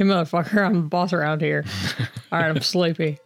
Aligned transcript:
Hey, 0.00 0.06
motherfucker, 0.06 0.64
I'm 0.66 0.72
the 0.72 0.80
boss 0.80 1.12
around 1.12 1.42
here. 1.42 1.62
All 2.32 2.40
right, 2.40 2.48
I'm 2.48 2.62
sleepy. 2.62 3.18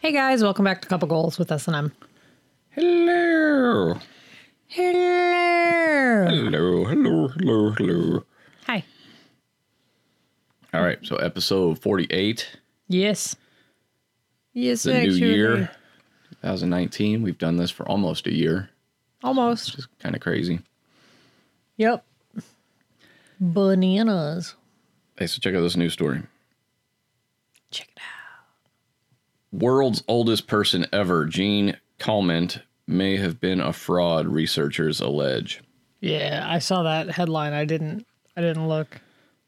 Hey 0.00 0.12
guys, 0.12 0.40
welcome 0.40 0.64
back 0.64 0.82
to 0.82 0.86
Couple 0.86 1.08
Goals 1.08 1.36
with 1.36 1.50
S&M. 1.50 1.90
Hello. 2.70 3.98
Hello. 4.68 6.26
Hello, 6.28 6.84
hello, 6.84 7.26
hello, 7.26 7.70
hello. 7.72 8.24
Hi. 10.74 10.80
All 10.80 10.84
right, 10.84 10.98
so 11.02 11.14
episode 11.16 11.78
48, 11.78 12.58
Yes. 12.88 13.36
Yes, 14.52 14.82
the 14.82 14.92
new 14.94 15.12
year, 15.12 15.70
2019. 16.42 17.22
We've 17.22 17.38
done 17.38 17.58
this 17.58 17.70
for 17.70 17.88
almost 17.88 18.26
a 18.26 18.34
year. 18.34 18.70
Almost. 19.22 19.74
It's 19.74 19.86
kind 20.00 20.16
of 20.16 20.20
crazy. 20.20 20.58
Yep. 21.76 22.04
Bananas. 23.38 24.56
Hey, 25.16 25.28
so 25.28 25.38
check 25.38 25.54
out 25.54 25.60
this 25.60 25.76
new 25.76 25.90
story. 25.90 26.22
Check 27.70 27.90
it 27.94 28.00
out. 28.00 29.60
World's 29.60 30.02
oldest 30.08 30.48
person 30.48 30.86
ever, 30.92 31.24
Jeanne 31.24 31.76
Calment, 32.00 32.62
may 32.88 33.16
have 33.16 33.38
been 33.38 33.60
a 33.60 33.72
fraud, 33.72 34.26
researchers 34.26 35.00
allege. 35.00 35.62
Yeah, 36.00 36.44
I 36.48 36.58
saw 36.58 36.82
that 36.82 37.10
headline. 37.12 37.52
I 37.52 37.64
didn't. 37.64 38.06
I 38.36 38.40
didn't 38.40 38.66
look. 38.66 39.00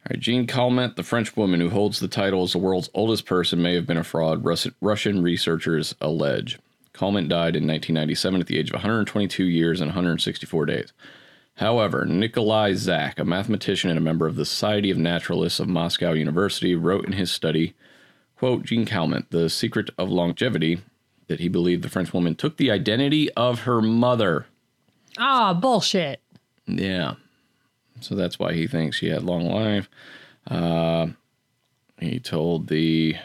Right, 0.09 0.21
Jeanne 0.21 0.47
Calment, 0.47 0.95
the 0.95 1.03
French 1.03 1.37
woman 1.37 1.61
who 1.61 1.71
holds 1.71 1.99
the 1.99 2.07
title 2.07 2.45
as 2.45 2.53
the 2.53 2.59
world's 2.59 2.91
oldest 2.95 3.27
person, 3.27 3.61
may 3.61 3.75
have 3.75 3.87
been 3.87 3.97
a 3.97 4.05
fraud, 4.05 4.45
Rus- 4.45 4.69
Russian 4.81 5.23
researchers 5.23 5.95
allege. 6.01 6.59
Calment 6.93 7.29
died 7.29 7.57
in 7.57 7.67
1997 7.67 8.41
at 8.41 8.47
the 8.47 8.59
age 8.59 8.71
of 8.71 8.75
122 8.75 9.45
years 9.45 9.81
and 9.81 9.89
164 9.89 10.67
days. 10.67 10.93
However, 11.57 12.05
Nikolai 12.05 12.75
Zak, 12.75 13.19
a 13.19 13.25
mathematician 13.25 13.91
and 13.91 13.99
a 13.99 14.03
member 14.03 14.27
of 14.27 14.37
the 14.37 14.45
Society 14.45 14.91
of 14.91 14.99
Naturalists 14.99 15.59
of 15.59 15.69
Moscow 15.69 16.13
University, 16.13 16.75
wrote 16.75 17.07
in 17.07 17.13
his 17.13 17.33
study, 17.33 17.75
quote, 18.37 18.65
Jeanne 18.65 18.85
Calment, 18.87 19.31
the 19.31 19.51
secret 19.51 19.91
of 19.99 20.11
longevity, 20.11 20.81
that 21.27 21.41
he 21.41 21.49
believed 21.49 21.83
the 21.83 21.89
French 21.89 22.13
woman 22.13 22.35
took 22.37 22.59
the 22.59 22.71
identity 22.71 23.33
of 23.33 23.61
her 23.61 23.83
mother. 23.83 24.47
Ah, 25.19 25.53
bullshit. 25.53 26.21
Yeah. 26.67 27.15
So 28.01 28.15
that's 28.15 28.39
why 28.39 28.53
he 28.53 28.67
thinks 28.67 28.97
she 28.97 29.09
had 29.09 29.23
long 29.23 29.47
life. 29.47 29.89
Uh, 30.47 31.09
he 31.99 32.21
told 32.21 32.69
the 32.69 33.17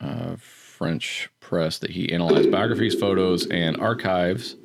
uh, 0.00 0.36
French 0.36 1.28
press 1.40 1.78
that 1.78 1.90
he 1.90 2.12
analyzed 2.12 2.50
biographies, 2.50 2.94
photos, 2.94 3.46
and 3.48 3.76
archives 3.78 4.56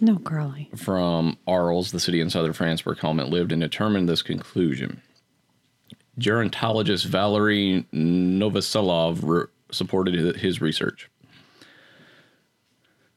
No, 0.00 0.16
Carly. 0.18 0.70
from 0.76 1.36
Arles, 1.46 1.90
the 1.92 2.00
city 2.00 2.20
in 2.20 2.30
southern 2.30 2.52
France 2.52 2.86
where 2.86 2.94
Calment 2.94 3.28
lived, 3.28 3.52
and 3.52 3.60
determined 3.60 4.08
this 4.08 4.22
conclusion. 4.22 5.02
Gerontologist 6.18 7.06
Valery 7.06 7.86
Novoselov 7.92 9.20
re- 9.22 9.46
supported 9.70 10.36
his 10.36 10.60
research. 10.60 11.08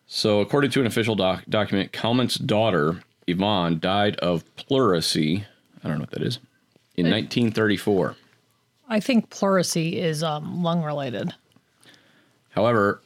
So, 0.08 0.40
according 0.40 0.72
to 0.72 0.82
an 0.82 0.88
official 0.88 1.16
doc- 1.16 1.44
document, 1.50 1.92
Calment's 1.92 2.36
daughter, 2.36 3.02
Yvonne, 3.28 3.80
died 3.80 4.16
of 4.18 4.44
pleurisy. 4.56 5.46
I 5.84 5.88
don't 5.88 5.98
know 5.98 6.02
what 6.04 6.12
that 6.12 6.22
is. 6.24 6.38
In 6.96 7.06
1934. 7.10 8.16
I 8.88 9.00
think 9.00 9.30
pleurisy 9.30 9.94
is 9.94 10.22
um, 10.24 10.62
lung 10.64 10.84
related. 10.84 11.34
However, 12.52 13.02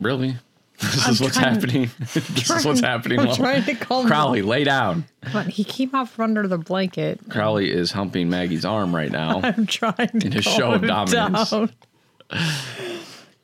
really? 0.00 0.36
This 0.82 1.06
I'm 1.06 1.12
is 1.12 1.20
what's 1.20 1.36
trying- 1.36 1.54
happening. 1.54 1.90
this 2.00 2.50
is 2.50 2.64
what's 2.66 2.80
happening. 2.80 3.20
I'm 3.20 3.32
trying 3.36 3.62
to 3.64 3.74
calm 3.76 4.04
Crowley, 4.04 4.42
lay 4.42 4.64
down. 4.64 5.04
But 5.32 5.46
he 5.46 5.62
came 5.62 5.94
out 5.94 6.08
from 6.08 6.24
under 6.24 6.48
the 6.48 6.58
blanket. 6.58 7.20
Crowley 7.28 7.70
is 7.70 7.92
humping 7.92 8.28
Maggie's 8.28 8.64
arm 8.64 8.92
right 8.92 9.12
now. 9.12 9.40
I'm 9.44 9.66
trying 9.66 9.94
to 10.18 10.26
In 10.26 10.32
his 10.32 10.44
calm 10.44 10.56
show 10.58 10.72
of 10.72 10.82
him 10.82 10.88
dominance. 10.88 11.50
down. 11.50 11.70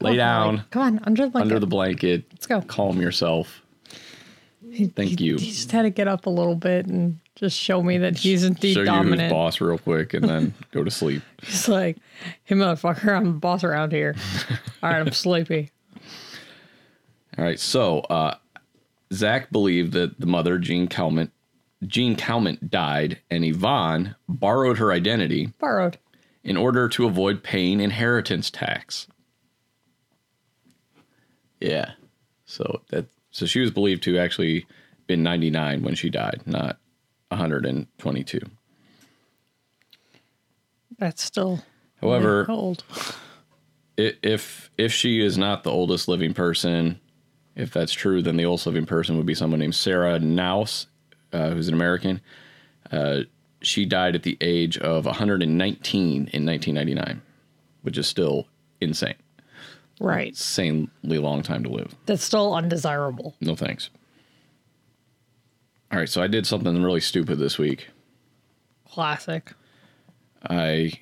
Lay 0.00 0.16
down 0.16 0.64
come 0.70 0.82
on, 0.82 1.00
under 1.04 1.26
the 1.26 1.30
blanket. 1.30 1.46
under 1.46 1.60
the 1.60 1.66
blanket. 1.68 2.24
Let's 2.32 2.46
go. 2.48 2.60
Calm 2.62 3.00
yourself. 3.00 3.62
Thank 4.94 5.18
he, 5.18 5.24
you. 5.24 5.36
He 5.36 5.50
just 5.50 5.72
had 5.72 5.82
to 5.82 5.90
get 5.90 6.08
up 6.08 6.26
a 6.26 6.30
little 6.30 6.54
bit 6.54 6.86
and 6.86 7.18
just 7.36 7.58
show 7.58 7.82
me 7.82 7.98
that 7.98 8.16
he's 8.16 8.44
indeed 8.44 8.74
Show 8.74 8.80
you 8.80 8.86
dominant. 8.86 9.22
who's 9.22 9.32
boss 9.32 9.60
real 9.60 9.78
quick 9.78 10.14
and 10.14 10.28
then 10.28 10.54
go 10.72 10.84
to 10.84 10.90
sleep. 10.90 11.22
He's 11.42 11.68
like, 11.68 11.96
hey, 12.44 12.54
motherfucker, 12.54 13.16
I'm 13.16 13.24
the 13.24 13.32
boss 13.38 13.64
around 13.64 13.92
here. 13.92 14.14
All 14.82 14.90
right, 14.90 15.00
I'm 15.00 15.12
sleepy. 15.12 15.70
All 17.36 17.44
right. 17.44 17.58
So 17.60 18.00
uh, 18.00 18.36
Zak 19.12 19.50
believed 19.50 19.92
that 19.92 20.18
the 20.20 20.26
mother, 20.26 20.58
Jeanne 20.58 20.88
Calment, 20.88 21.30
Jeanne 21.86 22.16
Calment 22.16 22.70
died, 22.70 23.20
and 23.30 23.44
Yvonne 23.44 24.16
borrowed 24.28 24.78
her 24.78 24.92
identity 24.92 25.52
Borrowed. 25.60 25.98
in 26.42 26.56
order 26.56 26.88
to 26.88 27.06
avoid 27.06 27.42
paying 27.44 27.80
inheritance 27.80 28.50
tax. 28.50 29.06
Yeah. 31.60 31.92
So 32.44 32.82
that 32.90 33.06
so 33.30 33.46
she 33.46 33.60
was 33.60 33.70
believed 33.70 34.02
to 34.04 34.18
actually 34.18 34.66
been 35.06 35.22
99 35.22 35.82
when 35.82 35.94
she 35.94 36.10
died, 36.10 36.42
not 36.46 36.78
122. 37.28 38.40
That's 40.98 41.22
still 41.22 41.62
However, 42.00 42.46
old. 42.48 42.84
if 43.96 44.70
if 44.76 44.92
she 44.92 45.20
is 45.20 45.38
not 45.38 45.62
the 45.64 45.70
oldest 45.70 46.08
living 46.08 46.34
person, 46.34 47.00
if 47.54 47.72
that's 47.72 47.92
true, 47.92 48.22
then 48.22 48.36
the 48.36 48.44
oldest 48.44 48.66
living 48.66 48.86
person 48.86 49.16
would 49.16 49.26
be 49.26 49.34
someone 49.34 49.60
named 49.60 49.74
Sarah 49.74 50.18
Knauss, 50.18 50.86
uh, 51.32 51.50
who's 51.50 51.68
an 51.68 51.74
American. 51.74 52.20
Uh, 52.90 53.22
she 53.60 53.84
died 53.84 54.14
at 54.14 54.22
the 54.22 54.38
age 54.40 54.78
of 54.78 55.04
119 55.04 55.50
in 55.52 56.46
1999, 56.46 57.22
which 57.82 57.98
is 57.98 58.06
still 58.06 58.46
insane. 58.80 59.14
Right. 60.00 60.28
Insanely 60.28 61.18
long 61.18 61.42
time 61.42 61.62
to 61.64 61.68
live. 61.70 61.94
That's 62.06 62.22
still 62.24 62.54
undesirable. 62.54 63.34
No 63.40 63.54
thanks. 63.56 63.90
All 65.90 65.98
right, 65.98 66.08
so 66.08 66.22
I 66.22 66.26
did 66.26 66.46
something 66.46 66.82
really 66.82 67.00
stupid 67.00 67.38
this 67.38 67.58
week. 67.58 67.88
Classic. 68.88 69.52
I 70.48 70.92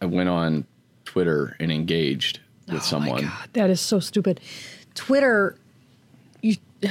I 0.00 0.06
went 0.06 0.28
on 0.28 0.66
Twitter 1.04 1.56
and 1.60 1.70
engaged 1.72 2.40
with 2.68 2.76
oh 2.76 2.84
someone. 2.84 3.22
God, 3.24 3.48
that 3.54 3.70
is 3.70 3.80
so 3.80 4.00
stupid. 4.00 4.40
Twitter, 4.94 5.56
you. 6.42 6.56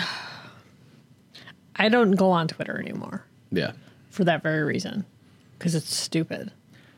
I 1.75 1.87
don't 1.89 2.11
go 2.11 2.29
on 2.31 2.47
Twitter 2.49 2.77
anymore 2.79 3.23
Yeah. 3.51 3.71
for 4.09 4.25
that 4.25 4.43
very 4.43 4.63
reason, 4.63 5.05
because 5.57 5.75
it's 5.75 5.93
stupid. 5.95 6.51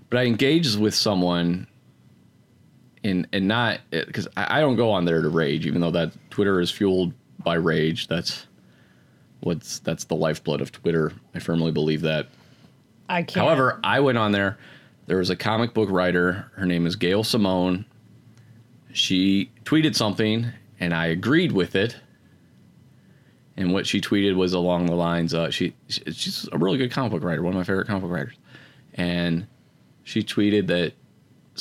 but 0.10 0.20
I 0.20 0.24
engaged 0.26 0.80
with 0.80 0.96
someone 0.96 1.68
in 3.04 3.28
and 3.34 3.48
not 3.48 3.80
because 3.90 4.28
I, 4.38 4.58
I 4.58 4.60
don't 4.62 4.76
go 4.76 4.92
on 4.92 5.06
there 5.06 5.22
to 5.22 5.30
rage, 5.30 5.66
even 5.66 5.82
though 5.82 5.92
that 5.92 6.12
Twitter 6.30 6.60
is 6.60 6.72
fueled 6.72 7.14
by 7.44 7.56
rage. 7.56 8.08
That's 8.08 8.48
what's 9.42 9.80
that's 9.80 10.06
the 10.06 10.16
lifeblood 10.16 10.62
of 10.62 10.72
Twitter. 10.72 11.14
I 11.34 11.40
firmly 11.40 11.72
believe 11.72 12.02
that. 12.02 12.28
I 13.10 13.24
can't. 13.24 13.46
However, 13.46 13.80
I 13.84 14.00
went 14.00 14.18
on 14.18 14.32
there. 14.32 14.58
There 15.08 15.18
was 15.18 15.30
a 15.30 15.36
comic 15.36 15.74
book 15.74 15.90
writer. 15.90 16.52
Her 16.56 16.66
name 16.66 16.86
is 16.86 16.96
Gail 16.96 17.24
Simone. 17.24 17.86
She 18.94 19.52
tweeted 19.66 19.96
something, 19.96 20.48
and 20.80 20.94
I 20.94 21.08
agreed 21.08 21.52
with 21.52 21.76
it. 21.76 21.98
And 23.58 23.74
what 23.74 23.86
she 23.86 24.00
tweeted 24.00 24.36
was 24.36 24.54
along 24.54 24.86
the 24.86 24.96
lines, 24.96 25.34
uh, 25.34 25.50
she 25.50 25.74
she's 25.88 26.48
a 26.52 26.58
really 26.58 26.78
good 26.78 26.92
comic 26.92 27.12
book 27.12 27.24
writer, 27.24 27.44
one 27.44 27.54
of 27.54 27.58
my 27.58 27.64
favorite 27.64 27.88
comic 27.88 28.04
book 28.04 28.12
writers. 28.12 28.36
And 28.94 29.48
she 30.04 30.24
tweeted 30.24 30.68
that 30.68 30.94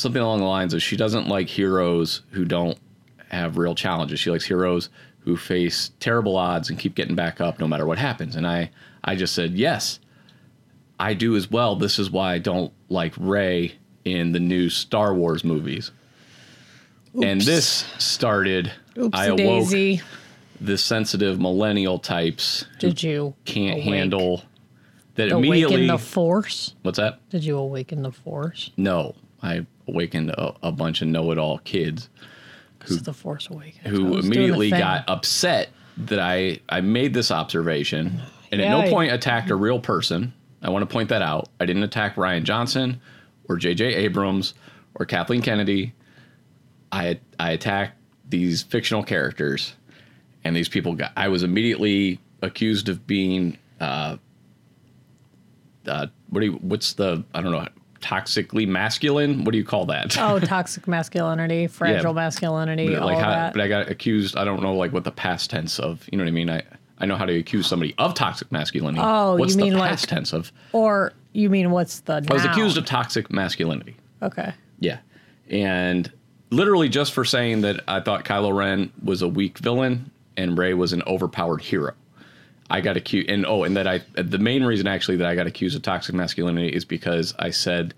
something 0.01 0.21
along 0.23 0.39
the 0.41 0.45
lines 0.47 0.75
of 0.75 0.83
she 0.83 0.97
doesn't 0.97 1.29
like 1.29 1.49
heroes 1.49 2.23
who 2.31 2.45
don't 2.45 2.79
have 3.29 3.57
real 3.59 3.75
challenges. 3.75 4.19
She 4.21 4.31
likes 4.31 4.45
heroes 4.45 4.89
who 5.21 5.37
face 5.37 5.91
terrible 6.01 6.37
odds 6.37 6.71
and 6.71 6.79
keep 6.79 6.95
getting 6.95 7.15
back 7.15 7.41
up 7.41 7.59
no 7.61 7.69
matter 7.69 7.87
what 7.87 7.99
happens. 7.99 8.37
And 8.37 8.47
I 8.47 8.71
I 9.05 9.15
just 9.17 9.35
said 9.35 9.53
yes. 9.55 10.01
I 10.99 11.15
do 11.15 11.37
as 11.37 11.51
well. 11.51 11.77
This 11.77 11.99
is 11.99 12.11
why 12.11 12.35
I 12.35 12.39
don't 12.39 12.73
like 12.89 13.15
Rey 13.19 13.75
in 14.05 14.33
the 14.33 14.41
new 14.41 14.69
Star 14.69 15.15
Wars 15.15 15.45
movies. 15.45 15.91
And 17.23 17.41
this 17.41 17.65
started. 17.99 18.73
Oopsie 18.97 19.11
I 19.15 19.27
awoke 19.27 19.39
daisy. 19.71 20.01
the 20.61 20.77
sensitive 20.77 21.41
millennial 21.41 21.99
types 21.99 22.65
Did 22.79 23.03
you 23.03 23.35
can't 23.45 23.75
awake- 23.77 23.85
handle 23.85 24.43
that 25.15 25.29
immediately. 25.29 25.49
awaken 25.49 25.53
immediately. 25.75 25.87
the 25.87 25.99
force? 25.99 26.75
what's 26.83 26.99
that? 26.99 27.21
Did 27.31 27.45
you 27.45 27.57
awaken 27.57 28.03
the 28.03 28.13
force? 28.13 28.71
No, 28.77 29.15
I 29.43 29.67
awakened 29.89 30.31
a, 30.31 30.55
a 30.63 30.73
bunch 30.73 31.03
of 31.03 31.09
know-it-all 31.09 31.59
kids 31.59 32.09
This 32.81 32.91
is 32.91 33.03
the 33.03 33.13
force 33.15 33.49
awakens. 33.51 33.87
Who 33.87 34.05
was 34.05 34.25
doing 34.25 34.31
the 34.31 34.37
immediately 34.39 34.71
got 34.71 35.05
upset 35.09 35.71
that 35.97 36.19
I 36.19 36.61
I 36.69 36.81
made 36.81 37.13
this 37.15 37.31
observation 37.31 38.21
and 38.53 38.61
at 38.61 38.65
Yeah, 38.67 38.71
no 38.73 38.81
I- 38.83 38.91
point 38.91 39.13
attacked 39.13 39.51
a 39.51 39.57
real 39.57 39.81
person. 39.81 40.33
I 40.63 40.69
want 40.71 40.83
to 40.89 40.93
point 40.93 41.09
that 41.09 41.23
out. 41.23 41.49
I 41.59 41.65
didn't 41.67 41.83
attack 41.85 42.17
Rian 42.17 42.43
Johnson 42.45 43.01
or 43.49 43.57
J.J. 43.57 43.95
Abrams 43.95 44.53
or 44.95 45.07
Kathleen 45.07 45.41
Kennedy. 45.43 45.95
I 46.93 47.19
I 47.39 47.53
attacked 47.53 47.97
these 48.29 48.63
fictional 48.63 49.03
characters, 49.03 49.75
and 50.45 50.55
these 50.55 50.69
people 50.69 50.95
got. 50.95 51.13
I 51.17 51.29
was 51.29 51.43
immediately 51.43 52.21
accused 52.43 52.89
of 52.91 53.07
being. 53.07 53.57
Uh, 53.81 54.17
uh, 55.87 56.07
what 56.29 56.41
do 56.41 56.47
you? 56.47 56.53
What's 56.55 56.93
the? 56.95 57.25
I 57.35 57.41
don't 57.41 57.53
know. 57.53 57.67
Toxically 58.01 58.67
masculine. 58.67 59.45
What 59.45 59.53
do 59.53 59.59
you 59.59 59.65
call 59.65 59.87
that? 59.87 60.17
Oh, 60.19 60.39
toxic 60.41 60.89
masculinity, 60.89 61.67
fragile 61.67 62.15
masculinity, 62.15 62.89
But, 62.89 62.99
all 63.01 63.07
like 63.09 63.19
how, 63.19 63.31
that. 63.31 63.53
but 63.53 63.63
I 63.63 63.69
got 63.69 63.91
accused. 63.91 64.37
I 64.37 64.45
don't 64.45 64.63
know 64.63 64.75
like 64.75 64.93
what 64.93 65.05
the 65.05 65.13
past 65.13 65.51
tense 65.51 65.79
of. 65.79 66.07
You 66.11 66.19
know 66.19 66.25
what 66.25 66.29
I 66.29 66.33
mean? 66.33 66.51
I 66.51 66.63
I 66.99 67.07
know 67.07 67.17
how 67.17 67.25
to 67.27 67.37
accuse 67.37 67.67
somebody 67.67 67.95
of 67.99 68.15
toxic 68.15 68.51
masculinity. 68.53 69.03
Oh, 69.05 69.37
what's 69.37 69.55
you 69.55 69.63
mean 69.63 69.73
the 69.75 69.79
like- 69.79 69.91
past 69.91 70.09
tense 70.09 70.33
of? 70.33 70.51
or 70.73 71.13
you 71.33 71.49
mean 71.51 71.71
what's 71.71 72.01
the? 72.01 72.25
I 72.29 72.33
was 72.33 72.45
accused 72.45 72.77
of 72.79 72.85
toxic 72.87 73.31
masculinity. 73.31 73.97
Okay. 74.23 74.53
Yeah, 74.81 74.99
and 75.51 76.11
literally 76.51 76.89
just 76.89 77.13
for 77.13 77.25
saying 77.25 77.61
that 77.63 77.81
I 77.87 78.01
thought 78.01 78.25
Kylo 78.25 78.55
Ren 78.55 78.91
was 79.05 79.23
a 79.23 79.29
weak 79.29 79.59
villain 79.59 80.11
and 80.37 80.57
Rey 80.59 80.75
was 80.75 80.93
an 80.93 81.03
overpowered 81.07 81.61
hero. 81.61 81.93
I 82.71 82.81
got 82.81 82.97
accused, 82.97 83.29
and 83.29 83.45
oh, 83.47 83.65
and 83.65 83.77
that 83.77 83.87
I 83.87 84.03
the 84.15 84.39
main 84.39 84.63
reason 84.65 84.87
actually 84.87 85.17
that 85.17 85.27
I 85.27 85.35
got 85.35 85.47
accused 85.47 85.77
of 85.77 85.83
toxic 85.83 86.15
masculinity 86.15 86.69
is 86.69 86.85
because 86.85 87.35
I 87.39 87.51
said 87.51 87.95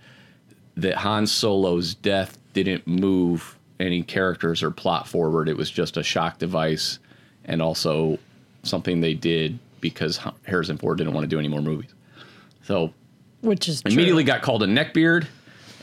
that 0.76 0.94
Han 0.96 1.26
Solo's 1.26 1.94
death 1.94 2.38
didn't 2.54 2.86
move 2.86 3.58
any 3.78 4.02
characters 4.02 4.62
or 4.62 4.70
plot 4.70 5.06
forward. 5.06 5.48
It 5.48 5.56
was 5.56 5.70
just 5.70 5.96
a 5.96 6.02
shock 6.02 6.38
device, 6.38 6.98
and 7.44 7.60
also 7.60 8.18
something 8.62 9.00
they 9.00 9.14
did 9.14 9.58
because 9.80 10.18
Harrison 10.46 10.78
Ford 10.78 10.98
didn't 10.98 11.12
want 11.12 11.24
to 11.24 11.28
do 11.28 11.38
any 11.38 11.48
more 11.48 11.60
movies. 11.60 11.90
So 12.62 12.92
Which 13.40 13.68
is 13.68 13.82
true. 13.82 13.92
immediately 13.92 14.24
got 14.24 14.40
called 14.40 14.62
a 14.62 14.66
neckbeard 14.66 15.26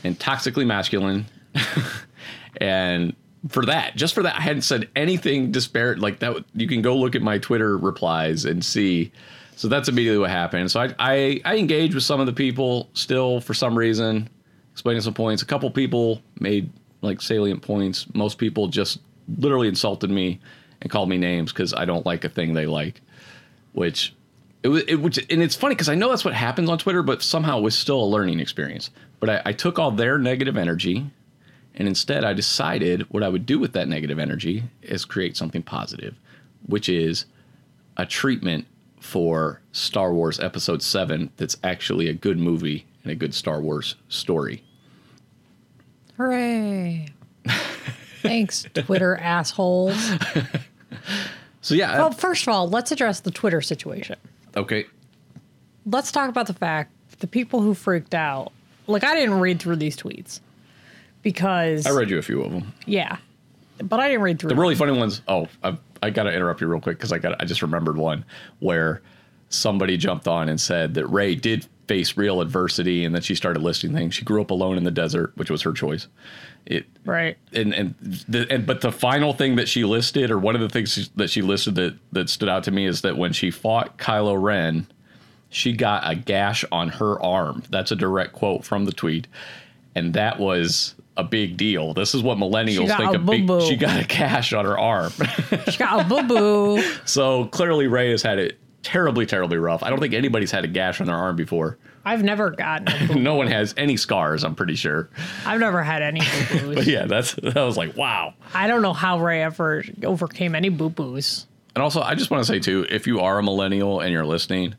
and 0.02 0.18
toxically 0.18 0.66
masculine. 0.66 1.26
and 2.56 3.14
for 3.48 3.64
that, 3.66 3.96
just 3.96 4.14
for 4.14 4.22
that, 4.22 4.36
I 4.36 4.40
hadn't 4.40 4.62
said 4.62 4.88
anything 4.94 5.50
disparate 5.50 5.98
like 5.98 6.18
that. 6.20 6.44
You 6.54 6.68
can 6.68 6.82
go 6.82 6.96
look 6.96 7.14
at 7.14 7.22
my 7.22 7.38
Twitter 7.38 7.76
replies 7.76 8.44
and 8.44 8.64
see. 8.64 9.12
So 9.56 9.68
that's 9.68 9.88
immediately 9.88 10.18
what 10.18 10.30
happened. 10.30 10.70
So 10.70 10.80
I, 10.80 10.94
I, 10.98 11.40
I 11.44 11.56
engaged 11.56 11.94
with 11.94 12.04
some 12.04 12.20
of 12.20 12.26
the 12.26 12.32
people 12.32 12.88
still 12.94 13.40
for 13.40 13.54
some 13.54 13.76
reason, 13.76 14.28
explaining 14.72 15.02
some 15.02 15.14
points. 15.14 15.42
A 15.42 15.46
couple 15.46 15.70
people 15.70 16.22
made 16.38 16.70
like 17.02 17.20
salient 17.20 17.62
points. 17.62 18.06
Most 18.14 18.38
people 18.38 18.68
just 18.68 19.00
literally 19.38 19.68
insulted 19.68 20.10
me 20.10 20.40
and 20.82 20.90
called 20.90 21.08
me 21.08 21.18
names 21.18 21.52
because 21.52 21.74
I 21.74 21.84
don't 21.84 22.06
like 22.06 22.24
a 22.24 22.28
thing 22.28 22.54
they 22.54 22.66
like, 22.66 23.00
which 23.72 24.14
it 24.62 24.68
was 24.68 24.82
it 24.86 24.96
which 24.96 25.18
and 25.30 25.42
it's 25.42 25.54
funny 25.54 25.74
because 25.74 25.88
I 25.88 25.94
know 25.94 26.10
that's 26.10 26.24
what 26.24 26.34
happens 26.34 26.68
on 26.68 26.78
Twitter, 26.78 27.02
but 27.02 27.22
somehow 27.22 27.58
it 27.58 27.62
was 27.62 27.76
still 27.76 28.02
a 28.02 28.04
learning 28.04 28.40
experience. 28.40 28.90
But 29.18 29.30
I, 29.30 29.42
I 29.46 29.52
took 29.52 29.78
all 29.78 29.90
their 29.90 30.18
negative 30.18 30.56
energy, 30.56 31.10
and 31.74 31.88
instead 31.88 32.24
I 32.24 32.32
decided 32.32 33.02
what 33.10 33.22
I 33.22 33.28
would 33.28 33.46
do 33.46 33.58
with 33.58 33.72
that 33.72 33.88
negative 33.88 34.18
energy 34.18 34.64
is 34.82 35.04
create 35.04 35.36
something 35.36 35.62
positive, 35.62 36.14
which 36.66 36.88
is 36.88 37.26
a 37.96 38.06
treatment 38.06 38.66
for 39.00 39.60
Star 39.72 40.12
Wars 40.12 40.38
Episode 40.40 40.82
Seven 40.82 41.30
that's 41.36 41.56
actually 41.64 42.08
a 42.08 42.12
good 42.14 42.38
movie 42.38 42.86
and 43.02 43.12
a 43.12 43.14
good 43.14 43.34
Star 43.34 43.60
Wars 43.60 43.96
story. 44.08 44.62
Hooray. 46.16 47.08
Thanks, 48.22 48.66
Twitter 48.74 49.16
assholes. 49.16 49.96
So 51.62 51.74
yeah, 51.74 51.98
Well, 51.98 52.10
first 52.10 52.42
of 52.42 52.48
all, 52.48 52.68
let's 52.68 52.90
address 52.92 53.20
the 53.20 53.30
Twitter 53.30 53.60
situation. 53.60 54.16
okay, 54.56 54.84
Let's 55.86 56.12
talk 56.12 56.28
about 56.28 56.46
the 56.46 56.52
fact 56.54 56.92
the 57.20 57.26
people 57.26 57.60
who 57.60 57.74
freaked 57.74 58.14
out. 58.14 58.52
Like, 58.86 59.04
I 59.04 59.14
didn't 59.14 59.40
read 59.40 59.60
through 59.60 59.76
these 59.76 59.96
tweets 59.96 60.40
because, 61.22 61.86
I 61.86 61.90
read 61.90 62.10
you 62.10 62.18
a 62.18 62.22
few 62.22 62.42
of 62.42 62.52
them. 62.52 62.72
yeah, 62.86 63.18
but 63.82 64.00
I 64.00 64.08
didn't 64.08 64.22
read 64.22 64.38
through. 64.38 64.48
The 64.48 64.54
them. 64.54 64.60
really 64.60 64.74
funny 64.74 64.96
ones. 64.96 65.22
Oh, 65.28 65.48
I, 65.62 65.76
I 66.02 66.10
got 66.10 66.24
to 66.24 66.32
interrupt 66.32 66.60
you 66.60 66.66
real 66.66 66.80
quick 66.80 66.98
because 66.98 67.12
I 67.12 67.18
got 67.18 67.40
I 67.40 67.44
just 67.44 67.62
remembered 67.62 67.96
one 67.96 68.24
where 68.60 69.02
somebody 69.48 69.96
jumped 69.96 70.28
on 70.28 70.48
and 70.48 70.60
said 70.60 70.94
that 70.94 71.06
Rey 71.06 71.34
did 71.34 71.66
face 71.86 72.16
real 72.16 72.40
adversity 72.40 73.04
and 73.04 73.12
then 73.12 73.20
she 73.20 73.34
started 73.34 73.60
listing 73.60 73.92
things. 73.92 74.14
She 74.14 74.24
grew 74.24 74.40
up 74.40 74.52
alone 74.52 74.76
in 74.76 74.84
the 74.84 74.92
desert, 74.92 75.32
which 75.36 75.50
was 75.50 75.62
her 75.62 75.72
choice. 75.72 76.06
It 76.66 76.86
right. 77.04 77.36
and 77.52 77.74
and 77.74 77.94
the 78.28 78.46
and 78.50 78.66
but 78.66 78.80
the 78.80 78.92
final 78.92 79.32
thing 79.32 79.56
that 79.56 79.68
she 79.68 79.84
listed, 79.84 80.30
or 80.30 80.38
one 80.38 80.54
of 80.54 80.60
the 80.60 80.68
things 80.68 81.10
that 81.16 81.30
she 81.30 81.42
listed 81.42 81.74
that 81.76 81.96
that 82.12 82.28
stood 82.28 82.48
out 82.48 82.64
to 82.64 82.70
me 82.70 82.86
is 82.86 83.00
that 83.00 83.16
when 83.16 83.32
she 83.32 83.50
fought 83.50 83.98
Kylo 83.98 84.40
Ren, 84.40 84.86
she 85.48 85.72
got 85.72 86.08
a 86.08 86.14
gash 86.14 86.64
on 86.70 86.90
her 86.90 87.20
arm. 87.20 87.64
That's 87.70 87.90
a 87.90 87.96
direct 87.96 88.34
quote 88.34 88.64
from 88.64 88.84
the 88.84 88.92
tweet, 88.92 89.26
and 89.94 90.14
that 90.14 90.38
was 90.38 90.94
a 91.16 91.24
big 91.24 91.56
deal. 91.56 91.92
This 91.94 92.14
is 92.14 92.22
what 92.22 92.38
millennials 92.38 92.96
think 92.96 93.12
a 93.12 93.16
a 93.16 93.18
big. 93.18 93.46
boo-boo. 93.46 93.66
She 93.66 93.76
got 93.76 94.00
a 94.00 94.06
gash 94.06 94.52
on 94.52 94.64
her 94.64 94.78
arm. 94.78 95.12
She 95.70 95.76
got 95.78 96.06
a 96.06 96.08
boo 96.08 96.22
boo. 96.22 96.82
so 97.04 97.46
clearly, 97.46 97.86
Rey 97.86 98.10
has 98.10 98.22
had 98.22 98.38
it 98.38 98.58
terribly, 98.82 99.26
terribly 99.26 99.58
rough. 99.58 99.82
I 99.82 99.90
don't 99.90 100.00
think 100.00 100.14
anybody's 100.14 100.50
had 100.50 100.64
a 100.64 100.68
gash 100.68 101.00
on 101.00 101.06
their 101.06 101.16
arm 101.16 101.36
before. 101.36 101.76
I've 102.04 102.22
never 102.22 102.50
gotten 102.50 102.88
a. 102.88 103.14
No 103.20 103.34
one 103.34 103.46
has 103.48 103.74
any 103.76 103.96
scars. 103.98 104.42
I'm 104.44 104.54
pretty 104.54 104.74
sure. 104.76 105.10
I've 105.44 105.60
never 105.60 105.82
had 105.82 106.00
any 106.02 106.20
boo 106.20 106.74
But 106.74 106.76
boos. 106.76 106.88
yeah, 106.88 107.06
that's 107.06 107.34
that 107.34 107.56
was 107.56 107.76
like 107.76 107.96
wow. 107.96 108.32
I 108.54 108.66
don't 108.68 108.80
know 108.80 108.94
how 108.94 109.20
Rey 109.20 109.42
ever 109.42 109.84
overcame 110.04 110.54
any 110.54 110.70
boo 110.70 110.88
boos. 110.88 111.46
And 111.74 111.82
also, 111.82 112.00
I 112.00 112.14
just 112.14 112.30
want 112.30 112.42
to 112.44 112.50
say 112.50 112.58
too, 112.58 112.86
if 112.88 113.06
you 113.06 113.20
are 113.20 113.38
a 113.38 113.42
millennial 113.42 114.00
and 114.00 114.10
you're 114.12 114.24
listening, 114.24 114.74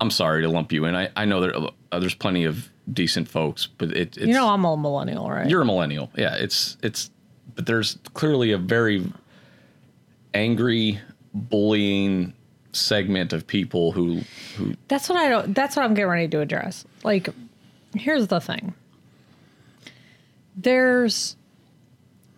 I'm 0.00 0.10
sorry 0.10 0.42
to 0.42 0.48
lump 0.48 0.72
you 0.72 0.84
in. 0.86 0.94
I, 0.96 1.10
I 1.14 1.24
know 1.26 1.40
there 1.40 1.56
uh, 1.56 1.98
there's 2.00 2.14
plenty 2.14 2.44
of 2.44 2.68
decent 2.92 3.28
folks, 3.28 3.66
but 3.66 3.90
it, 3.90 4.16
it's 4.16 4.26
You 4.26 4.34
know, 4.34 4.48
I'm 4.48 4.64
a 4.64 4.76
millennial, 4.76 5.28
right? 5.30 5.48
you're 5.48 5.62
a 5.62 5.66
millennial. 5.66 6.10
Yeah, 6.16 6.34
it's 6.36 6.76
it's 6.82 7.10
but 7.54 7.66
there's 7.66 7.98
clearly 8.14 8.52
a 8.52 8.58
very 8.58 9.12
angry 10.34 11.00
bullying 11.34 12.32
segment 12.72 13.32
of 13.32 13.46
people 13.46 13.92
who 13.92 14.20
who 14.56 14.74
That's 14.88 15.08
what 15.08 15.18
I 15.18 15.28
don't. 15.28 15.54
That's 15.54 15.76
what 15.76 15.84
I'm 15.84 15.94
getting 15.94 16.10
ready 16.10 16.28
to 16.28 16.40
address. 16.40 16.84
Like, 17.04 17.28
here's 17.94 18.26
the 18.28 18.40
thing. 18.40 18.74
There's 20.56 21.36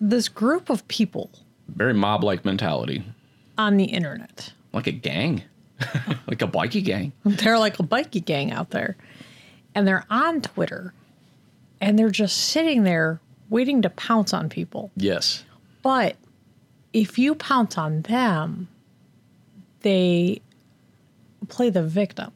this 0.00 0.28
group 0.28 0.70
of 0.70 0.86
people 0.88 1.30
very 1.74 1.94
mob 1.94 2.24
like 2.24 2.44
mentality, 2.44 3.04
on 3.58 3.76
the 3.76 3.84
internet. 3.84 4.52
like 4.72 4.86
a 4.86 4.92
gang, 4.92 5.42
like 6.26 6.42
a 6.42 6.46
bikie 6.48 6.84
gang. 6.84 7.12
They're 7.24 7.58
like 7.58 7.78
a 7.78 7.82
bikie 7.82 8.24
gang 8.24 8.52
out 8.52 8.70
there, 8.70 8.96
and 9.80 9.88
they're 9.88 10.06
on 10.10 10.40
Twitter, 10.42 10.92
and 11.80 11.98
they're 11.98 12.10
just 12.10 12.36
sitting 12.38 12.84
there 12.84 13.18
waiting 13.48 13.82
to 13.82 13.90
pounce 13.90 14.32
on 14.32 14.48
people. 14.48 14.90
Yes, 14.96 15.42
But 15.82 16.16
if 16.92 17.18
you 17.18 17.34
pounce 17.34 17.76
on 17.78 18.02
them, 18.02 18.68
they 19.80 20.40
play 21.48 21.70
the 21.70 21.82
victim. 21.82 22.30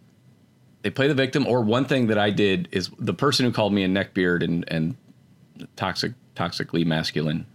they 0.83 0.90
play 0.90 1.07
the 1.09 1.14
victim. 1.14 1.47
Or 1.47 1.61
one 1.62 1.85
thing 1.85 2.07
that 2.09 2.19
I 2.19 2.30
did 2.30 2.69
is 2.73 2.90
the 2.99 3.14
person 3.14 3.45
who 3.47 3.52
called 3.52 3.73
me 3.73 3.85
a 3.85 3.88
neckbeard 3.88 4.42
and 4.42 4.64
and 4.69 4.97
toxic 5.76 6.12
toxically 6.37 6.85
masculine. 6.87 7.47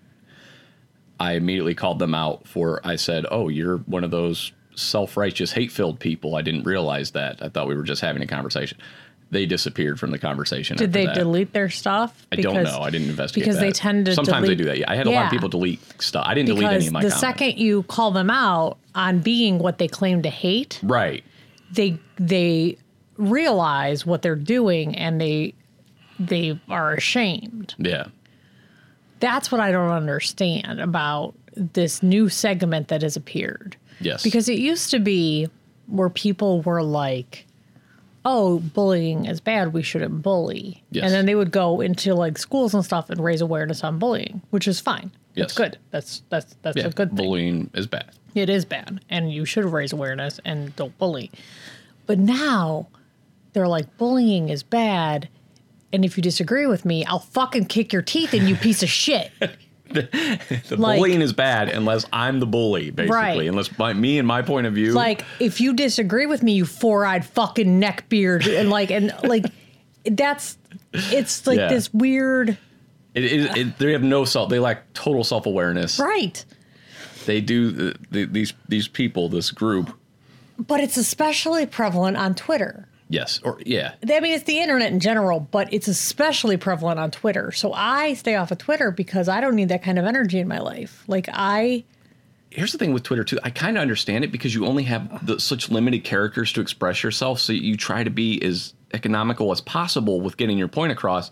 I 1.20 1.34
immediately 1.34 1.76
called 1.76 2.00
them 2.00 2.14
out 2.16 2.48
for. 2.48 2.80
I 2.84 2.96
said, 2.96 3.26
"Oh, 3.30 3.50
you're 3.50 3.78
one 3.80 4.04
of 4.04 4.12
those 4.12 4.52
self-righteous, 4.76 5.52
hate-filled 5.52 6.00
people." 6.00 6.36
I 6.36 6.42
didn't 6.42 6.64
realize 6.64 7.12
that. 7.12 7.42
I 7.42 7.50
thought 7.50 7.68
we 7.68 7.76
were 7.76 7.84
just 7.84 8.02
having 8.02 8.22
a 8.22 8.28
conversation. 8.28 8.78
They 9.32 9.46
disappeared 9.46 10.00
from 10.00 10.10
the 10.12 10.18
conversation. 10.18 10.76
Did 10.78 10.92
they 10.92 11.06
that. 11.06 11.14
delete 11.16 11.54
their 11.54 11.70
stuff? 11.70 12.26
I 12.32 12.38
don't 12.38 12.64
know. 12.64 12.80
I 12.82 12.90
didn't 12.90 13.10
investigate 13.10 13.46
because 13.46 13.60
they 13.60 13.72
tend 13.72 14.08
to 14.08 14.16
Sometimes 14.16 14.48
they 14.48 14.56
do 14.56 14.66
that. 14.66 14.80
Yeah, 14.80 14.90
I 14.92 14.96
had 14.96 15.06
a 15.06 15.12
lot 15.12 15.26
of 15.26 15.32
people 15.32 15.50
delete 15.50 15.80
stuff. 16.02 16.26
I 16.28 16.34
didn't 16.34 16.48
delete 16.48 16.64
any 16.68 16.88
of 16.88 16.94
my 16.94 17.02
the 17.04 17.10
comments. 17.10 17.20
second 17.20 17.58
you 17.60 17.84
call 17.84 18.10
them 18.12 18.32
out 18.32 18.78
on 18.96 19.20
being 19.20 19.60
what 19.60 19.78
they 19.78 19.88
claim 19.88 20.24
to 20.24 20.30
hate, 20.30 20.80
right? 20.84 21.24
they 21.72 22.00
they 22.18 22.76
realize 23.18 24.06
what 24.06 24.22
they're 24.24 24.36
doing 24.36 24.96
and 24.96 25.22
they 25.22 25.54
they 26.20 26.60
are 26.70 26.94
ashamed. 26.94 27.76
Yeah, 27.78 28.08
That's 29.20 29.52
what 29.52 29.62
I 29.62 29.72
don't 29.72 29.92
understand 29.92 30.82
about 30.82 31.34
this 31.56 32.02
new 32.02 32.30
segment 32.30 32.88
that 32.90 33.02
has 33.04 33.16
appeared. 33.16 33.78
yes, 34.02 34.24
Because 34.24 34.50
it 34.50 34.58
used 34.60 34.90
to 34.92 35.00
be 35.00 35.48
where 35.88 36.10
people 36.10 36.62
were 36.62 36.84
like, 36.84 37.46
oh, 38.32 38.60
bullying 38.60 39.26
is 39.26 39.40
bad. 39.42 39.74
We 39.74 39.82
shouldn't 39.82 40.22
bully. 40.22 40.84
Yes. 40.92 41.06
And 41.06 41.14
then 41.14 41.26
they 41.26 41.34
would 41.36 41.50
go 41.52 41.82
into 41.82 42.14
like 42.14 42.38
schools 42.38 42.74
and 42.76 42.86
stuff 42.86 43.10
and 43.10 43.20
raise 43.24 43.42
awareness 43.42 43.84
on 43.84 43.98
bullying, 43.98 44.42
which 44.52 44.68
is 44.68 44.80
fine. 44.80 45.12
That's 45.36 45.54
Yes. 45.54 45.58
good. 45.58 45.78
That's 45.92 46.22
that's 46.30 46.56
that's 46.62 46.78
yeah, 46.78 46.86
a 46.88 46.90
good 46.92 47.10
thing. 47.10 47.16
bullying 47.26 47.70
is 47.74 47.88
bad. 47.88 48.12
It 48.36 48.50
is 48.50 48.66
bad, 48.66 49.04
and 49.10 49.32
you 49.34 49.46
should 49.46 49.66
raise 49.66 49.92
awareness 49.94 50.40
and 50.46 50.76
don't 50.76 50.96
bully. 51.00 51.32
But 52.06 52.20
now 52.20 52.88
they're 53.54 53.68
like 53.68 53.98
bullying 53.98 54.50
is 54.50 54.62
bad, 54.64 55.28
and 55.92 56.06
if 56.06 56.16
you 56.18 56.22
disagree 56.24 56.68
with 56.68 56.86
me, 56.86 57.04
I'll 57.06 57.20
fucking 57.20 57.66
kick 57.66 57.92
your 57.94 58.02
teeth 58.04 58.34
in, 58.36 58.48
you 58.48 58.56
piece 58.56 58.84
of 58.84 58.90
shit. 58.90 59.32
the 59.94 60.76
Like- 60.78 60.98
bullying 61.00 61.22
is 61.22 61.34
bad 61.34 61.70
unless 61.70 62.06
I'm 62.14 62.40
the 62.40 62.46
bully, 62.46 62.92
basically. 62.92 63.16
Right. 63.18 63.48
Unless 63.48 63.70
by 63.70 63.94
me 63.94 64.18
and 64.20 64.28
my 64.28 64.42
point 64.42 64.68
of 64.68 64.74
view. 64.74 64.94
like 64.94 65.24
if 65.40 65.60
you 65.62 65.74
disagree 65.74 66.26
with 66.26 66.44
me, 66.44 66.54
you 66.54 66.66
four-eyed 66.66 67.26
fucking 67.26 67.80
neckbeard, 67.82 68.46
and 68.60 68.70
like 68.70 68.92
and 68.92 69.14
like 69.24 69.46
that's 70.06 70.58
it's 70.94 71.46
like 71.46 71.58
Yeah. 71.58 71.68
this 71.70 71.94
weird 71.94 72.58
it, 73.16 73.24
it, 73.24 73.58
it, 73.58 73.78
they 73.80 73.92
have 73.94 74.04
no 74.04 74.24
self. 74.24 74.50
They 74.50 74.60
lack 74.60 74.94
total 74.94 75.24
self 75.24 75.46
awareness. 75.46 76.00
right. 76.00 76.44
They 77.26 77.42
do 77.42 77.72
the, 77.72 77.96
the, 78.12 78.26
these 78.26 78.54
these 78.68 78.88
people, 78.88 79.30
this 79.30 79.52
group. 79.52 79.94
But 80.58 80.80
it's 80.82 80.98
especially 80.98 81.66
prevalent 81.66 82.18
on 82.18 82.36
Twitter. 82.36 82.88
Yes, 83.12 83.40
or 83.44 83.60
yeah, 83.66 83.96
I 84.08 84.20
mean, 84.20 84.34
it's 84.34 84.44
the 84.44 84.60
internet 84.60 84.92
in 84.92 85.00
general, 85.00 85.40
but 85.40 85.74
it's 85.74 85.88
especially 85.88 86.58
prevalent 86.58 87.00
on 87.00 87.10
Twitter. 87.10 87.52
So 87.52 87.74
I 87.74 88.14
stay 88.14 88.36
off 88.36 88.52
of 88.52 88.60
Twitter 88.60 88.92
because 88.92 89.28
I 89.28 89.42
don't 89.42 89.56
need 89.56 89.70
that 89.70 89.82
kind 89.82 89.98
of 89.98 90.06
energy 90.06 90.38
in 90.38 90.48
my 90.48 90.60
life. 90.60 91.04
Like 91.08 91.28
I, 91.34 91.84
here's 92.52 92.72
the 92.72 92.78
thing 92.78 92.94
with 92.94 93.02
Twitter 93.02 93.24
too. 93.24 93.40
I 93.44 93.50
kind 93.50 93.78
of 93.78 93.82
understand 93.82 94.24
it 94.24 94.32
because 94.32 94.54
you 94.54 94.68
only 94.68 94.84
have 94.84 95.26
the, 95.26 95.40
such 95.40 95.70
limited 95.70 96.04
characters 96.04 96.54
to 96.54 96.62
express 96.62 97.02
yourself, 97.02 97.40
so 97.40 97.52
you 97.52 97.76
try 97.76 98.04
to 98.04 98.12
be 98.12 98.40
as 98.44 98.76
economical 98.94 99.52
as 99.52 99.60
possible 99.60 100.22
with 100.22 100.38
getting 100.38 100.60
your 100.60 100.68
point 100.68 100.92
across. 100.92 101.32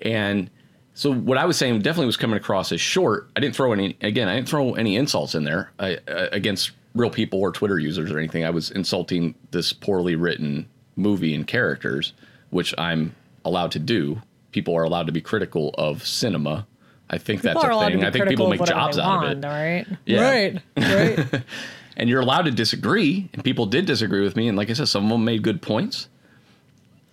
And 0.00 0.50
so 0.94 1.12
what 1.12 1.36
I 1.36 1.44
was 1.44 1.58
saying 1.58 1.80
definitely 1.80 2.06
was 2.06 2.16
coming 2.16 2.38
across 2.38 2.72
as 2.72 2.80
short. 2.80 3.28
I 3.36 3.40
didn't 3.40 3.54
throw 3.54 3.74
any 3.74 3.98
again. 4.00 4.28
I 4.28 4.36
didn't 4.36 4.48
throw 4.48 4.74
any 4.74 4.96
insults 4.96 5.34
in 5.34 5.44
there 5.44 5.72
uh, 5.78 5.96
against 6.08 6.72
real 6.94 7.10
people 7.10 7.40
or 7.40 7.52
Twitter 7.52 7.78
users 7.78 8.10
or 8.10 8.18
anything. 8.18 8.44
I 8.44 8.50
was 8.50 8.70
insulting 8.70 9.34
this 9.50 9.74
poorly 9.74 10.16
written 10.16 10.68
movie 10.96 11.34
and 11.34 11.46
characters, 11.46 12.12
which 12.50 12.74
I'm 12.78 13.14
allowed 13.44 13.72
to 13.72 13.78
do. 13.78 14.20
People 14.52 14.76
are 14.76 14.82
allowed 14.82 15.06
to 15.06 15.12
be 15.12 15.20
critical 15.20 15.74
of 15.78 16.06
cinema. 16.06 16.66
I 17.08 17.18
think 17.18 17.42
people 17.42 17.60
that's 17.60 17.74
a 17.74 17.90
thing. 17.90 18.04
I 18.04 18.10
think 18.10 18.28
people 18.28 18.48
make 18.48 18.64
jobs 18.64 18.96
they 18.96 19.02
out 19.02 19.22
want, 19.22 19.32
of 19.32 19.38
it. 19.38 19.44
All 19.44 19.50
right, 19.50 19.86
Yeah. 20.06 20.22
right, 20.30 20.62
right. 20.76 21.42
and 21.96 22.08
you're 22.08 22.20
allowed 22.20 22.42
to 22.42 22.50
disagree 22.50 23.28
and 23.32 23.44
people 23.44 23.66
did 23.66 23.86
disagree 23.86 24.22
with 24.22 24.36
me 24.36 24.48
and 24.48 24.56
like 24.56 24.70
i 24.70 24.72
said 24.72 24.88
some 24.88 25.04
of 25.04 25.10
them 25.10 25.24
made 25.24 25.42
good 25.42 25.60
points 25.60 26.08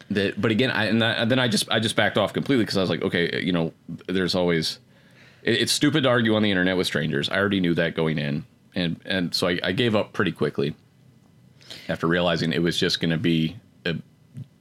that 0.09 0.39
but 0.39 0.51
again 0.51 0.71
i 0.71 0.85
and, 0.85 1.03
I, 1.03 1.11
and 1.13 1.31
then 1.31 1.39
i 1.39 1.47
just 1.47 1.69
i 1.69 1.79
just 1.79 1.95
backed 1.95 2.17
off 2.17 2.33
completely 2.33 2.63
because 2.63 2.77
i 2.77 2.81
was 2.81 2.89
like 2.89 3.01
okay 3.01 3.41
you 3.43 3.51
know 3.51 3.73
there's 4.07 4.35
always 4.35 4.79
it, 5.43 5.61
it's 5.61 5.71
stupid 5.71 6.03
to 6.03 6.09
argue 6.09 6.35
on 6.35 6.43
the 6.43 6.49
internet 6.51 6.77
with 6.77 6.87
strangers 6.87 7.29
i 7.29 7.37
already 7.37 7.59
knew 7.59 7.73
that 7.73 7.95
going 7.95 8.17
in 8.17 8.45
and 8.75 8.99
and 9.05 9.33
so 9.35 9.47
i, 9.47 9.59
I 9.63 9.71
gave 9.71 9.95
up 9.95 10.13
pretty 10.13 10.31
quickly 10.31 10.75
after 11.87 12.07
realizing 12.07 12.51
it 12.53 12.61
was 12.61 12.77
just 12.77 12.99
going 12.99 13.11
to 13.11 13.17
be 13.17 13.57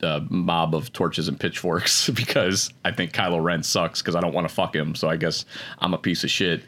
a 0.02 0.20
mob 0.30 0.74
of 0.74 0.92
torches 0.92 1.28
and 1.28 1.38
pitchforks 1.40 2.08
because 2.14 2.72
i 2.84 2.90
think 2.90 3.12
kylo 3.12 3.42
ren 3.42 3.62
sucks 3.62 4.00
because 4.00 4.14
i 4.14 4.20
don't 4.20 4.34
want 4.34 4.48
to 4.48 4.54
fuck 4.54 4.74
him 4.74 4.94
so 4.94 5.08
i 5.08 5.16
guess 5.16 5.44
i'm 5.80 5.94
a 5.94 5.98
piece 5.98 6.24
of 6.24 6.30
shit 6.30 6.62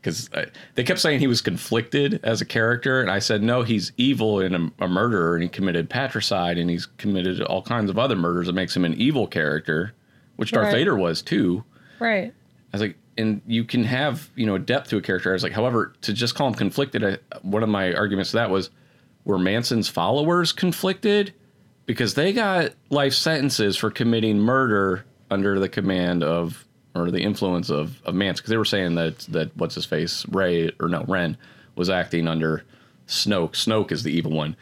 because 0.00 0.30
uh, 0.32 0.46
they 0.76 0.82
kept 0.82 0.98
saying 0.98 1.20
he 1.20 1.26
was 1.26 1.42
conflicted 1.42 2.20
as 2.22 2.40
a 2.40 2.46
character, 2.46 3.02
and 3.02 3.10
I 3.10 3.18
said 3.18 3.42
no, 3.42 3.62
he's 3.62 3.92
evil 3.98 4.40
and 4.40 4.56
a, 4.56 4.84
a 4.84 4.88
murderer, 4.88 5.34
and 5.34 5.42
he 5.42 5.48
committed 5.50 5.90
patricide, 5.90 6.56
and 6.56 6.70
he's 6.70 6.86
committed 6.86 7.42
all 7.42 7.60
kinds 7.60 7.90
of 7.90 7.98
other 7.98 8.16
murders 8.16 8.46
that 8.46 8.54
makes 8.54 8.74
him 8.74 8.86
an 8.86 8.94
evil 8.94 9.26
character, 9.26 9.92
which 10.36 10.52
Darth 10.52 10.68
Right. 10.68 10.72
Vader 10.72 10.96
was 10.96 11.20
too. 11.20 11.62
right. 11.98 12.32
I 12.32 12.76
was 12.76 12.80
like, 12.80 12.96
and 13.18 13.42
you 13.46 13.62
can 13.64 13.84
have 13.84 14.30
you 14.36 14.46
know 14.46 14.56
depth 14.56 14.88
to 14.88 14.96
a 14.96 15.02
character. 15.02 15.28
I 15.28 15.32
was 15.34 15.42
like, 15.42 15.52
however, 15.52 15.92
to 16.00 16.14
just 16.14 16.34
call 16.34 16.48
him 16.48 16.54
conflicted, 16.54 17.04
I, 17.04 17.18
one 17.42 17.62
of 17.62 17.68
my 17.68 17.92
arguments 17.92 18.30
to 18.30 18.36
that 18.38 18.48
was, 18.48 18.70
were 19.26 19.38
Manson's 19.38 19.88
followers 19.88 20.50
conflicted 20.50 21.34
because 21.86 22.14
they 22.14 22.32
got 22.32 22.72
life 22.90 23.14
sentences 23.14 23.76
for 23.76 23.90
committing 23.90 24.38
murder 24.38 25.04
under 25.30 25.58
the 25.58 25.68
command 25.68 26.22
of 26.22 26.66
or 26.94 27.10
the 27.10 27.22
influence 27.22 27.70
of 27.70 28.00
of 28.04 28.14
Manson 28.14 28.42
because 28.42 28.50
they 28.50 28.56
were 28.56 28.64
saying 28.64 28.94
that 28.96 29.18
that 29.30 29.56
what's 29.56 29.74
his 29.74 29.86
face 29.86 30.26
Rey 30.28 30.70
or 30.80 30.88
no 30.88 31.04
Ren 31.06 31.36
was 31.76 31.90
acting 31.90 32.28
under 32.28 32.64
Snoke. 33.06 33.52
Snoke 33.52 33.92
is 33.92 34.02
the 34.02 34.12
evil 34.12 34.32
one. 34.32 34.56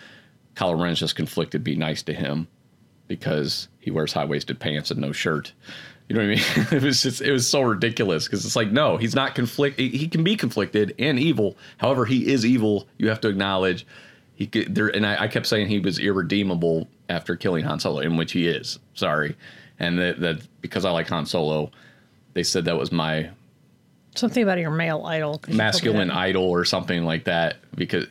Kylo 0.54 0.80
Ren's 0.80 0.98
just 0.98 1.16
conflicted. 1.16 1.62
Be 1.62 1.76
nice 1.76 2.02
to 2.04 2.12
him 2.12 2.48
because 3.06 3.68
he 3.78 3.90
wears 3.90 4.12
high 4.12 4.24
waisted 4.24 4.60
pants 4.60 4.90
and 4.90 5.00
no 5.00 5.12
shirt. 5.12 5.52
You 6.08 6.16
know 6.16 6.26
what 6.26 6.38
I 6.38 6.56
mean? 6.56 6.66
it 6.72 6.82
was 6.82 7.02
just 7.02 7.20
it 7.20 7.32
was 7.32 7.48
so 7.48 7.62
ridiculous 7.62 8.26
because 8.26 8.44
it's 8.44 8.56
like 8.56 8.70
no, 8.70 8.96
he's 8.96 9.14
not 9.14 9.34
conflict. 9.34 9.78
He 9.78 10.08
can 10.08 10.24
be 10.24 10.36
conflicted 10.36 10.94
and 10.98 11.18
evil. 11.18 11.56
However, 11.78 12.04
he 12.04 12.30
is 12.30 12.44
evil. 12.44 12.88
You 12.98 13.08
have 13.08 13.20
to 13.22 13.28
acknowledge 13.28 13.86
he 14.34 14.46
could 14.46 14.74
there. 14.74 14.88
And 14.88 15.06
I, 15.06 15.24
I 15.24 15.28
kept 15.28 15.46
saying 15.46 15.68
he 15.68 15.80
was 15.80 15.98
irredeemable 15.98 16.88
after 17.08 17.36
killing 17.36 17.64
Han 17.64 17.80
Solo, 17.80 18.00
in 18.00 18.16
which 18.16 18.32
he 18.32 18.46
is. 18.46 18.78
Sorry, 18.94 19.36
and 19.78 19.98
that 19.98 20.20
that 20.20 20.40
because 20.60 20.84
I 20.84 20.90
like 20.90 21.08
Han 21.08 21.26
Solo, 21.26 21.70
they 22.34 22.42
said 22.42 22.64
that 22.66 22.76
was 22.78 22.92
my 22.92 23.30
Something 24.14 24.42
about 24.42 24.58
your 24.58 24.70
male 24.72 25.04
idol. 25.06 25.38
'cause 25.38 25.48
you 25.54 25.58
told 25.58 25.58
me 25.58 25.64
masculine 25.64 26.10
idol 26.10 26.42
or 26.44 26.64
something 26.64 27.04
like 27.04 27.24
that 27.24 27.56
because 27.76 28.06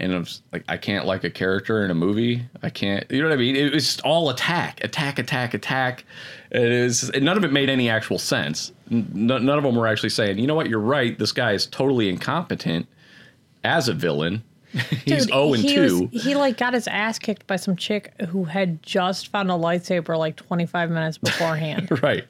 and 0.00 0.12
I'm 0.12 0.26
like 0.52 0.64
I 0.68 0.76
can't 0.76 1.06
like 1.06 1.24
a 1.24 1.30
character 1.30 1.84
in 1.84 1.90
a 1.90 1.94
movie. 1.94 2.42
I 2.62 2.68
can't 2.70 3.04
you 3.10 3.22
know 3.22 3.28
what 3.28 3.34
I 3.34 3.38
mean? 3.40 3.56
It 3.56 3.72
was 3.72 3.84
just 3.86 4.00
all 4.02 4.28
attack, 4.30 4.84
attack, 4.84 5.18
attack, 5.18 5.54
attack. 5.54 6.04
It 6.50 6.62
is 6.62 7.10
none 7.20 7.36
of 7.38 7.44
it 7.44 7.52
made 7.52 7.68
any 7.70 7.88
actual 7.88 8.18
sense. 8.18 8.72
N- 8.90 9.08
none 9.14 9.48
of 9.48 9.62
them 9.64 9.74
were 9.74 9.86
actually 9.86 10.10
saying, 10.10 10.38
"You 10.38 10.46
know 10.46 10.54
what? 10.54 10.68
You're 10.68 10.78
right. 10.80 11.18
This 11.18 11.32
guy 11.32 11.52
is 11.52 11.66
totally 11.66 12.08
incompetent 12.10 12.86
as 13.64 13.88
a 13.88 13.94
villain. 13.94 14.42
He's 15.04 15.26
Dude, 15.26 15.28
0 15.32 15.52
and 15.54 15.62
he 15.62 15.74
2." 15.74 16.08
Was, 16.12 16.22
he 16.24 16.34
like 16.34 16.56
got 16.58 16.74
his 16.74 16.86
ass 16.88 17.18
kicked 17.18 17.46
by 17.46 17.56
some 17.56 17.74
chick 17.76 18.12
who 18.28 18.44
had 18.44 18.82
just 18.82 19.28
found 19.28 19.50
a 19.50 19.54
lightsaber 19.54 20.16
like 20.18 20.36
25 20.36 20.90
minutes 20.90 21.18
beforehand, 21.18 21.88
right. 22.02 22.24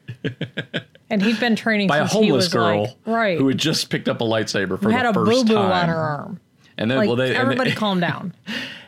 and 1.09 1.21
he'd 1.21 1.39
been 1.39 1.55
training 1.55 1.87
By 1.87 1.97
a 1.97 2.05
homeless 2.05 2.47
girl 2.47 2.83
like, 2.83 2.95
right, 3.05 3.37
who 3.37 3.47
had 3.47 3.57
just 3.57 3.89
picked 3.89 4.07
up 4.07 4.21
a 4.21 4.23
lightsaber 4.23 4.79
for 4.79 4.85
who 4.85 4.89
had 4.89 5.05
the 5.05 5.09
a 5.09 5.13
first 5.25 5.31
boo 5.31 5.43
boo 5.43 5.55
time. 5.55 5.71
on 5.71 5.89
her 5.89 5.95
arm. 5.97 6.39
And 6.77 6.89
then 6.89 6.97
Like 6.99 7.07
well 7.07 7.17
they 7.17 7.29
and 7.29 7.37
everybody, 7.37 7.71
they- 7.71 7.75
calm 7.75 7.99
down. 7.99 8.33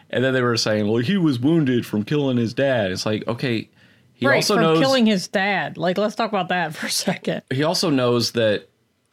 And 0.09 0.23
then 0.23 0.33
they 0.33 0.41
were 0.41 0.57
saying, 0.57 0.87
well, 0.87 1.01
he 1.01 1.17
was 1.17 1.39
wounded 1.39 1.85
from 1.85 2.03
killing 2.03 2.35
his 2.37 2.53
dad. 2.53 2.91
It's 2.91 3.05
like, 3.05 3.25
okay, 3.29 3.69
he 4.13 4.27
right, 4.27 4.35
also 4.35 4.55
from 4.55 4.63
knows 4.63 4.79
killing 4.79 5.05
his 5.05 5.27
dad. 5.29 5.77
Like, 5.77 5.97
let's 5.97 6.15
talk 6.15 6.29
about 6.29 6.49
that 6.49 6.75
for 6.75 6.87
a 6.87 6.91
second. 6.91 7.43
he 7.51 7.63
also 7.63 7.89
knows 7.89 8.33
that 8.33 8.67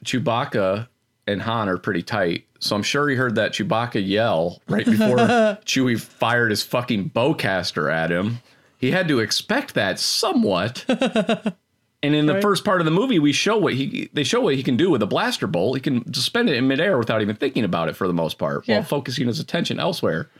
Chewbacca 0.04 0.88
and 1.26 1.42
Han 1.42 1.68
are 1.68 1.78
pretty 1.78 2.02
tight. 2.02 2.46
So 2.60 2.74
I'm 2.74 2.82
sure 2.82 3.08
he 3.08 3.16
heard 3.16 3.36
that 3.36 3.52
Chewbacca 3.52 4.04
yell 4.06 4.60
right 4.68 4.84
before 4.84 5.16
Chewie 5.64 6.00
fired 6.00 6.50
his 6.50 6.62
fucking 6.62 7.10
bowcaster 7.10 7.92
at 7.92 8.10
him. 8.10 8.38
He 8.78 8.90
had 8.90 9.08
to 9.08 9.20
expect 9.20 9.74
that 9.74 9.98
somewhat. 9.98 10.84
And 12.00 12.14
in 12.14 12.26
the 12.26 12.34
Right. 12.34 12.42
first 12.42 12.64
part 12.64 12.80
of 12.80 12.84
the 12.84 12.92
movie, 12.92 13.18
we 13.18 13.32
show 13.32 13.58
what 13.58 13.74
he 13.74 14.08
they 14.12 14.22
show 14.22 14.40
what 14.40 14.54
he 14.54 14.62
can 14.62 14.76
do 14.76 14.88
with 14.88 15.02
a 15.02 15.06
blaster 15.06 15.48
bolt. 15.48 15.74
He 15.76 15.80
can 15.80 16.14
suspend 16.14 16.48
it 16.48 16.54
in 16.54 16.68
midair 16.68 16.96
without 16.96 17.22
even 17.22 17.34
thinking 17.34 17.64
about 17.64 17.88
it 17.88 17.96
for 17.96 18.06
the 18.06 18.12
most 18.14 18.38
part, 18.38 18.68
Yeah. 18.68 18.76
while 18.76 18.84
focusing 18.84 19.26
his 19.26 19.40
attention 19.40 19.80
elsewhere. 19.80 20.30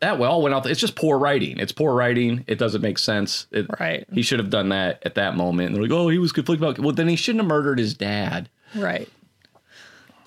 That 0.00 0.18
well 0.18 0.42
went 0.42 0.56
out. 0.56 0.66
It's 0.66 0.80
just 0.80 0.96
poor 0.96 1.16
writing. 1.16 1.60
It's 1.60 1.70
poor 1.70 1.94
writing. 1.94 2.42
It 2.48 2.58
doesn't 2.58 2.82
make 2.82 2.98
sense. 2.98 3.46
It, 3.52 3.66
Right. 3.78 4.06
He 4.12 4.22
should 4.22 4.40
have 4.40 4.50
done 4.50 4.70
that 4.70 5.00
at 5.04 5.14
that 5.14 5.36
moment. 5.36 5.66
And 5.68 5.76
they're 5.76 5.82
like, 5.84 5.92
"Oh, 5.92 6.08
he 6.08 6.18
was 6.18 6.32
conflicted 6.32 6.68
about." 6.68 6.80
Well, 6.80 6.92
then 6.92 7.06
he 7.06 7.14
shouldn't 7.14 7.42
have 7.42 7.48
murdered 7.48 7.78
his 7.78 7.94
dad. 7.94 8.48
Right. 8.74 9.08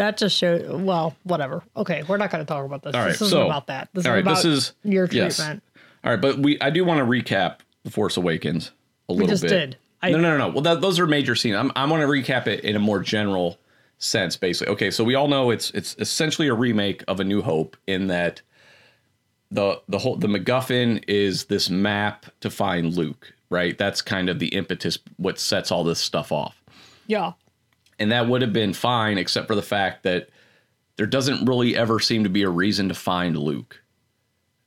That 0.01 0.17
just 0.17 0.35
shows. 0.35 0.67
Well, 0.67 1.15
whatever. 1.25 1.63
Okay, 1.77 2.01
we're 2.07 2.17
not 2.17 2.31
going 2.31 2.43
to 2.43 2.47
talk 2.51 2.65
about 2.65 2.81
this. 2.81 2.95
All 2.95 3.01
right, 3.01 3.09
this 3.11 3.21
isn't 3.21 3.29
so- 3.29 3.45
about 3.45 3.67
that. 3.67 3.89
This 3.93 4.07
all 4.07 4.15
is 4.15 4.21
about 4.21 4.35
this 4.37 4.45
is- 4.45 4.73
your 4.83 5.05
yes. 5.11 5.35
treatment. 5.35 5.63
All 6.03 6.09
right, 6.11 6.19
but 6.19 6.39
we 6.39 6.59
I 6.59 6.71
do 6.71 6.83
want 6.83 6.97
to 6.99 7.05
recap 7.05 7.57
The 7.83 7.91
Force 7.91 8.17
Awakens 8.17 8.71
a 9.09 9.13
little 9.13 9.27
just 9.27 9.43
bit. 9.43 9.49
did. 9.49 9.77
I- 10.01 10.09
no, 10.09 10.17
no, 10.17 10.35
no, 10.35 10.47
no. 10.47 10.53
Well, 10.53 10.61
that, 10.63 10.81
those 10.81 10.99
are 10.99 11.05
major 11.05 11.35
scenes. 11.35 11.55
I'm, 11.55 11.71
I 11.75 11.85
want 11.85 12.01
to 12.01 12.07
recap 12.07 12.47
it 12.47 12.61
in 12.63 12.75
a 12.75 12.79
more 12.79 12.99
general 12.99 13.59
sense, 13.99 14.35
basically. 14.35 14.73
Okay, 14.73 14.89
so 14.89 15.03
we 15.03 15.13
all 15.13 15.27
know 15.27 15.51
it's 15.51 15.69
it's 15.71 15.95
essentially 15.99 16.47
a 16.47 16.55
remake 16.55 17.03
of 17.07 17.19
A 17.19 17.23
New 17.23 17.43
Hope 17.43 17.77
in 17.85 18.07
that 18.07 18.41
the 19.51 19.79
the 19.87 19.99
whole 19.99 20.15
the 20.15 20.27
MacGuffin 20.27 21.03
is 21.07 21.45
this 21.45 21.69
map 21.69 22.25
to 22.39 22.49
find 22.49 22.95
Luke, 22.95 23.31
right? 23.51 23.77
That's 23.77 24.01
kind 24.01 24.29
of 24.29 24.39
the 24.39 24.47
impetus, 24.47 24.97
what 25.17 25.37
sets 25.37 25.71
all 25.71 25.83
this 25.83 25.99
stuff 25.99 26.31
off 26.31 26.59
Yeah. 27.05 27.33
And 28.01 28.11
that 28.11 28.27
would 28.27 28.41
have 28.41 28.51
been 28.51 28.73
fine 28.73 29.17
except 29.19 29.47
for 29.47 29.55
the 29.55 29.61
fact 29.61 30.03
that 30.03 30.29
there 30.95 31.05
doesn't 31.05 31.45
really 31.45 31.77
ever 31.77 31.99
seem 31.99 32.23
to 32.23 32.29
be 32.29 32.41
a 32.41 32.49
reason 32.49 32.89
to 32.89 32.95
find 32.95 33.37
Luke. 33.37 33.81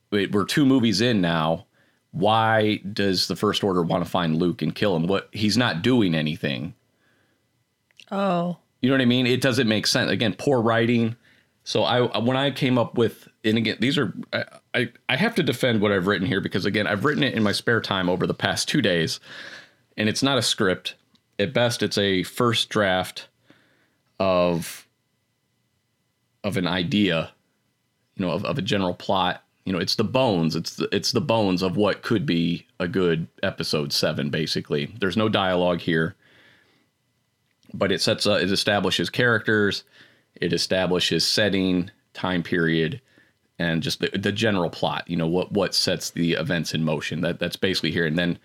We're 0.09 0.45
two 0.45 0.65
movies 0.65 1.01
in 1.01 1.19
now. 1.19 1.65
Why 2.11 2.77
does 2.77 3.27
the 3.27 3.35
First 3.35 3.61
Order 3.61 3.83
want 3.83 4.05
to 4.05 4.09
find 4.09 4.37
Luke 4.37 4.61
and 4.61 4.73
kill 4.73 4.95
him? 4.95 5.07
What 5.07 5.27
he's 5.33 5.57
not 5.57 5.81
doing 5.81 6.15
anything. 6.15 6.73
Oh. 8.09 8.57
You 8.81 8.89
know 8.89 8.95
what 8.95 9.01
I 9.01 9.05
mean? 9.05 9.27
It 9.27 9.41
doesn't 9.41 9.67
make 9.67 9.85
sense. 9.85 10.09
Again, 10.09 10.33
poor 10.37 10.61
writing. 10.61 11.17
So 11.65 11.83
I 11.83 12.19
when 12.19 12.37
I 12.37 12.51
came 12.51 12.77
up 12.77 12.97
with 12.97 13.27
and 13.43 13.57
again 13.57 13.77
these 13.81 13.97
are 13.97 14.13
I, 14.31 14.45
I 14.73 14.89
I 15.09 15.15
have 15.17 15.35
to 15.35 15.43
defend 15.43 15.81
what 15.81 15.91
I've 15.91 16.07
written 16.07 16.27
here 16.27 16.39
because 16.39 16.65
again 16.65 16.87
I've 16.87 17.03
written 17.03 17.23
it 17.23 17.33
in 17.33 17.43
my 17.43 17.51
spare 17.51 17.81
time 17.81 18.09
over 18.09 18.25
the 18.25 18.33
past 18.33 18.69
2 18.69 18.81
days 18.81 19.19
and 19.97 20.07
it's 20.07 20.23
not 20.23 20.37
a 20.37 20.41
script. 20.41 20.95
At 21.37 21.53
best 21.53 21.83
it's 21.83 21.97
a 21.97 22.23
first 22.23 22.69
draft 22.69 23.27
of 24.19 24.87
of 26.43 26.57
an 26.57 26.67
idea, 26.67 27.31
you 28.15 28.25
know, 28.25 28.31
of, 28.31 28.45
of 28.45 28.57
a 28.57 28.61
general 28.61 28.93
plot. 28.93 29.43
You 29.65 29.73
know, 29.73 29.79
it's 29.79 29.95
the 29.95 30.03
bones. 30.03 30.55
It's 30.55 30.75
the, 30.75 30.87
it's 30.91 31.11
the 31.11 31.21
bones 31.21 31.63
of 31.63 31.75
what 31.75 32.03
could 32.03 32.25
be 32.25 32.67
a 32.79 32.87
good 32.87 33.27
episode 33.41 33.91
7 33.91 34.29
basically. 34.29 34.93
There's 34.99 35.17
no 35.17 35.27
dialogue 35.27 35.81
here 35.81 36.15
but 37.77 37.91
it 37.91 38.01
sets 38.01 38.25
up, 38.25 38.41
it 38.41 38.51
establishes 38.51 39.09
characters, 39.09 39.83
it 40.35 40.53
establishes 40.53 41.25
setting, 41.27 41.91
time 42.13 42.43
period, 42.43 43.01
and 43.59 43.83
just 43.83 43.99
the, 43.99 44.09
the 44.17 44.31
general 44.31 44.69
plot. 44.69 45.03
You 45.07 45.17
know 45.17 45.27
what 45.27 45.51
what 45.51 45.75
sets 45.75 46.09
the 46.09 46.33
events 46.33 46.73
in 46.73 46.83
motion. 46.83 47.21
That 47.21 47.39
that's 47.39 47.55
basically 47.55 47.91
here. 47.91 48.05
And 48.05 48.17
then 48.17 48.37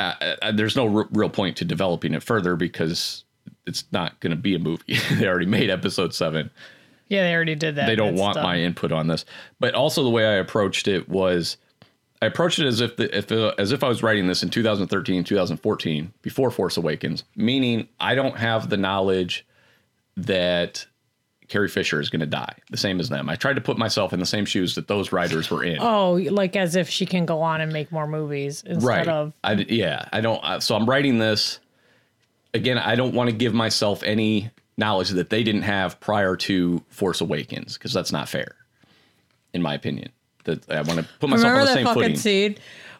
uh, 0.00 0.36
uh, 0.42 0.52
there's 0.52 0.76
no 0.76 0.98
r- 0.98 1.08
real 1.12 1.30
point 1.30 1.56
to 1.58 1.64
developing 1.64 2.14
it 2.14 2.22
further 2.22 2.56
because 2.56 3.24
it's 3.66 3.84
not 3.92 4.18
going 4.20 4.30
to 4.30 4.36
be 4.36 4.54
a 4.54 4.58
movie. 4.58 4.98
they 5.14 5.26
already 5.26 5.46
made 5.46 5.70
episode 5.70 6.14
seven. 6.14 6.50
Yeah, 7.08 7.24
they 7.24 7.34
already 7.34 7.56
did 7.56 7.76
that. 7.76 7.86
They 7.86 7.96
don't 7.96 8.14
That's 8.14 8.20
want 8.20 8.34
done. 8.36 8.44
my 8.44 8.58
input 8.58 8.92
on 8.92 9.08
this. 9.08 9.24
But 9.58 9.74
also 9.74 10.04
the 10.04 10.10
way 10.10 10.24
I 10.24 10.34
approached 10.34 10.86
it 10.88 11.08
was 11.08 11.56
I 12.22 12.26
approached 12.26 12.58
it 12.58 12.66
as 12.66 12.80
if 12.80 12.96
the, 12.96 13.16
if 13.16 13.32
uh, 13.32 13.54
as 13.58 13.72
if 13.72 13.82
I 13.82 13.88
was 13.88 14.02
writing 14.02 14.26
this 14.26 14.42
in 14.42 14.50
2013, 14.50 15.24
2014, 15.24 16.12
before 16.22 16.50
Force 16.50 16.76
Awakens, 16.76 17.24
meaning 17.34 17.88
I 17.98 18.14
don't 18.14 18.36
have 18.36 18.68
the 18.68 18.76
knowledge 18.76 19.46
that 20.16 20.86
Carrie 21.50 21.68
Fisher 21.68 22.00
is 22.00 22.08
going 22.08 22.20
to 22.20 22.26
die, 22.26 22.54
the 22.70 22.76
same 22.76 23.00
as 23.00 23.08
them. 23.08 23.28
I 23.28 23.34
tried 23.34 23.54
to 23.56 23.60
put 23.60 23.76
myself 23.76 24.12
in 24.12 24.20
the 24.20 24.24
same 24.26 24.46
shoes 24.46 24.76
that 24.76 24.86
those 24.88 25.10
writers 25.12 25.50
were 25.50 25.62
in. 25.64 25.78
Oh, 25.80 26.12
like 26.30 26.54
as 26.56 26.76
if 26.76 26.88
she 26.88 27.04
can 27.04 27.26
go 27.26 27.42
on 27.42 27.60
and 27.60 27.72
make 27.72 27.90
more 27.92 28.06
movies 28.06 28.62
instead 28.64 28.86
right. 28.86 29.08
of 29.08 29.32
I, 29.44 29.54
yeah, 29.68 30.08
I 30.12 30.20
don't. 30.22 30.42
uh, 30.42 30.60
So 30.60 30.76
I'm 30.76 30.88
writing 30.88 31.18
this 31.18 31.58
again. 32.54 32.78
I 32.78 32.94
don't 32.94 33.14
want 33.14 33.30
to 33.30 33.36
give 33.36 33.52
myself 33.52 34.02
any 34.04 34.50
knowledge 34.78 35.10
that 35.10 35.28
they 35.28 35.42
didn't 35.42 35.62
have 35.62 35.98
prior 36.00 36.36
to 36.36 36.82
Force 36.88 37.20
Awakens 37.20 37.76
because 37.76 37.92
that's 37.92 38.12
not 38.12 38.28
fair, 38.28 38.54
in 39.52 39.60
my 39.60 39.74
opinion. 39.74 40.10
That 40.44 40.70
I 40.70 40.80
want 40.82 41.00
to 41.00 41.06
put 41.18 41.28
myself 41.30 41.52
Remember 41.52 41.60
on 41.60 41.66
the 41.66 41.70
that 41.72 41.74
same 41.74 41.84
fucking 41.84 42.02
footing. 42.02 42.16
scene 42.16 42.56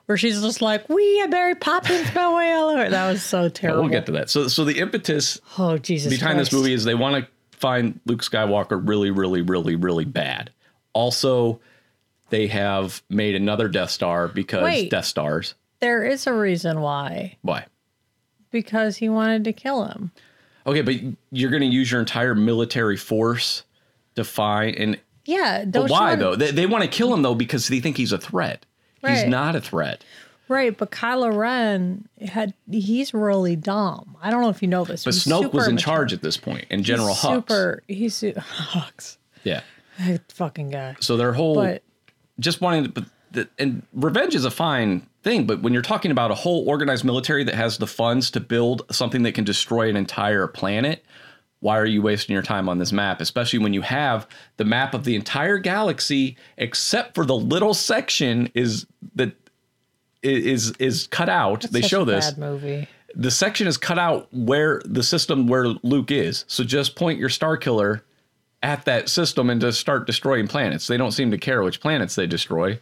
where 0.06 0.18
she's 0.18 0.42
just 0.42 0.60
like, 0.60 0.88
"We 0.88 1.18
have 1.18 1.30
Mary 1.30 1.54
Poppins 1.54 2.12
my 2.14 2.36
way 2.36 2.52
all 2.52 2.70
over." 2.70 2.90
That 2.90 3.10
was 3.10 3.22
so 3.22 3.48
terrible. 3.60 3.82
We'll 3.82 3.92
get 3.92 4.06
to 4.06 4.12
that. 4.12 4.28
So, 4.28 4.48
so 4.48 4.64
the 4.64 4.78
impetus 4.80 5.40
oh 5.56 5.78
Jesus! 5.78 6.12
behind 6.12 6.38
this 6.40 6.52
movie 6.52 6.72
is 6.74 6.82
they 6.84 6.96
want 6.96 7.24
to 7.24 7.30
find 7.60 8.00
Luke 8.06 8.22
Skywalker 8.22 8.80
really, 8.86 9.10
really, 9.10 9.42
really, 9.42 9.76
really 9.76 10.04
bad. 10.04 10.50
Also, 10.92 11.60
they 12.30 12.46
have 12.48 13.02
made 13.10 13.34
another 13.34 13.68
Death 13.68 13.90
Star 13.90 14.28
because 14.28 14.64
Wait. 14.64 14.90
Death 14.90 15.04
Stars. 15.04 15.54
There 15.80 16.04
is 16.04 16.26
a 16.26 16.32
reason 16.32 16.80
why. 16.80 17.36
Why? 17.42 17.66
Because 18.50 18.96
he 18.96 19.08
wanted 19.08 19.44
to 19.44 19.52
kill 19.52 19.84
him. 19.84 20.10
Okay, 20.66 20.82
but 20.82 20.94
you're 21.30 21.50
going 21.50 21.62
to 21.62 21.66
use 21.68 21.90
your 21.90 22.00
entire 22.00 22.34
military 22.34 22.96
force 22.96 23.62
to 24.16 24.24
find 24.24 24.76
and 24.76 24.98
Yeah. 25.24 25.64
Don't 25.64 25.88
you 25.88 25.92
why 25.92 26.10
wanna- 26.10 26.16
though? 26.20 26.36
They, 26.36 26.50
they 26.50 26.66
want 26.66 26.82
to 26.84 26.88
kill 26.90 27.12
him 27.14 27.22
though 27.22 27.34
because 27.34 27.68
they 27.68 27.80
think 27.80 27.96
he's 27.96 28.12
a 28.12 28.18
threat. 28.18 28.66
He's 29.06 29.24
not 29.24 29.56
a 29.56 29.60
threat. 29.62 30.04
Right, 30.50 30.76
but 30.76 30.90
Kylo 30.90 31.32
Ren 31.32 32.08
had 32.20 32.54
he's 32.68 33.14
really 33.14 33.54
dumb. 33.54 34.16
I 34.20 34.30
don't 34.32 34.42
know 34.42 34.48
if 34.48 34.62
you 34.62 34.66
know 34.66 34.84
this. 34.84 35.04
But 35.04 35.14
He's 35.14 35.24
Snoke 35.24 35.52
was 35.52 35.66
in 35.66 35.74
immature. 35.74 35.94
charge 35.94 36.12
at 36.12 36.22
this 36.22 36.36
point, 36.36 36.64
and 36.70 36.80
He's 36.80 36.88
General 36.88 37.14
Hux. 37.14 37.34
Super. 37.34 37.82
He's 37.86 38.16
su- 38.16 38.32
Hux. 38.36 39.16
Yeah. 39.44 39.60
That 40.00 40.32
fucking 40.32 40.70
guy. 40.70 40.96
So 40.98 41.16
their 41.16 41.32
whole 41.32 41.54
But 41.54 41.84
just 42.40 42.60
wanting 42.60 42.82
to, 42.82 42.88
but 42.90 43.04
the, 43.30 43.48
and 43.60 43.82
revenge 43.92 44.34
is 44.34 44.44
a 44.44 44.50
fine 44.50 45.06
thing, 45.22 45.46
but 45.46 45.62
when 45.62 45.72
you're 45.72 45.82
talking 45.82 46.10
about 46.10 46.32
a 46.32 46.34
whole 46.34 46.68
organized 46.68 47.04
military 47.04 47.44
that 47.44 47.54
has 47.54 47.78
the 47.78 47.86
funds 47.86 48.28
to 48.32 48.40
build 48.40 48.82
something 48.90 49.22
that 49.22 49.34
can 49.34 49.44
destroy 49.44 49.88
an 49.88 49.96
entire 49.96 50.48
planet, 50.48 51.04
why 51.60 51.78
are 51.78 51.86
you 51.86 52.02
wasting 52.02 52.34
your 52.34 52.42
time 52.42 52.68
on 52.68 52.78
this 52.78 52.90
map? 52.90 53.20
Especially 53.20 53.60
when 53.60 53.72
you 53.72 53.82
have 53.82 54.26
the 54.56 54.64
map 54.64 54.94
of 54.94 55.04
the 55.04 55.14
entire 55.14 55.58
galaxy, 55.58 56.36
except 56.56 57.14
for 57.14 57.24
the 57.24 57.36
little 57.36 57.74
section 57.74 58.50
is 58.54 58.86
that 59.14 59.32
is 60.22 60.72
is 60.78 61.06
cut 61.06 61.28
out. 61.28 61.62
they 61.70 61.80
such 61.80 61.90
show 61.90 62.02
a 62.02 62.04
this. 62.04 62.30
bad 62.30 62.38
movie. 62.38 62.88
the 63.14 63.30
section 63.30 63.66
is 63.66 63.76
cut 63.76 63.98
out 63.98 64.28
where 64.32 64.82
the 64.84 65.02
system 65.02 65.46
where 65.46 65.66
Luke 65.82 66.10
is. 66.10 66.44
So 66.48 66.64
just 66.64 66.96
point 66.96 67.18
your 67.18 67.28
Star 67.28 67.56
Killer 67.56 68.04
at 68.62 68.84
that 68.84 69.08
system 69.08 69.48
and 69.50 69.60
just 69.60 69.80
start 69.80 70.06
destroying 70.06 70.46
planets. 70.46 70.86
They 70.86 70.96
don't 70.96 71.12
seem 71.12 71.30
to 71.30 71.38
care 71.38 71.62
which 71.62 71.80
planets 71.80 72.14
they 72.14 72.26
destroy. 72.26 72.78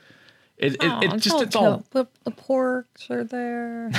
It, 0.57 0.75
it, 0.83 1.02
it 1.04 1.16
just 1.18 1.40
it's 1.40 1.54
all 1.54 1.85
But 1.92 2.09
the 2.25 2.33
porgs 2.33 3.09
are 3.11 3.23
there. 3.23 3.92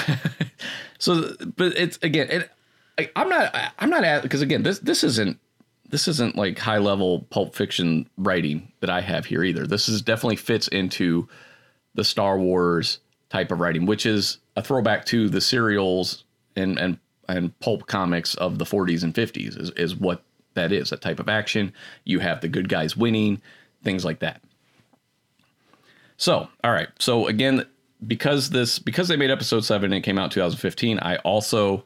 so. 0.99 1.33
But 1.55 1.77
it's 1.77 1.97
again. 2.01 2.27
It, 2.29 2.51
I, 2.97 3.09
I'm 3.15 3.29
not. 3.29 3.55
I'm 3.79 3.89
not 3.89 4.03
at 4.03 4.23
because 4.23 4.41
again 4.41 4.63
this 4.63 4.79
this 4.79 5.05
isn't 5.05 5.39
this 5.89 6.07
isn't 6.09 6.35
like 6.35 6.59
high 6.59 6.77
level 6.77 7.21
pulp 7.29 7.55
fiction 7.55 8.09
writing 8.17 8.71
that 8.81 8.89
I 8.89 8.99
have 8.99 9.25
here 9.25 9.43
either. 9.43 9.65
This 9.65 9.87
is 9.87 10.01
definitely 10.01 10.35
fits 10.35 10.67
into 10.67 11.29
the 11.95 12.03
Star 12.03 12.37
Wars 12.37 12.99
type 13.29 13.51
of 13.51 13.59
writing, 13.59 13.85
which 13.85 14.05
is 14.05 14.39
a 14.55 14.61
throwback 14.63 15.05
to 15.05 15.29
the 15.29 15.41
serials 15.41 16.23
and 16.55 16.77
and 16.77 16.97
and 17.27 17.57
pulp 17.59 17.85
comics 17.87 18.33
of 18.35 18.57
the 18.57 18.65
40s 18.65 19.03
and 19.03 19.13
50s 19.13 19.59
is, 19.59 19.69
is 19.71 19.95
what 19.95 20.23
that 20.55 20.71
is, 20.71 20.89
that 20.89 21.01
type 21.01 21.19
of 21.19 21.29
action. 21.29 21.71
You 22.03 22.19
have 22.19 22.41
the 22.41 22.47
good 22.47 22.67
guys 22.67 22.97
winning, 22.97 23.39
things 23.83 24.03
like 24.03 24.19
that. 24.19 24.41
So, 26.17 26.49
all 26.63 26.71
right. 26.71 26.89
So 26.97 27.27
again, 27.27 27.65
because 28.05 28.49
this 28.49 28.79
because 28.79 29.07
they 29.07 29.15
made 29.15 29.29
episode 29.29 29.61
7 29.63 29.85
and 29.85 29.93
it 29.93 30.01
came 30.01 30.17
out 30.17 30.25
in 30.25 30.29
2015, 30.31 30.99
I 30.99 31.17
also 31.17 31.85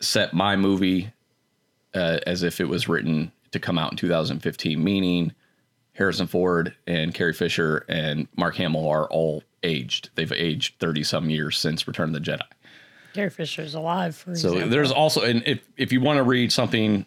set 0.00 0.32
my 0.32 0.56
movie 0.56 1.12
uh, 1.94 2.18
as 2.26 2.42
if 2.42 2.60
it 2.60 2.68
was 2.68 2.88
written 2.88 3.30
to 3.52 3.60
come 3.60 3.78
out 3.78 3.92
in 3.92 3.98
2015, 3.98 4.82
meaning 4.82 5.32
Harrison 5.92 6.26
Ford 6.26 6.74
and 6.86 7.12
Carrie 7.14 7.34
Fisher 7.34 7.84
and 7.88 8.26
Mark 8.36 8.56
Hamill 8.56 8.88
are 8.88 9.06
all 9.08 9.42
aged. 9.62 10.10
They've 10.14 10.32
aged 10.32 10.78
30 10.78 11.02
some 11.04 11.30
years 11.30 11.58
since 11.58 11.86
Return 11.86 12.14
of 12.14 12.14
the 12.14 12.30
Jedi. 12.30 12.42
Carrie 13.14 13.30
Fisher's 13.30 13.74
alive 13.74 14.16
for 14.16 14.34
So 14.34 14.48
example. 14.52 14.70
there's 14.70 14.90
also, 14.90 15.22
and 15.22 15.42
if, 15.46 15.60
if 15.76 15.92
you 15.92 16.00
want 16.00 16.16
to 16.16 16.22
read 16.22 16.52
something, 16.52 17.04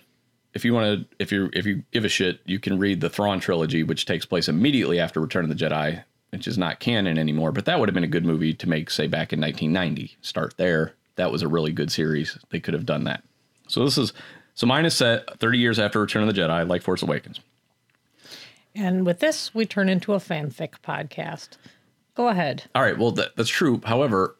if 0.53 0.63
you 0.63 0.73
want 0.73 0.99
to, 1.09 1.15
if 1.19 1.31
you 1.31 1.49
if 1.53 1.65
you 1.65 1.83
give 1.91 2.05
a 2.05 2.09
shit, 2.09 2.39
you 2.45 2.59
can 2.59 2.77
read 2.79 3.01
the 3.01 3.09
Thrawn 3.09 3.39
trilogy, 3.39 3.83
which 3.83 4.05
takes 4.05 4.25
place 4.25 4.47
immediately 4.47 4.99
after 4.99 5.19
Return 5.19 5.43
of 5.43 5.49
the 5.49 5.65
Jedi, 5.65 6.03
which 6.29 6.47
is 6.47 6.57
not 6.57 6.79
canon 6.79 7.17
anymore. 7.17 7.51
But 7.51 7.65
that 7.65 7.79
would 7.79 7.89
have 7.89 7.93
been 7.93 8.03
a 8.03 8.07
good 8.07 8.23
movie 8.25 8.53
to 8.53 8.69
make, 8.69 8.89
say, 8.89 9.07
back 9.07 9.33
in 9.33 9.41
1990. 9.41 10.15
Start 10.21 10.53
there. 10.57 10.93
That 11.15 11.31
was 11.31 11.41
a 11.41 11.47
really 11.47 11.71
good 11.73 11.91
series. 11.91 12.37
They 12.51 12.59
could 12.59 12.73
have 12.73 12.85
done 12.85 13.03
that. 13.05 13.23
So 13.67 13.83
this 13.83 13.97
is, 13.97 14.13
so 14.53 14.67
mine 14.67 14.85
is 14.85 14.93
set 14.95 15.39
30 15.39 15.57
years 15.57 15.79
after 15.79 15.99
Return 15.99 16.27
of 16.27 16.33
the 16.33 16.39
Jedi, 16.39 16.67
like 16.69 16.83
Force 16.83 17.01
Awakens. 17.01 17.39
And 18.73 19.05
with 19.05 19.19
this, 19.19 19.53
we 19.55 19.65
turn 19.65 19.87
into 19.89 20.13
a 20.13 20.17
fanfic 20.17 20.73
podcast. 20.85 21.49
Go 22.15 22.29
ahead. 22.29 22.63
All 22.73 22.81
right. 22.81 22.97
Well, 22.97 23.11
that, 23.11 23.35
that's 23.35 23.49
true. 23.49 23.81
However, 23.85 24.35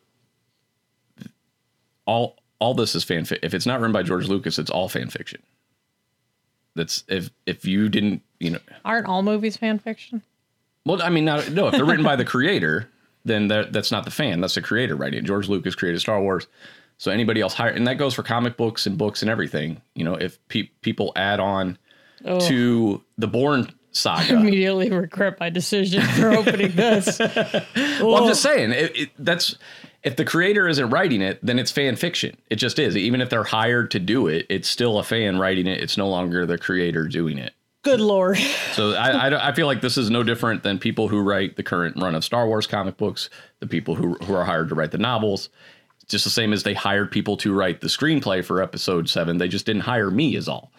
all 2.06 2.38
all 2.60 2.74
this 2.74 2.96
is 2.96 3.04
fan 3.04 3.26
fi- 3.26 3.40
If 3.44 3.54
it's 3.54 3.66
not 3.66 3.80
written 3.80 3.92
by 3.94 4.04
George 4.04 4.28
Lucas, 4.28 4.58
it's 4.60 4.70
all 4.72 4.88
fan 4.90 5.10
fiction. 5.10 5.42
That's 6.76 7.04
if 7.08 7.30
if 7.46 7.66
you 7.66 7.90
didn't, 7.90 8.22
you 8.40 8.52
know. 8.52 8.60
Aren't 8.84 9.08
all 9.08 9.24
movies 9.24 9.58
fan 9.58 9.80
fiction? 9.80 10.22
Well, 10.86 11.02
I 11.02 11.10
mean, 11.10 11.26
not, 11.26 11.50
no. 11.52 11.68
If 11.68 11.74
they're 11.74 11.86
written 11.86 12.06
by 12.06 12.16
the 12.16 12.26
creator, 12.26 12.90
then 13.24 13.48
that, 13.48 13.74
that's 13.74 13.92
not 13.92 14.06
the 14.06 14.12
fan. 14.12 14.40
That's 14.40 14.54
the 14.56 14.62
creator 14.62 14.96
writing. 14.96 15.18
it. 15.20 15.26
George 15.26 15.50
Lucas 15.50 15.74
created 15.74 16.00
Star 16.00 16.22
Wars, 16.22 16.46
so 17.00 17.10
anybody 17.12 17.42
else 17.42 17.56
hire, 17.56 17.72
and 17.72 17.88
that 17.88 17.96
goes 17.98 18.14
for 18.14 18.22
comic 18.22 18.56
books 18.56 18.86
and 18.86 18.96
books 18.98 19.24
and 19.24 19.32
everything. 19.32 19.82
You 19.96 20.04
know, 20.04 20.14
if 20.16 20.38
pe- 20.48 20.70
people 20.82 21.12
add 21.16 21.40
on 21.40 21.78
Oh, 22.24 22.40
to 22.48 23.04
the 23.18 23.28
Bourne 23.28 23.72
saga, 23.96 24.36
immediately 24.40 24.90
regret 24.92 25.40
my 25.40 25.50
decision 25.50 26.02
for 26.02 26.32
opening 26.32 26.72
this. 26.76 27.20
Well, 28.02 28.18
I'm 28.18 28.28
just 28.28 28.42
saying 28.42 28.72
it, 28.72 28.96
it, 28.96 29.10
that's 29.18 29.58
if 30.04 30.16
the 30.18 30.26
creator 30.26 30.68
isn't 30.68 30.90
writing 30.90 31.22
it, 31.22 31.40
then 31.42 31.58
it's 31.58 31.72
fan 31.72 31.96
fiction. 31.96 32.38
It 32.50 32.58
just 32.58 32.78
is. 32.78 32.96
Even 32.96 33.22
if 33.22 33.30
they're 33.30 33.44
hired 33.44 33.92
to 33.92 34.00
do 34.00 34.28
it, 34.28 34.46
it's 34.50 34.68
still 34.68 35.00
a 35.00 35.04
fan 35.04 35.40
writing 35.40 35.66
it. 35.66 35.82
It's 35.82 35.98
no 35.98 36.08
longer 36.10 36.46
the 36.46 36.58
creator 36.58 37.08
doing 37.08 37.38
it. 37.38 37.54
Good 37.84 38.02
lord. 38.02 38.38
So 38.74 38.94
I, 38.94 39.30
I, 39.30 39.50
I 39.50 39.52
feel 39.54 39.68
like 39.68 39.82
this 39.82 39.98
is 39.98 40.10
no 40.10 40.24
different 40.24 40.64
than 40.64 40.78
people 40.78 41.08
who 41.08 41.22
write 41.22 41.56
the 41.56 41.64
current 41.64 42.02
run 42.02 42.16
of 42.16 42.24
Star 42.24 42.48
Wars 42.48 42.68
comic 42.68 42.98
books, 42.98 43.30
the 43.60 43.68
people 43.68 43.96
who 43.96 44.16
who 44.16 44.34
are 44.34 44.46
hired 44.46 44.70
to 44.70 44.76
write 44.76 44.92
the 44.92 44.98
novels. 44.98 45.50
It's 46.02 46.12
just 46.12 46.24
the 46.24 46.32
same 46.32 46.54
as 46.54 46.64
they 46.64 46.74
hired 46.74 47.12
people 47.12 47.38
to 47.38 47.54
write 47.54 47.82
the 47.82 47.88
screenplay 47.88 48.44
for 48.44 48.62
Episode 48.62 49.10
Seven. 49.10 49.38
They 49.38 49.48
just 49.48 49.66
didn't 49.66 49.84
hire 49.84 50.12
me, 50.12 50.36
is 50.36 50.50
all. 50.50 50.72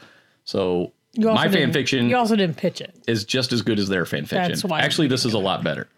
So 0.45 0.93
my 1.17 1.49
fan 1.49 1.73
fiction 1.73 2.09
You 2.09 2.17
also 2.17 2.37
didn't 2.37 2.57
pitch 2.57 2.81
it. 2.81 2.95
is 3.07 3.25
just 3.25 3.53
as 3.53 3.63
good 3.63 3.79
as 3.79 3.89
their 3.89 4.05
fan 4.07 4.27
fiction. 4.27 4.49
That's 4.51 4.65
why 4.65 4.81
Actually, 4.81 5.09
this 5.09 5.25
is 5.25 5.35
a 5.35 5.39
lot 5.39 5.63
better. 5.65 5.89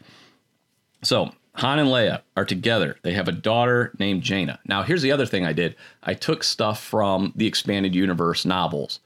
So 1.02 1.32
Han 1.54 1.78
and 1.80 1.88
Leia 1.88 2.22
are 2.36 2.44
together. 2.44 2.96
They 3.02 3.12
have 3.14 3.28
a 3.28 3.32
daughter 3.32 3.92
named 3.98 4.22
Jaina. 4.22 4.60
Now, 4.66 4.82
here's 4.82 5.02
the 5.02 5.12
other 5.12 5.26
thing 5.26 5.44
I 5.44 5.52
did. 5.52 5.74
I 6.02 6.14
took 6.14 6.44
stuff 6.44 6.82
from 6.82 7.32
the 7.34 7.46
expanded 7.46 7.94
universe 7.94 8.44
novels 8.44 9.00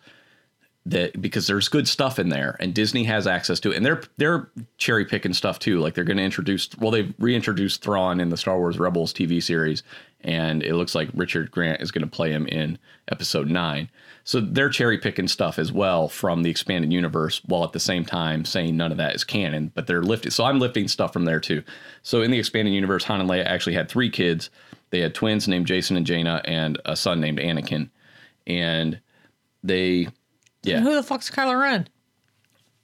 that 0.85 1.20
because 1.22 1.46
there's 1.46 1.68
good 1.68 1.87
stuff 1.87 2.18
in 2.18 2.29
there, 2.29 2.57
and 2.59 2.75
Disney 2.75 3.05
has 3.05 3.27
access 3.27 3.61
to 3.61 3.70
it, 3.70 3.77
and 3.77 3.87
they're 3.87 4.03
they're 4.16 4.51
cherry 4.79 5.05
picking 5.05 5.33
stuff 5.33 5.59
too. 5.61 5.79
Like 5.79 5.94
they're 5.94 6.05
going 6.05 6.16
to 6.16 6.25
introduce, 6.25 6.68
well, 6.79 6.90
they've 6.90 7.14
reintroduced 7.18 7.83
Thrawn 7.83 8.20
in 8.20 8.31
the 8.31 8.37
Star 8.37 8.59
Wars 8.59 8.79
Rebels 8.79 9.14
TV 9.14 9.42
series, 9.42 9.83
and 10.23 10.63
it 10.63 10.75
looks 10.75 10.95
like 10.95 11.09
Richard 11.15 11.51
Grant 11.51 11.81
is 11.81 11.91
going 11.91 12.05
to 12.05 12.11
play 12.11 12.31
him 12.31 12.47
in 12.47 12.79
Episode 13.11 13.49
Nine. 13.49 13.91
So 14.25 14.41
they're 14.41 14.71
cherry 14.71 14.99
picking 14.99 15.27
stuff 15.29 15.59
as 15.59 15.73
well 15.73 16.09
from 16.09 16.43
the 16.43 16.51
expanded 16.51 16.93
universe, 16.93 17.41
while 17.45 17.65
at 17.65 17.73
the 17.73 17.81
same 17.81 18.05
time 18.05 18.45
saying 18.45 18.77
none 18.77 18.93
of 18.93 18.99
that 18.99 19.15
is 19.15 19.25
canon. 19.25 19.73
But 19.75 19.87
they're 19.87 20.03
lifting, 20.03 20.31
so 20.31 20.45
I'm 20.45 20.61
lifting 20.61 20.87
stuff 20.89 21.13
from 21.13 21.25
there 21.25 21.41
too. 21.41 21.63
So 22.03 22.23
in 22.23 22.31
the 22.31 22.39
expanded 22.39 22.73
universe, 22.75 23.05
Han 23.05 23.21
and 23.21 23.29
Leia 23.29 23.45
actually 23.45 23.75
had 23.75 23.89
three 23.89 24.11
kids. 24.11 24.51
They 24.91 25.01
had 25.01 25.15
twins 25.15 25.49
named 25.49 25.67
Jacen 25.67 25.97
and 25.97 26.07
Jaina, 26.07 26.43
and 26.45 26.79
a 26.85 26.95
son 26.97 27.21
named 27.21 27.39
Anakin 27.39 27.91
and 28.47 29.01
they, 29.63 30.09
yeah, 30.63 30.81
Who 30.81 30.95
the 30.95 31.03
fuck's 31.03 31.31
Kylo 31.31 31.61
Ren? 31.61 31.89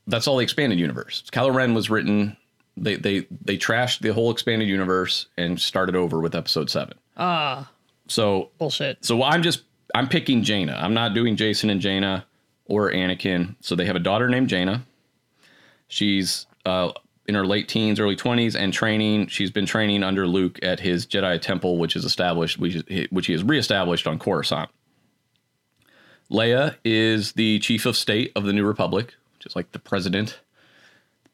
that's 0.07 0.27
all 0.27 0.39
the 0.39 0.43
expanded 0.43 0.79
universe. 0.79 1.23
Kylo 1.33 1.55
Ren 1.55 1.75
was 1.75 1.91
written. 1.91 2.37
They 2.77 2.97
they 2.97 3.27
they 3.45 3.59
trashed 3.59 4.01
the 4.01 4.15
whole 4.15 4.31
expanded 4.31 4.69
universe 4.69 5.27
and 5.37 5.61
started 5.61 5.97
over 5.97 6.21
with 6.21 6.35
Episode 6.35 6.71
Seven. 6.71 6.97
Ah, 7.19 7.71
So 8.09 8.51
bullshit. 8.59 9.05
so 9.05 9.23
I'm 9.23 9.43
just 9.43 9.63
I'm 9.95 10.09
picking 10.09 10.43
Jaina. 10.43 10.79
I'm 10.81 10.95
not 10.95 11.15
doing 11.15 11.37
Jacen 11.37 11.71
and 11.71 11.81
Jaina 11.81 12.27
or 12.67 12.91
Anakin. 12.93 13.57
So 13.61 13.75
they 13.75 13.87
have 13.87 13.97
a 13.97 14.01
daughter 14.01 14.29
named 14.29 14.49
Jaina. 14.49 14.85
She's 15.89 16.47
uh, 16.67 16.93
in 17.27 17.35
her 17.35 17.47
late 17.47 17.69
teens, 17.69 17.99
early 17.99 18.15
20s, 18.17 18.55
and 18.55 18.73
training. 18.73 19.29
She's 19.29 19.51
been 19.51 19.65
training 19.67 20.03
under 20.05 20.27
Luke 20.27 20.59
at 20.63 20.81
his 20.81 21.07
Jedi 21.07 21.41
temple, 21.41 21.79
which 21.79 21.97
is 21.97 22.05
established, 22.05 22.59
which, 22.59 22.83
which 23.11 23.27
he 23.27 23.33
has 23.33 23.43
reestablished 23.43 24.07
on 24.07 24.19
Coruscant. 24.19 24.69
Leia 26.31 26.77
is 26.85 27.33
the 27.33 27.59
chief 27.61 27.87
of 27.87 27.97
state 27.97 28.33
of 28.37 28.45
the 28.45 28.53
New 28.53 28.67
Republic, 28.67 29.15
which 29.39 29.47
is 29.47 29.57
like 29.57 29.73
the 29.73 29.79
president, 29.79 30.41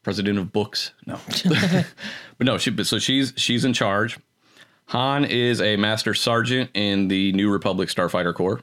president 0.03 0.39
of 0.39 0.53
books. 0.53 0.93
No, 1.05 1.19
but 2.37 2.45
no, 2.47 2.57
she. 2.57 2.69
But 2.71 2.87
so 2.87 2.97
she's 2.97 3.33
she's 3.35 3.65
in 3.65 3.73
charge. 3.73 4.17
Han 4.87 5.25
is 5.25 5.61
a 5.61 5.77
master 5.77 6.13
sergeant 6.13 6.69
in 6.73 7.07
the 7.07 7.31
New 7.33 7.51
Republic 7.51 7.89
Starfighter 7.89 8.33
Corps 8.33 8.61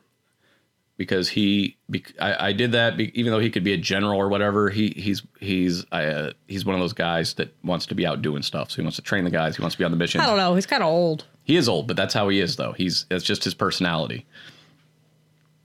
because 0.96 1.28
he 1.28 1.76
I, 2.20 2.48
I 2.48 2.52
did 2.52 2.72
that 2.72 2.96
be, 2.96 3.18
even 3.18 3.32
though 3.32 3.40
he 3.40 3.50
could 3.50 3.64
be 3.64 3.72
a 3.72 3.76
general 3.76 4.18
or 4.20 4.28
whatever 4.28 4.70
he 4.70 4.90
he's 4.90 5.22
he's 5.40 5.84
uh, 5.90 6.32
he's 6.46 6.64
one 6.64 6.74
of 6.74 6.80
those 6.80 6.92
guys 6.92 7.34
that 7.34 7.52
wants 7.64 7.86
to 7.86 7.94
be 7.96 8.06
out 8.06 8.22
doing 8.22 8.42
stuff. 8.42 8.70
So 8.70 8.76
he 8.76 8.82
wants 8.82 8.96
to 8.96 9.02
train 9.02 9.24
the 9.24 9.30
guys. 9.30 9.56
He 9.56 9.62
wants 9.62 9.74
to 9.74 9.78
be 9.78 9.84
on 9.84 9.90
the 9.90 9.96
mission. 9.96 10.20
I 10.20 10.26
don't 10.26 10.36
know. 10.36 10.54
He's 10.54 10.66
kind 10.66 10.82
of 10.82 10.88
old. 10.88 11.24
he 11.42 11.56
is 11.56 11.68
old 11.68 11.88
but 11.88 11.96
that's 11.96 12.14
how 12.14 12.28
he 12.28 12.38
is 12.38 12.54
though. 12.56 12.72
He's 12.72 13.04
that's 13.08 13.24
just 13.24 13.42
his 13.42 13.54
personality. 13.54 14.24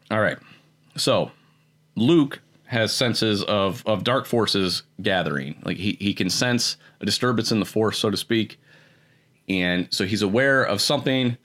All 0.10 0.22
right. 0.22 0.38
So 0.96 1.32
Luke 1.96 2.40
has 2.66 2.92
senses 2.92 3.44
of 3.44 3.84
of 3.86 4.04
dark 4.04 4.26
forces 4.26 4.84
gathering. 5.04 5.62
Like 5.64 5.78
he 5.78 5.98
he 6.00 6.14
can 6.16 6.30
sense 6.32 6.78
a 7.00 7.06
disturbance 7.06 7.52
in 7.52 7.60
the 7.60 7.66
force 7.66 8.00
so 8.00 8.10
to 8.10 8.18
speak 8.18 8.60
and 9.48 9.88
so 9.92 10.06
he's 10.06 10.22
aware 10.22 10.64
of 10.64 10.82
something 10.82 11.38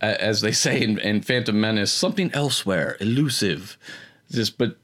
as 0.00 0.40
they 0.40 0.52
say 0.64 0.82
in, 0.82 0.98
in 0.98 1.22
Phantom 1.22 1.58
Menace, 1.60 1.92
something 1.92 2.30
elsewhere, 2.32 2.96
elusive. 3.00 3.76
Just, 4.30 4.58
but 4.58 4.76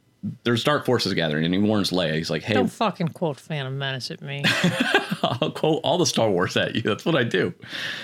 there's 0.45 0.65
dark 0.65 0.87
forces 0.87 1.13
gathering, 1.13 1.45
and 1.45 1.53
he 1.53 1.61
warns 1.61 1.91
Leia. 1.91 2.15
He's 2.15 2.31
like, 2.31 2.43
"Hey, 2.43 2.55
Don't 2.55 2.69
fucking 2.73 3.09
quote 3.09 3.39
Phantom 3.39 3.77
Menace 3.77 4.11
at 4.11 4.23
me. 4.23 4.43
I'll 5.23 5.51
quote 5.51 5.81
all 5.85 5.99
the 5.99 6.07
Star 6.07 6.31
Wars 6.31 6.57
at 6.57 6.75
you. 6.75 6.83
That's 6.83 7.05
what 7.05 7.15
I 7.15 7.25
do." 7.25 7.53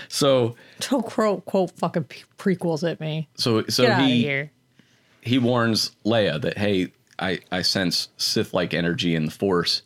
So, 0.08 0.54
Don't 0.80 1.04
quote 1.04 1.46
quote 1.46 1.70
fucking 1.72 2.04
prequels 2.38 2.88
at 2.88 3.00
me. 3.00 3.28
so, 3.36 3.64
so 3.68 3.84
Get 3.86 4.00
he 4.02 4.50
he 5.22 5.38
warns 5.38 5.92
Leia 6.04 6.40
that, 6.42 6.58
"Hey, 6.58 6.92
I 7.18 7.40
I 7.50 7.62
sense 7.62 8.08
Sith-like 8.18 8.74
energy 8.74 9.14
in 9.14 9.24
the 9.24 9.30
Force. 9.30 9.80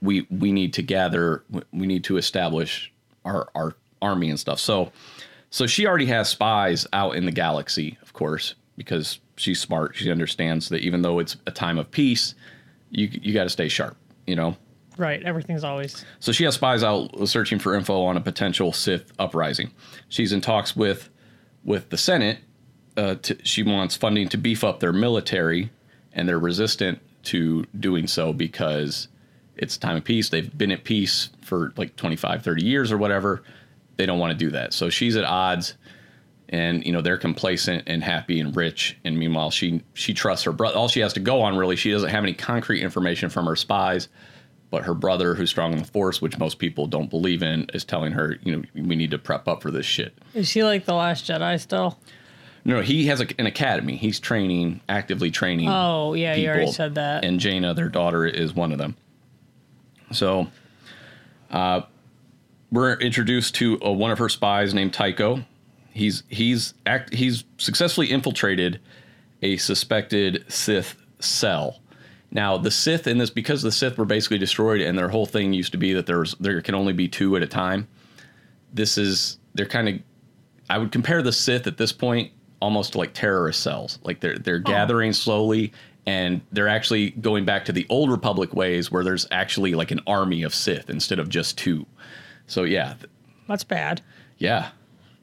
We 0.00 0.26
we 0.30 0.52
need 0.52 0.72
to 0.74 0.82
gather. 0.82 1.42
We 1.72 1.88
need 1.88 2.04
to 2.04 2.16
establish 2.16 2.92
our 3.26 3.48
our 3.54 3.74
army 4.00 4.30
and 4.30 4.40
stuff." 4.40 4.58
So, 4.58 4.92
so 5.50 5.66
she 5.66 5.86
already 5.86 6.06
has 6.06 6.28
spies 6.28 6.86
out 6.92 7.16
in 7.16 7.26
the 7.26 7.32
galaxy, 7.32 7.98
of 8.02 8.12
course, 8.12 8.54
because 8.76 9.18
she's 9.36 9.60
smart. 9.60 9.96
She 9.96 10.10
understands 10.10 10.68
that 10.70 10.80
even 10.80 11.02
though 11.02 11.18
it's 11.18 11.36
a 11.46 11.50
time 11.50 11.78
of 11.78 11.90
peace, 11.90 12.34
you 12.90 13.08
you 13.12 13.34
got 13.34 13.44
to 13.44 13.50
stay 13.50 13.68
sharp, 13.68 13.96
you 14.26 14.36
know. 14.36 14.56
Right. 14.96 15.22
Everything's 15.22 15.64
always. 15.64 16.04
So 16.20 16.32
she 16.32 16.44
has 16.44 16.54
spies 16.54 16.82
out 16.82 17.28
searching 17.28 17.58
for 17.58 17.74
info 17.74 18.02
on 18.04 18.16
a 18.16 18.20
potential 18.20 18.72
Sith 18.72 19.12
uprising. 19.18 19.70
She's 20.08 20.32
in 20.32 20.40
talks 20.40 20.74
with 20.74 21.10
with 21.64 21.90
the 21.90 21.98
Senate. 21.98 22.38
Uh, 22.96 23.16
to, 23.16 23.36
she 23.44 23.62
wants 23.62 23.94
funding 23.94 24.26
to 24.30 24.38
beef 24.38 24.64
up 24.64 24.80
their 24.80 24.92
military, 24.92 25.70
and 26.14 26.26
they're 26.26 26.38
resistant 26.38 26.98
to 27.24 27.66
doing 27.78 28.06
so 28.06 28.32
because 28.32 29.08
it's 29.56 29.76
a 29.76 29.80
time 29.80 29.96
of 29.96 30.04
peace. 30.04 30.28
They've 30.28 30.56
been 30.56 30.72
at 30.72 30.84
peace 30.84 31.30
for 31.42 31.72
like 31.76 31.96
25, 31.96 32.42
30 32.42 32.64
years 32.64 32.92
or 32.92 32.98
whatever. 32.98 33.42
They 33.96 34.06
don't 34.06 34.18
want 34.18 34.32
to 34.32 34.38
do 34.38 34.50
that. 34.50 34.72
So 34.74 34.90
she's 34.90 35.16
at 35.16 35.24
odds, 35.24 35.74
and 36.48 36.84
you 36.84 36.92
know 36.92 37.00
they're 37.00 37.16
complacent 37.16 37.84
and 37.86 38.04
happy 38.04 38.40
and 38.40 38.54
rich. 38.54 38.96
And 39.04 39.18
meanwhile, 39.18 39.50
she 39.50 39.82
she 39.94 40.12
trusts 40.14 40.44
her 40.44 40.52
brother. 40.52 40.76
All 40.76 40.88
she 40.88 41.00
has 41.00 41.14
to 41.14 41.20
go 41.20 41.42
on 41.42 41.56
really, 41.56 41.76
she 41.76 41.90
doesn't 41.90 42.10
have 42.10 42.22
any 42.22 42.34
concrete 42.34 42.82
information 42.82 43.30
from 43.30 43.46
her 43.46 43.56
spies 43.56 44.08
but 44.70 44.84
her 44.84 44.94
brother, 44.94 45.34
who's 45.34 45.50
strong 45.50 45.72
in 45.72 45.78
the 45.78 45.84
force, 45.84 46.20
which 46.20 46.38
most 46.38 46.58
people 46.58 46.86
don't 46.86 47.08
believe 47.08 47.42
in, 47.42 47.66
is 47.72 47.84
telling 47.84 48.12
her, 48.12 48.36
you 48.42 48.56
know, 48.56 48.62
we 48.74 48.96
need 48.96 49.10
to 49.10 49.18
prep 49.18 49.48
up 49.48 49.62
for 49.62 49.70
this 49.70 49.86
shit. 49.86 50.16
Is 50.34 50.50
he 50.50 50.64
like 50.64 50.84
the 50.84 50.94
Last 50.94 51.24
Jedi 51.24 51.60
still? 51.60 51.98
No, 52.64 52.82
he 52.82 53.06
has 53.06 53.20
a, 53.20 53.26
an 53.38 53.46
academy. 53.46 53.96
He's 53.96 54.18
training, 54.18 54.80
actively 54.88 55.30
training. 55.30 55.68
Oh 55.68 56.14
yeah, 56.14 56.34
you 56.34 56.48
already 56.48 56.72
said 56.72 56.96
that. 56.96 57.24
And 57.24 57.38
Jaina, 57.38 57.74
their 57.74 57.88
daughter, 57.88 58.26
is 58.26 58.54
one 58.54 58.72
of 58.72 58.78
them. 58.78 58.96
So, 60.12 60.48
uh, 61.50 61.82
we're 62.70 62.94
introduced 62.94 63.54
to 63.56 63.80
uh, 63.82 63.90
one 63.90 64.10
of 64.10 64.18
her 64.18 64.28
spies 64.28 64.74
named 64.74 64.92
Tycho. 64.92 65.44
He's 65.92 66.24
he's 66.28 66.74
act 66.84 67.14
he's 67.14 67.44
successfully 67.58 68.08
infiltrated 68.08 68.80
a 69.42 69.56
suspected 69.56 70.44
Sith 70.48 70.96
cell. 71.20 71.80
Now, 72.30 72.58
the 72.58 72.70
Sith 72.70 73.06
in 73.06 73.18
this, 73.18 73.30
because 73.30 73.62
the 73.62 73.72
Sith 73.72 73.96
were 73.96 74.04
basically 74.04 74.38
destroyed, 74.38 74.80
and 74.80 74.98
their 74.98 75.08
whole 75.08 75.26
thing 75.26 75.52
used 75.52 75.72
to 75.72 75.78
be 75.78 75.92
that 75.94 76.06
there's 76.06 76.34
there 76.34 76.60
can 76.60 76.74
only 76.74 76.92
be 76.92 77.08
two 77.08 77.36
at 77.36 77.42
a 77.42 77.46
time. 77.46 77.88
This 78.72 78.98
is 78.98 79.38
they're 79.54 79.66
kind 79.66 79.88
of. 79.88 79.94
I 80.68 80.78
would 80.78 80.90
compare 80.90 81.22
the 81.22 81.32
Sith 81.32 81.66
at 81.66 81.78
this 81.78 81.92
point 81.92 82.32
almost 82.60 82.92
to 82.92 82.98
like 82.98 83.14
terrorist 83.14 83.62
cells. 83.62 83.98
Like 84.02 84.20
they're 84.20 84.36
they're 84.38 84.58
gathering 84.58 85.12
slowly, 85.12 85.72
and 86.06 86.40
they're 86.52 86.68
actually 86.68 87.10
going 87.10 87.44
back 87.44 87.64
to 87.66 87.72
the 87.72 87.86
old 87.88 88.10
Republic 88.10 88.54
ways, 88.54 88.90
where 88.90 89.02
there's 89.04 89.26
actually 89.30 89.74
like 89.74 89.90
an 89.90 90.00
army 90.06 90.42
of 90.42 90.54
Sith 90.54 90.88
instead 90.88 91.18
of 91.18 91.28
just 91.28 91.58
two. 91.58 91.84
So 92.46 92.62
yeah, 92.64 92.94
That's 93.48 93.64
bad. 93.64 94.02
yeah. 94.38 94.70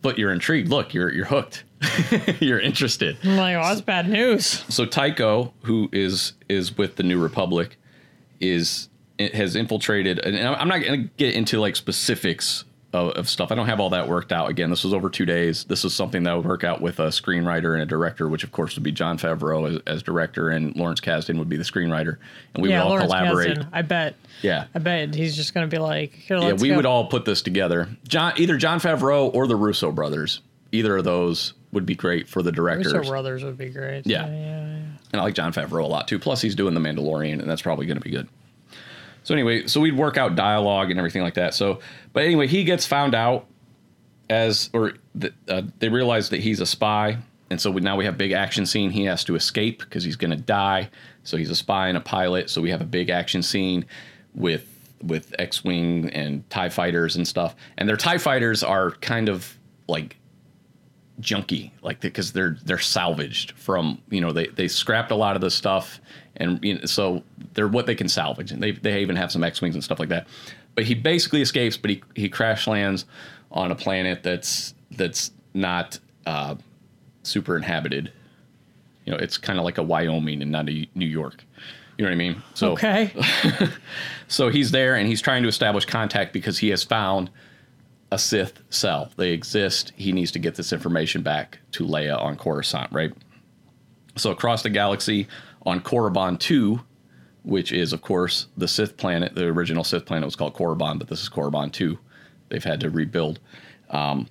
But 0.02 0.18
you're 0.18 0.34
intrigued. 0.34 0.68
Look, 0.70 0.94
you're 0.94 1.10
you're 1.14 1.26
hooked. 1.26 1.64
you're 2.42 2.60
interested 2.60 3.18
I'm 3.24 3.36
like, 3.38 3.56
oh, 3.58 3.62
that's 3.62 3.82
bad 3.82 4.08
news. 4.10 4.46
so 4.70 4.86
Tycho, 4.86 5.54
who 5.64 5.90
is 5.94 6.34
is 6.50 6.78
with 6.78 6.98
the 6.98 7.04
New 7.04 7.22
Republic, 7.22 7.78
is 8.42 8.90
has 9.34 9.56
infiltrated, 9.56 10.20
and 10.20 10.38
I'm 10.38 10.68
not 10.68 10.82
going 10.82 11.04
to 11.04 11.10
get 11.18 11.36
into 11.36 11.60
like 11.62 11.76
specifics 11.78 12.66
of, 12.94 13.10
of 13.12 13.30
stuff. 13.30 13.52
I 13.52 13.56
don't 13.56 13.66
have 13.66 13.80
all 13.80 13.90
that 13.90 14.08
worked 14.08 14.32
out. 14.32 14.50
Again, 14.50 14.70
this 14.70 14.84
was 14.84 14.94
over 14.94 15.10
two 15.10 15.26
days. 15.26 15.66
This 15.66 15.84
is 15.84 15.94
something 15.94 16.24
that 16.24 16.36
would 16.36 16.46
work 16.46 16.64
out 16.64 16.82
with 16.82 17.00
a 17.00 17.08
screenwriter 17.08 17.74
and 17.74 17.82
a 17.82 17.86
director, 17.86 18.30
which 18.30 18.44
of 18.44 18.52
course 18.52 18.76
would 18.76 18.84
be 18.84 18.92
Jon 18.92 19.18
Favreau 19.18 19.70
as, 19.70 19.82
as 19.88 20.04
director, 20.04 20.50
and 20.50 20.76
Lawrence 20.76 21.02
Kasdan 21.02 21.38
would 21.40 21.50
be 21.50 21.58
the 21.58 21.64
screenwriter, 21.64 22.18
and 22.54 22.64
we 22.64 22.70
yeah, 22.70 22.78
would 22.78 22.84
all 22.84 22.90
Lawrence 22.92 23.12
collaborate. 23.12 23.58
Kasdan. 23.58 23.68
I 23.74 23.82
bet. 23.82 24.16
Yeah. 24.42 24.66
I 24.76 24.80
bet 24.80 25.16
he's 25.16 25.36
just 25.36 25.54
gonna 25.54 25.68
be 25.68 25.80
like, 25.80 26.30
Yeah, 26.30 26.54
we 26.54 26.70
go. 26.70 26.76
would 26.78 26.86
all 26.86 27.08
put 27.08 27.26
this 27.26 27.42
together. 27.42 27.90
Jon, 28.08 28.34
either 28.38 28.58
Jon 28.58 28.80
Favreau 28.80 29.34
or 29.34 29.48
the 29.48 29.56
Russo 29.56 29.92
brothers. 29.92 30.42
Either 30.72 30.98
of 30.98 31.04
those 31.04 31.54
would 31.72 31.86
be 31.86 31.94
great 31.96 32.28
for 32.28 32.42
the 32.42 32.52
directors. 32.52 32.94
Russo 32.94 33.10
brothers 33.10 33.44
would 33.44 33.58
be 33.58 33.70
great. 33.70 34.08
Yeah. 34.08 34.28
yeah, 34.28 34.34
yeah. 34.34 34.76
And 35.12 35.22
I 35.22 35.24
like 35.24 35.36
Jon 35.36 35.54
Favreau 35.54 35.84
a 35.84 35.88
lot 35.88 36.08
too. 36.08 36.18
Plus, 36.18 36.42
he's 36.42 36.56
doing 36.56 36.74
The 36.74 36.80
Mandalorian, 36.80 37.40
and 37.40 37.48
that's 37.50 37.62
probably 37.62 37.86
going 37.86 37.98
to 37.98 38.04
be 38.04 38.10
good. 38.10 38.28
So 39.24 39.34
anyway, 39.34 39.68
so 39.68 39.82
we'd 39.82 39.98
work 39.98 40.18
out 40.18 40.36
dialogue 40.36 40.90
and 40.90 41.00
everything 41.00 41.22
like 41.22 41.36
that. 41.36 41.54
So, 41.54 41.80
but 42.12 42.24
anyway, 42.24 42.48
he 42.48 42.64
gets 42.64 42.86
found 42.86 43.16
out 43.16 43.48
as, 44.30 44.70
or 44.74 44.94
uh, 45.48 45.64
they 45.80 45.90
realize 45.90 46.30
that 46.30 46.42
he's 46.42 46.60
a 46.60 46.66
spy, 46.66 47.18
and 47.50 47.62
so 47.62 47.72
we, 47.72 47.82
now 47.82 47.96
we 47.96 48.06
have 48.06 48.18
big 48.18 48.32
action 48.32 48.66
scene. 48.66 48.90
He 48.90 49.06
has 49.06 49.24
to 49.26 49.36
escape 49.36 49.80
because 49.80 50.04
he's 50.04 50.16
going 50.16 50.32
to 50.32 50.38
die. 50.38 50.90
So 51.24 51.38
he's 51.38 51.50
a 51.50 51.56
spy 51.56 51.88
and 51.88 51.98
a 51.98 52.02
pilot. 52.02 52.50
So 52.50 52.62
we 52.62 52.72
have 52.72 52.82
a 52.82 52.86
big 52.86 53.10
action 53.10 53.44
scene 53.44 53.86
with 54.34 54.68
with 55.04 55.36
X-wing 55.38 56.10
and 56.12 56.50
Tie 56.50 56.70
fighters 56.70 57.16
and 57.16 57.28
stuff. 57.28 57.56
And 57.78 57.88
their 57.88 57.98
Tie 57.98 58.18
fighters 58.18 58.64
are 58.64 58.92
kind 58.92 59.30
of 59.30 59.58
like 59.88 60.18
junky 61.24 61.72
like 61.82 62.00
because 62.00 62.34
they're 62.34 62.58
they're 62.66 62.78
salvaged 62.78 63.52
from 63.54 64.00
you 64.10 64.22
know 64.22 64.32
they 64.32 64.48
they 64.48 64.68
scrapped 64.68 65.12
a 65.12 65.16
lot 65.16 65.36
of 65.36 65.42
the 65.42 65.50
stuff 65.50 66.00
and 66.38 66.64
you 66.64 66.76
know, 66.76 66.86
so 66.86 67.24
they're 67.54 67.68
what 67.68 67.86
they 67.86 67.96
can 67.96 68.10
salvage. 68.10 68.52
And 68.52 68.62
they 68.62 68.72
they 68.72 69.02
even 69.02 69.16
have 69.16 69.32
some 69.32 69.44
x-wings 69.44 69.76
and 69.76 69.84
stuff 69.84 70.00
like 70.00 70.10
that. 70.10 70.28
But 70.76 70.86
he 70.86 70.96
basically 70.96 71.42
escapes 71.42 71.78
but 71.78 71.92
he 71.92 72.04
he 72.16 72.30
crash 72.30 72.68
lands 72.68 73.06
on 73.52 73.72
a 73.72 73.76
planet 73.76 74.24
that's 74.24 74.74
that's 74.92 75.32
not 75.54 76.00
uh 76.26 76.56
super 77.24 77.56
inhabited. 77.56 78.12
You 79.06 79.14
know 79.14 79.20
it's 79.20 79.38
kind 79.38 79.60
of 79.60 79.66
like 79.66 79.78
a 79.78 79.84
wyoming 79.84 80.42
and 80.42 80.52
not 80.52 80.70
a 80.70 80.88
new 80.96 81.06
york. 81.06 81.44
You 81.98 82.06
know 82.06 82.10
what 82.10 82.16
i 82.16 82.18
mean? 82.18 82.42
So 82.56 82.72
Okay. 82.72 83.14
so 84.28 84.50
he's 84.50 84.72
there 84.72 84.96
and 84.96 85.08
he's 85.08 85.22
trying 85.22 85.44
to 85.44 85.50
establish 85.50 85.86
contact 85.86 86.34
because 86.34 86.58
he 86.58 86.70
has 86.70 86.84
found 86.84 87.30
a 88.14 88.18
Sith 88.20 88.62
cell. 88.70 89.12
They 89.18 89.32
exist. 89.32 89.92
He 89.96 90.12
needs 90.12 90.30
to 90.32 90.40
get 90.40 90.54
this 90.54 90.72
information 90.72 91.24
back 91.24 91.58
to 91.72 91.84
Leia 91.84 92.22
on 92.22 92.38
Coruscant, 92.38 92.92
right? 92.92 93.12
So 94.16 94.30
across 94.30 94.62
the 94.62 94.70
galaxy 94.70 95.28
on 95.64 95.82
Korriban 95.82 96.38
2, 96.38 96.80
which 97.42 97.72
is, 97.72 97.92
of 97.92 98.02
course, 98.04 98.48
the 98.56 98.68
Sith 98.68 98.98
planet. 98.98 99.34
The 99.34 99.46
original 99.46 99.84
Sith 99.84 100.06
planet 100.06 100.28
was 100.28 100.36
called 100.36 100.54
Korriban, 100.54 101.00
but 101.00 101.08
this 101.08 101.24
is 101.24 101.30
Korriban 101.30 101.72
2. 101.72 101.98
They've 102.50 102.64
had 102.64 102.80
to 102.82 102.92
rebuild. 102.92 103.40
Um, 103.90 104.28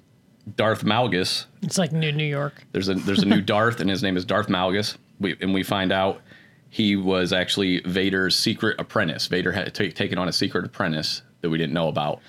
Darth 0.56 0.84
Malgus. 0.84 1.46
It's 1.62 1.76
like 1.78 1.90
New 1.90 2.12
New 2.12 2.24
York. 2.24 2.64
There's 2.70 2.88
a 2.88 2.94
there's 2.94 3.22
a 3.22 3.26
new 3.26 3.40
Darth, 3.54 3.80
and 3.80 3.90
his 3.90 4.02
name 4.02 4.16
is 4.16 4.24
Darth 4.24 4.48
Malgus. 4.48 4.96
We, 5.18 5.36
and 5.40 5.52
we 5.52 5.62
find 5.64 5.90
out 5.92 6.20
he 6.68 6.94
was 6.94 7.32
actually 7.32 7.80
Vader's 7.80 8.36
secret 8.36 8.80
apprentice. 8.80 9.26
Vader 9.26 9.52
had 9.52 9.72
ta- 9.74 9.90
taken 9.94 10.18
on 10.18 10.28
a 10.28 10.32
secret 10.32 10.64
apprentice 10.64 11.22
that 11.40 11.50
we 11.50 11.58
didn't 11.58 11.74
know 11.74 11.88
about. 11.88 12.20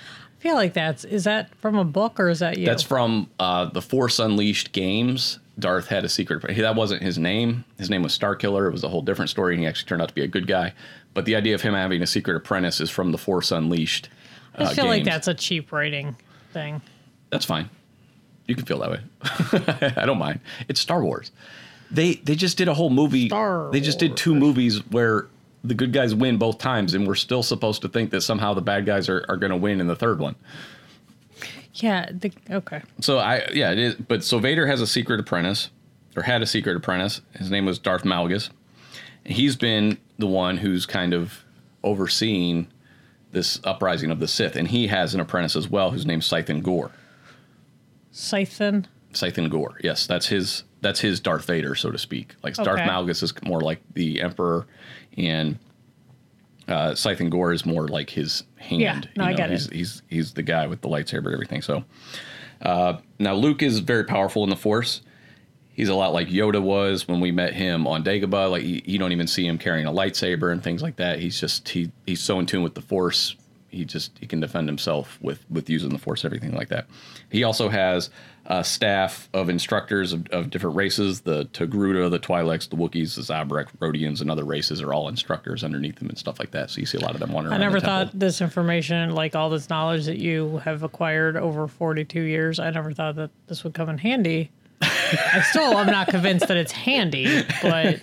I 0.43 0.45
feel 0.45 0.55
like 0.55 0.73
that's 0.73 1.05
is 1.05 1.23
that 1.23 1.55
from 1.55 1.77
a 1.77 1.85
book 1.85 2.19
or 2.19 2.27
is 2.27 2.39
that 2.39 2.57
you? 2.57 2.65
That's 2.65 2.83
from 2.83 3.29
uh, 3.39 3.65
the 3.65 3.81
Force 3.81 4.19
Unleashed 4.19 4.73
games. 4.73 5.39
Darth 5.57 5.87
had 5.87 6.03
a 6.03 6.09
secret. 6.09 6.57
That 6.57 6.75
wasn't 6.75 7.01
his 7.01 7.17
name. 7.17 7.63
His 7.77 7.89
name 7.89 8.03
was 8.03 8.17
Starkiller. 8.17 8.67
It 8.67 8.71
was 8.71 8.83
a 8.83 8.89
whole 8.89 9.01
different 9.01 9.29
story, 9.29 9.53
and 9.53 9.61
he 9.61 9.67
actually 9.67 9.87
turned 9.87 10.01
out 10.01 10.09
to 10.09 10.13
be 10.13 10.21
a 10.21 10.27
good 10.27 10.45
guy. 10.45 10.73
But 11.13 11.23
the 11.23 11.37
idea 11.37 11.55
of 11.55 11.61
him 11.61 11.73
having 11.73 12.01
a 12.01 12.07
secret 12.07 12.35
apprentice 12.35 12.81
is 12.81 12.89
from 12.89 13.13
the 13.13 13.17
Force 13.17 13.51
Unleashed. 13.51 14.09
I 14.55 14.63
uh, 14.63 14.69
feel 14.71 14.87
like 14.87 15.05
that's 15.05 15.29
a 15.29 15.33
cheap 15.33 15.71
writing 15.71 16.17
thing. 16.51 16.81
That's 17.29 17.45
fine. 17.45 17.69
You 18.45 18.55
can 18.55 18.65
feel 18.65 18.79
that 18.79 18.91
way. 18.91 19.93
I 19.95 20.05
don't 20.05 20.17
mind. 20.17 20.41
It's 20.67 20.81
Star 20.81 21.05
Wars. 21.05 21.31
They 21.89 22.15
they 22.15 22.35
just 22.35 22.57
did 22.57 22.67
a 22.67 22.73
whole 22.73 22.89
movie. 22.89 23.29
Star 23.29 23.71
they 23.71 23.79
just 23.79 23.97
did 23.97 24.17
two 24.17 24.35
movies 24.35 24.79
where 24.87 25.27
the 25.63 25.73
good 25.73 25.93
guys 25.93 26.13
win 26.13 26.37
both 26.37 26.57
times, 26.57 26.93
and 26.93 27.07
we're 27.07 27.15
still 27.15 27.43
supposed 27.43 27.81
to 27.83 27.87
think 27.87 28.11
that 28.11 28.21
somehow 28.21 28.53
the 28.53 28.61
bad 28.61 28.85
guys 28.85 29.07
are, 29.09 29.25
are 29.29 29.37
going 29.37 29.51
to 29.51 29.57
win 29.57 29.79
in 29.79 29.87
the 29.87 29.95
third 29.95 30.19
one. 30.19 30.35
Yeah. 31.75 32.09
The, 32.11 32.31
okay. 32.51 32.81
So 32.99 33.17
I 33.19 33.47
yeah 33.53 33.71
it 33.71 33.79
is. 33.79 33.95
But 33.95 34.23
so 34.23 34.39
Vader 34.39 34.67
has 34.67 34.81
a 34.81 34.87
secret 34.87 35.19
apprentice, 35.19 35.69
or 36.15 36.23
had 36.23 36.41
a 36.41 36.45
secret 36.45 36.75
apprentice. 36.75 37.21
His 37.37 37.49
name 37.49 37.65
was 37.65 37.79
Darth 37.79 38.03
Malgus. 38.03 38.49
He's 39.25 39.55
been 39.55 39.97
the 40.19 40.27
one 40.27 40.57
who's 40.57 40.85
kind 40.85 41.13
of 41.13 41.43
overseeing 41.83 42.67
this 43.31 43.59
uprising 43.63 44.11
of 44.11 44.19
the 44.19 44.27
Sith, 44.27 44.55
and 44.55 44.67
he 44.67 44.87
has 44.87 45.15
an 45.15 45.19
apprentice 45.19 45.55
as 45.55 45.67
well, 45.67 45.91
whose 45.91 46.05
name's 46.05 46.25
Scythen 46.25 46.61
Gore. 46.61 46.91
Scythen. 48.11 48.85
Scythen 49.13 49.49
Gore. 49.49 49.79
Yes, 49.83 50.05
that's 50.05 50.27
his. 50.27 50.63
That's 50.81 50.99
his 50.99 51.21
Darth 51.21 51.45
Vader, 51.45 51.75
so 51.75 51.91
to 51.91 51.97
speak. 51.97 52.35
Like 52.43 52.55
Darth 52.55 52.79
Okay. 52.81 52.85
Malgus 52.85 53.23
is 53.23 53.33
more 53.41 53.61
like 53.61 53.79
the 53.93 54.21
Emperor, 54.21 54.67
and 55.17 55.57
uh, 56.67 56.95
Scythen 56.95 57.29
Gore 57.29 57.53
is 57.53 57.65
more 57.65 57.87
like 57.87 58.09
his 58.09 58.43
hand. 58.57 58.81
Yeah, 58.81 59.01
no, 59.15 59.25
I 59.25 59.33
get 59.33 59.49
he's, 59.49 59.67
it. 59.67 59.73
He's 59.73 60.01
he's 60.09 60.33
the 60.33 60.43
guy 60.43 60.67
with 60.67 60.81
the 60.81 60.89
lightsaber 60.89 61.25
and 61.25 61.33
everything. 61.33 61.61
So 61.61 61.83
uh, 62.61 62.97
now 63.19 63.33
Luke 63.33 63.61
is 63.61 63.79
very 63.79 64.03
powerful 64.03 64.43
in 64.43 64.49
the 64.49 64.55
Force. 64.55 65.01
He's 65.73 65.89
a 65.89 65.95
lot 65.95 66.13
like 66.13 66.27
Yoda 66.27 66.61
was 66.61 67.07
when 67.07 67.19
we 67.19 67.31
met 67.31 67.53
him 67.53 67.87
on 67.87 68.03
Dagobah. 68.03 68.51
Like 68.51 68.63
you, 68.63 68.81
you 68.85 68.99
don't 68.99 69.11
even 69.11 69.27
see 69.27 69.47
him 69.47 69.57
carrying 69.57 69.87
a 69.87 69.91
lightsaber 69.91 70.51
and 70.51 70.63
things 70.63 70.81
like 70.83 70.97
that. 70.97 71.19
He's 71.19 71.39
just 71.39 71.67
he 71.67 71.91
he's 72.05 72.21
so 72.21 72.39
in 72.39 72.45
tune 72.45 72.63
with 72.63 72.75
the 72.75 72.81
Force. 72.81 73.35
He 73.73 73.85
just 73.85 74.17
he 74.19 74.27
can 74.27 74.39
defend 74.39 74.67
himself 74.67 75.17
with 75.21 75.43
with 75.49 75.69
using 75.69 75.89
the 75.89 75.97
Force, 75.97 76.23
everything 76.23 76.53
like 76.53 76.69
that. 76.69 76.87
He 77.29 77.43
also 77.43 77.69
has 77.69 78.09
a 78.45 78.63
staff 78.63 79.29
of 79.33 79.49
instructors 79.49 80.13
of, 80.13 80.27
of 80.27 80.49
different 80.49 80.75
races. 80.75 81.21
The 81.21 81.45
Togruta, 81.45 82.11
the 82.11 82.19
Twi'leks, 82.19 82.69
the 82.69 82.75
Wookiees, 82.75 83.15
the 83.15 83.21
Zabrak, 83.21 83.67
Rodians, 83.79 84.21
and 84.21 84.29
other 84.29 84.43
races 84.43 84.81
are 84.81 84.93
all 84.93 85.07
instructors 85.07 85.63
underneath 85.63 85.95
them 85.95 86.09
and 86.09 86.17
stuff 86.17 86.39
like 86.39 86.51
that. 86.51 86.69
So 86.69 86.79
you 86.79 86.85
see 86.85 86.97
a 86.97 87.01
lot 87.01 87.13
of 87.13 87.19
them 87.19 87.31
wandering. 87.31 87.53
I 87.53 87.57
never 87.57 87.79
the 87.79 87.87
temple. 87.87 88.07
thought 88.11 88.19
this 88.19 88.41
information, 88.41 89.15
like 89.15 89.35
all 89.35 89.49
this 89.49 89.69
knowledge 89.69 90.05
that 90.05 90.17
you 90.17 90.57
have 90.65 90.83
acquired 90.83 91.37
over 91.37 91.67
42 91.67 92.21
years, 92.21 92.59
I 92.59 92.69
never 92.69 92.91
thought 92.93 93.15
that 93.15 93.31
this 93.47 93.63
would 93.63 93.73
come 93.73 93.89
in 93.89 93.97
handy. 93.97 94.51
I 94.81 95.41
still 95.49 95.77
I'm 95.77 95.87
not 95.87 96.07
convinced 96.07 96.47
that 96.47 96.57
it's 96.57 96.71
handy, 96.71 97.43
but 97.61 98.01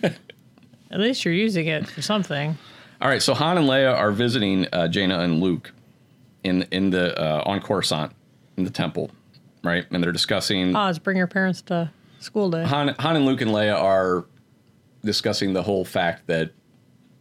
at 0.90 1.00
least 1.00 1.24
you're 1.24 1.34
using 1.34 1.66
it 1.66 1.86
for 1.88 2.02
something. 2.02 2.56
All 3.00 3.08
right, 3.08 3.22
so 3.22 3.32
Han 3.34 3.56
and 3.56 3.66
Leia 3.66 3.96
are 3.96 4.12
visiting 4.12 4.66
uh, 4.72 4.88
Jaina 4.88 5.20
and 5.20 5.40
Luke 5.40 5.72
in 6.44 6.62
in 6.70 6.90
the 6.90 7.18
uh, 7.18 7.42
on 7.46 7.60
Coruscant 7.60 8.12
in 8.56 8.64
the 8.64 8.70
temple, 8.70 9.10
right? 9.64 9.86
And 9.90 10.02
they're 10.02 10.12
discussing 10.12 10.76
Oz, 10.76 10.98
bring 10.98 11.16
your 11.16 11.26
parents 11.26 11.62
to 11.62 11.90
school 12.18 12.50
day. 12.50 12.64
Han, 12.64 12.94
Han 12.98 13.16
and 13.16 13.24
Luke 13.24 13.40
and 13.40 13.50
Leia 13.50 13.74
are 13.80 14.26
discussing 15.02 15.54
the 15.54 15.62
whole 15.62 15.84
fact 15.84 16.26
that 16.26 16.50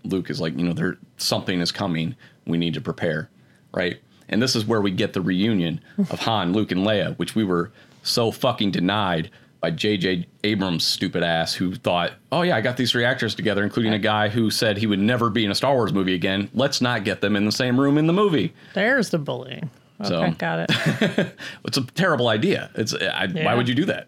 Luke 0.04 0.30
is 0.30 0.42
like, 0.42 0.58
you 0.58 0.65
know, 0.65 0.74
there 0.74 0.98
something 1.18 1.62
is 1.62 1.72
coming. 1.72 2.15
We 2.46 2.58
need 2.58 2.74
to 2.74 2.82
prepare, 2.82 3.30
right? 3.74 4.00
And 4.28 4.42
this 4.42 4.56
is 4.56 4.65
where 4.65 4.82
we 4.82 4.92
get 4.92 5.13
the 5.13 5.22
reunion 5.22 5.82
of 5.98 6.20
Han, 6.20 6.52
Luke, 6.54 6.72
and 6.72 6.82
Leia, 6.86 7.18
which 7.18 7.36
we 7.36 7.44
were 7.44 7.72
so 8.04 8.32
fucking 8.32 8.72
denied 8.72 9.32
by 9.62 9.72
J.J. 9.72 10.26
Abrams' 10.43 10.86
stupid 10.86 11.22
ass, 11.24 11.54
who 11.54 11.76
thought, 11.76 12.13
oh 12.32 12.43
yeah, 12.43 12.56
I 12.56 12.62
got 12.62 12.78
these 12.78 12.91
three 12.91 13.04
actors 13.04 13.36
together, 13.36 13.63
including 13.63 13.93
a 13.93 14.00
guy 14.00 14.30
who 14.30 14.50
said 14.50 14.78
he 14.78 14.88
would 14.88 15.00
never 15.00 15.30
be 15.30 15.43
in 15.43 15.52
a 15.52 15.56
Star 15.56 15.74
Wars 15.76 15.91
movie 15.91 16.13
again. 16.13 16.50
Let's 16.54 16.80
not 16.82 17.04
get 17.04 17.22
them 17.22 17.36
in 17.36 17.45
the 17.45 17.52
same 17.52 17.80
room 17.80 17.98
in 17.98 18.08
the 18.08 18.13
movie. 18.13 18.54
There's 18.74 19.10
the 19.10 19.17
bullying. 19.19 19.69
Okay, 20.02 20.08
So- 20.10 20.32
got 20.38 20.69
it. 20.69 21.36
It's 21.65 21.78
a 21.78 21.84
terrible 21.88 22.30
idea. 22.30 22.72
It's 22.76 22.93
I, 22.93 23.28
why 23.28 23.54
would 23.56 23.67
you 23.67 23.76
do 23.76 23.86
that? 23.86 24.08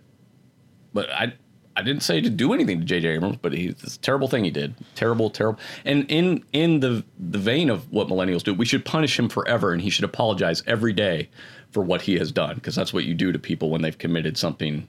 But 0.93 1.09
I 1.11 1.33
I 1.75 1.83
didn't 1.83 2.03
say 2.03 2.19
to 2.21 2.29
do 2.29 2.53
anything 2.53 2.79
to 2.79 2.85
J.J. 2.85 3.07
Abrams, 3.09 3.37
but 3.41 3.53
he, 3.53 3.67
it's 3.67 3.95
a 3.95 3.99
terrible 3.99 4.27
thing 4.27 4.43
he 4.43 4.51
did. 4.51 4.73
Terrible, 4.95 5.29
terrible. 5.29 5.59
And 5.85 6.05
in 6.09 6.43
in 6.53 6.79
the 6.79 7.03
the 7.19 7.37
vein 7.39 7.69
of 7.69 7.91
what 7.91 8.07
millennials 8.07 8.43
do, 8.43 8.53
we 8.53 8.65
should 8.65 8.85
punish 8.85 9.17
him 9.19 9.27
forever, 9.29 9.71
and 9.73 9.81
he 9.81 9.89
should 9.89 10.05
apologize 10.05 10.63
every 10.67 10.93
day 10.93 11.29
for 11.71 11.81
what 11.83 12.01
he 12.01 12.17
has 12.17 12.31
done, 12.31 12.55
because 12.55 12.75
that's 12.75 12.93
what 12.93 13.03
you 13.05 13.13
do 13.13 13.31
to 13.31 13.39
people 13.39 13.69
when 13.69 13.81
they've 13.81 13.97
committed 13.97 14.37
something 14.37 14.87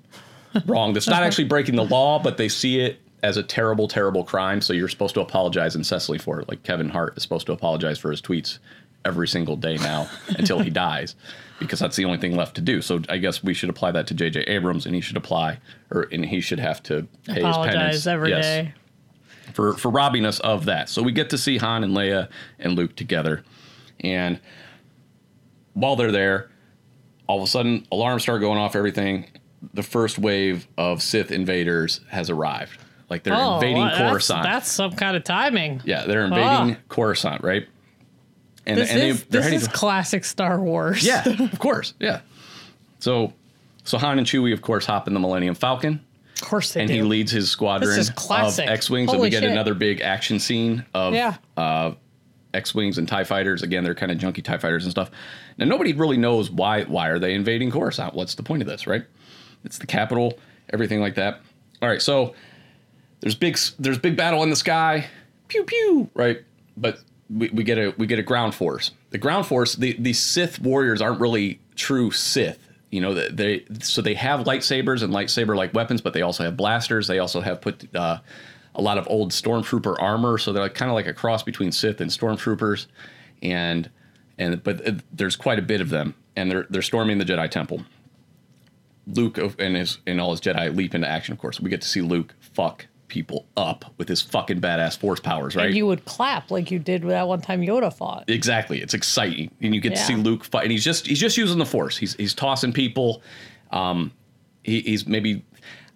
wrong. 0.67 0.93
That's 0.93 1.09
not 1.09 1.23
actually 1.23 1.45
breaking 1.45 1.77
the 1.77 1.85
law, 1.85 2.19
but 2.19 2.37
they 2.37 2.49
see 2.49 2.81
it 2.81 3.01
as 3.23 3.37
a 3.37 3.43
terrible, 3.43 3.89
terrible 3.89 4.25
crime. 4.25 4.61
So 4.61 4.73
you're 4.73 4.89
supposed 4.89 5.15
to 5.15 5.21
apologize 5.21 5.77
incessantly 5.77 6.19
for 6.19 6.41
it. 6.41 6.49
Like 6.49 6.63
Kevin 6.63 6.89
Hart 6.89 7.17
is 7.17 7.23
supposed 7.23 7.47
to 7.47 7.53
apologize 7.53 7.99
for 7.99 8.11
his 8.11 8.21
tweets 8.21 8.59
every 9.05 9.29
single 9.29 9.57
day 9.57 9.77
now 9.79 10.09
until 10.29 10.59
he 10.61 10.71
dies, 10.71 11.15
because 11.59 11.79
that's 11.79 11.97
the 11.97 12.05
only 12.05 12.19
thing 12.19 12.37
left 12.37 12.55
to 12.57 12.61
do. 12.61 12.83
So 12.83 13.01
I 13.09 13.19
guess 13.19 13.43
we 13.43 13.55
should 13.55 13.71
apply 13.71 13.93
that 13.93 14.07
to 14.09 14.15
J.J. 14.15 14.43
Abrams, 14.43 14.87
and 14.87 14.95
he 14.95 15.01
should 15.01 15.17
apply, 15.17 15.59
or 15.91 16.09
and 16.13 16.25
he 16.25 16.41
should 16.41 16.61
have 16.61 16.83
to 16.85 17.07
pay 17.27 17.35
his 17.35 17.43
penance 17.43 17.57
Apologize 17.57 18.07
every 18.07 18.31
yes, 18.31 18.45
day. 18.45 18.75
for 19.55 19.75
for 19.77 19.91
robbing 19.91 20.25
us 20.25 20.41
of 20.41 20.65
that. 20.67 20.89
So 20.89 21.03
we 21.03 21.13
get 21.13 21.31
to 21.31 21.39
see 21.39 21.59
Han 21.59 21.85
and 21.85 21.95
Leia 21.95 22.29
and 22.59 22.75
Luke 22.75 22.97
together, 22.97 23.45
and 24.01 24.41
while 25.75 25.97
they're 25.97 26.13
there, 26.13 26.51
all 27.27 27.39
of 27.39 27.45
a 27.45 27.47
sudden 27.47 27.87
alarms 27.91 28.23
start 28.23 28.41
going 28.41 28.59
off. 28.59 28.77
Everything, 28.77 29.27
the 29.75 29.83
first 29.83 30.19
wave 30.19 30.67
of 30.77 31.03
Sith 31.03 31.31
invaders 31.31 32.01
has 32.09 32.31
arrived. 32.31 32.79
Like 33.11 33.23
they're 33.25 33.35
Oh, 33.35 33.55
invading 33.57 33.77
well, 33.83 34.11
Coruscant. 34.11 34.43
that's 34.45 34.71
some 34.71 34.93
kind 34.93 35.17
of 35.17 35.25
timing. 35.25 35.83
yeah, 35.85 36.05
they're 36.07 36.25
invading 36.25 36.77
Ah. 36.77 36.77
Coruscant, 36.89 37.43
right? 37.43 37.67
And 38.67 38.79
This 38.79 38.91
and 38.91 39.01
is 39.03 39.25
they're 39.25 39.43
this 39.43 39.63
is 39.63 39.69
to- 39.69 39.75
classic 39.75 40.25
Star 40.25 40.61
Wars. 40.61 41.05
yeah, 41.05 41.23
of 41.53 41.59
course, 41.59 41.95
yeah. 42.01 42.21
So, 43.01 43.33
so 43.85 43.99
Han 43.99 44.19
and 44.19 44.27
Chewie, 44.27 44.53
of 44.53 44.63
course, 44.63 44.87
hop 44.87 45.09
in 45.09 45.15
the 45.15 45.21
Millennium 45.21 45.55
Falcon 45.55 46.01
of 46.41 46.49
course 46.49 46.73
they 46.73 46.81
and 46.81 46.89
do. 46.89 46.95
he 46.95 47.03
leads 47.03 47.31
his 47.31 47.51
squadron 47.51 47.89
This 47.91 47.99
is 47.99 48.11
of. 48.11 48.59
X-wings, 48.61 49.13
and 49.13 49.21
we 49.21 49.31
get 49.31 49.43
shit. 49.43 49.51
another 49.53 49.75
big 49.75 50.01
action 50.01 50.39
scene 50.41 50.85
of 50.95 51.15
Yeah. 51.15 51.35
uh, 51.57 51.93
X-wings 52.55 52.99
and 52.99 53.07
Tie 53.07 53.23
fighters. 53.25 53.63
Again, 53.63 53.85
they're 53.85 53.95
kind 53.95 54.11
of 54.11 54.19
junky 54.19 54.43
Tie 54.43 54.59
fighters 54.59 54.85
and 54.85 54.91
stuff. 54.91 55.11
Now, 55.59 55.67
nobody 55.67 55.93
really 55.93 56.17
knows 56.17 56.51
why. 56.51 56.83
Why 56.83 57.09
are 57.09 57.19
they 57.21 57.35
invading 57.35 57.71
Coruscant? 57.71 58.15
What's 58.15 58.35
the 58.35 58.43
point 58.43 58.61
of 58.63 58.69
this? 58.69 58.87
Right? 58.87 59.05
It's 59.65 59.79
the 59.79 59.87
capital, 59.87 60.39
everything 60.73 61.01
like 61.01 61.15
that. 61.17 61.41
All 61.81 61.89
right, 61.89 62.03
so 62.03 62.35
there's 63.21 63.35
big 63.35 63.59
there's 63.79 63.99
big 63.99 64.17
battle 64.17 64.43
in 64.43 64.51
the 64.51 64.57
sky, 64.57 65.07
pew 65.49 65.65
pew. 65.65 66.11
Right, 66.15 66.43
but 66.77 67.01
we, 67.31 67.49
we 67.51 67.65
get 67.65 67.79
a 67.79 67.95
we 67.99 68.07
get 68.07 68.19
a 68.19 68.23
ground 68.23 68.55
force. 68.55 68.93
The 69.11 69.19
ground 69.19 69.47
force, 69.47 69.75
the 69.75 69.97
the 69.99 70.13
Sith 70.13 70.61
warriors 70.61 71.01
aren't 71.01 71.21
really 71.21 71.61
true 71.75 72.11
Sith. 72.11 72.69
You 72.91 73.01
know, 73.01 73.15
they, 73.15 73.65
so 73.81 74.03
they 74.03 74.13
have 74.15 74.41
lightsabers 74.41 75.03
and 75.03 75.15
lightsaber 75.15 75.57
like 75.57 75.73
weapons, 75.73 76.03
but 76.03 76.13
they 76.13 76.21
also 76.21 76.45
have 76.45 76.59
blasters. 76.59 77.07
They 77.07 77.21
also 77.21 77.41
have 77.41 77.63
put 77.63 77.89
uh, 77.97 78.19
a 78.75 78.83
lot 78.83 78.99
of 78.99 79.09
old 79.09 79.31
stormtrooper 79.31 79.97
armor, 79.99 80.37
so 80.37 80.53
they're 80.53 80.63
like, 80.63 80.75
kind 80.75 80.91
of 80.91 80.95
like 80.95 81.07
a 81.07 81.15
cross 81.15 81.43
between 81.43 81.73
Sith 81.73 82.03
and 82.03 82.11
stormtroopers. 82.11 82.87
And 83.41 83.89
and 84.39 84.63
but 84.63 84.87
uh, 84.87 84.93
there's 85.11 85.37
quite 85.37 85.59
a 85.59 85.63
bit 85.63 85.81
of 85.81 85.89
them, 85.89 86.15
and 86.37 86.51
they're 86.51 86.67
they're 86.69 86.83
storming 86.83 87.19
the 87.19 87.25
Jedi 87.25 87.51
Temple. 87.51 87.83
Luke 89.07 89.39
and 89.59 89.77
his 89.77 89.99
and 90.07 90.21
all 90.21 90.31
his 90.31 90.41
Jedi 90.41 90.75
leap 90.75 90.95
into 90.95 91.09
action. 91.09 91.33
Of 91.33 91.39
course, 91.39 91.61
we 91.61 91.71
get 91.71 91.81
to 91.83 91.89
see 91.89 92.01
Luke 92.03 92.35
fuck 92.41 92.87
people 93.09 93.47
up 93.59 93.85
with 93.99 94.09
his 94.09 94.23
fucking 94.23 94.61
badass 94.61 94.97
force 94.99 95.21
powers, 95.21 95.55
right? 95.55 95.67
And 95.67 95.77
you 95.77 95.87
would 95.87 96.05
clap 96.07 96.51
like 96.51 96.71
you 96.71 96.79
did 96.79 97.03
that 97.03 97.29
one 97.29 97.41
time 97.43 97.61
Yoda 97.61 97.93
fought. 97.93 98.25
Exactly. 98.29 98.81
It's 98.81 98.95
exciting, 98.95 99.51
and 99.61 99.75
you 99.75 99.81
get 99.81 99.91
to 99.91 99.97
see 100.07 100.15
Luke 100.17 100.45
fight. 100.45 100.63
And 100.63 100.73
he's 100.73 100.85
just 100.85 101.07
he's 101.07 101.21
just 101.21 101.37
using 101.37 101.59
the 101.59 101.67
Force. 101.67 101.97
He's 101.97 102.15
he's 102.15 102.33
tossing 102.35 102.73
people. 102.73 103.23
Um, 103.71 104.13
he, 104.63 104.81
he's 104.81 105.07
maybe. 105.07 105.45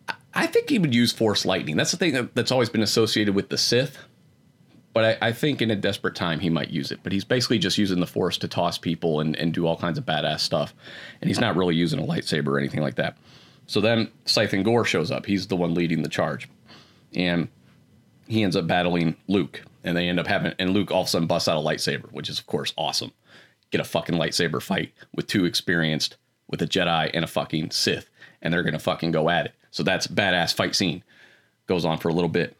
I- 0.09 0.14
I 0.38 0.47
think 0.47 0.69
he 0.69 0.79
would 0.79 0.95
use 0.95 1.12
Force 1.12 1.47
lightning. 1.47 1.77
That's 1.79 1.92
the 1.92 1.97
thing 1.97 2.12
that, 2.12 2.35
that's 2.35 2.53
always 2.53 2.69
been 2.69 2.83
associated 2.83 3.35
with 3.35 3.49
the 3.49 3.57
Sith. 3.57 3.97
But 4.96 5.20
I, 5.22 5.28
I 5.28 5.32
think 5.32 5.61
in 5.61 5.70
a 5.70 5.76
desperate 5.76 6.14
time 6.14 6.40
he 6.40 6.48
might 6.48 6.70
use 6.70 6.90
it. 6.90 7.00
But 7.02 7.12
he's 7.12 7.22
basically 7.22 7.59
just 7.59 7.76
using 7.76 8.00
the 8.00 8.06
Force 8.06 8.38
to 8.38 8.48
toss 8.48 8.78
people 8.78 9.20
and, 9.20 9.37
and 9.37 9.52
do 9.52 9.66
all 9.66 9.76
kinds 9.76 9.98
of 9.98 10.06
badass 10.06 10.40
stuff. 10.40 10.72
And 11.20 11.28
he's 11.28 11.38
not 11.38 11.54
really 11.54 11.74
using 11.74 11.98
a 11.98 12.02
lightsaber 12.02 12.46
or 12.46 12.59
anything 12.59 12.80
like 12.80 12.94
that. 12.94 13.18
So 13.66 13.82
then 13.82 14.11
Scythen 14.24 14.62
Gore 14.62 14.87
shows 14.87 15.11
up. 15.11 15.26
He's 15.26 15.48
the 15.48 15.54
one 15.54 15.74
leading 15.74 16.00
the 16.00 16.09
charge. 16.09 16.48
And 17.14 17.48
he 18.26 18.42
ends 18.42 18.56
up 18.56 18.66
battling 18.66 19.16
Luke, 19.28 19.61
and 19.85 19.94
they 19.94 20.09
end 20.09 20.18
up 20.18 20.26
having 20.26 20.54
and 20.59 20.70
Luke 20.70 20.90
all 20.90 21.02
of 21.02 21.09
a 21.09 21.11
sudden 21.11 21.28
busts 21.28 21.46
out 21.46 21.59
a 21.59 21.61
lightsaber, 21.61 22.11
which 22.12 22.30
is 22.30 22.38
of 22.38 22.46
course 22.46 22.72
awesome. 22.78 23.12
Get 23.70 23.82
a 23.82 23.85
fucking 23.85 24.14
lightsaber 24.14 24.62
fight 24.62 24.94
with 25.14 25.26
two 25.26 25.44
experienced 25.44 26.16
with 26.48 26.62
a 26.62 26.66
Jedi 26.66 27.11
and 27.12 27.22
a 27.22 27.28
fucking 27.28 27.70
Sith, 27.70 28.09
and 28.40 28.50
they're 28.50 28.62
gonna 28.62 28.78
fucking 28.78 29.11
go 29.11 29.28
at 29.28 29.44
it. 29.44 29.52
So 29.72 29.82
that's 29.82 30.06
badass 30.06 30.54
fight 30.54 30.74
scene. 30.74 31.04
Goes 31.66 31.85
on 31.85 31.98
for 31.98 32.09
a 32.09 32.14
little 32.14 32.30
bit. 32.30 32.56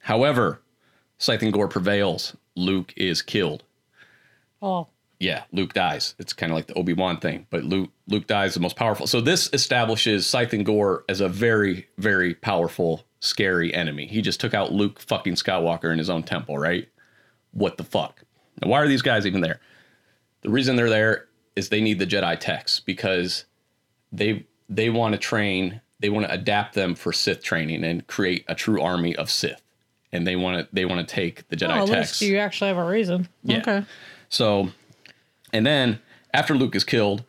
However, 0.00 0.60
Scythen 1.18 1.50
Gore 1.50 1.68
prevails. 1.68 2.36
Luke 2.54 2.92
is 2.96 3.22
killed. 3.22 3.62
Oh, 4.62 4.88
Yeah, 5.18 5.44
Luke 5.52 5.72
dies. 5.72 6.14
It's 6.18 6.32
kind 6.32 6.52
of 6.52 6.56
like 6.56 6.66
the 6.66 6.74
Obi 6.74 6.92
Wan 6.92 7.18
thing, 7.18 7.46
but 7.50 7.64
Luke 7.64 7.90
Luke 8.08 8.26
dies 8.26 8.54
the 8.54 8.60
most 8.60 8.76
powerful. 8.76 9.06
So 9.06 9.20
this 9.20 9.48
establishes 9.52 10.26
Scythen 10.26 10.62
Gore 10.64 11.04
as 11.08 11.20
a 11.20 11.28
very 11.28 11.88
very 11.98 12.34
powerful, 12.34 13.04
scary 13.20 13.72
enemy. 13.74 14.06
He 14.06 14.20
just 14.22 14.40
took 14.40 14.54
out 14.54 14.72
Luke 14.72 15.00
fucking 15.00 15.34
Skywalker 15.34 15.90
in 15.92 15.98
his 15.98 16.10
own 16.10 16.22
temple, 16.22 16.58
right? 16.58 16.88
What 17.52 17.78
the 17.78 17.84
fuck? 17.84 18.22
Now, 18.62 18.70
why 18.70 18.80
are 18.82 18.88
these 18.88 19.02
guys 19.02 19.26
even 19.26 19.40
there? 19.40 19.60
The 20.42 20.50
reason 20.50 20.76
they're 20.76 20.90
there 20.90 21.26
is 21.54 21.68
they 21.70 21.80
need 21.80 21.98
the 21.98 22.06
Jedi 22.06 22.38
techs 22.38 22.80
because 22.80 23.46
they 24.12 24.46
they 24.68 24.90
want 24.90 25.12
to 25.14 25.18
train, 25.18 25.80
they 26.00 26.10
want 26.10 26.26
to 26.26 26.32
adapt 26.32 26.74
them 26.74 26.94
for 26.94 27.12
Sith 27.12 27.42
training 27.42 27.84
and 27.84 28.06
create 28.06 28.44
a 28.48 28.54
true 28.54 28.80
army 28.82 29.16
of 29.16 29.30
Sith. 29.30 29.62
And 30.12 30.26
they 30.26 30.36
want 30.36 30.60
to 30.60 30.74
they 30.74 30.84
want 30.84 31.06
to 31.06 31.14
take 31.14 31.46
the 31.48 31.56
Jedi 31.56 31.80
oh, 31.80 31.86
techs. 31.86 32.20
least 32.20 32.22
you 32.22 32.38
actually 32.38 32.68
have 32.68 32.78
a 32.78 32.84
reason. 32.84 33.28
Yeah. 33.42 33.58
Okay. 33.58 33.84
So, 34.28 34.70
and 35.52 35.66
then 35.66 35.98
after 36.32 36.54
Luke 36.54 36.74
is 36.74 36.84
killed, 36.84 37.24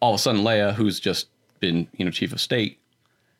all 0.00 0.14
of 0.14 0.20
a 0.20 0.22
sudden 0.22 0.42
Leia, 0.42 0.74
who's 0.74 1.00
just 1.00 1.28
been 1.58 1.88
you 1.96 2.04
know 2.04 2.10
chief 2.10 2.32
of 2.32 2.40
state, 2.40 2.78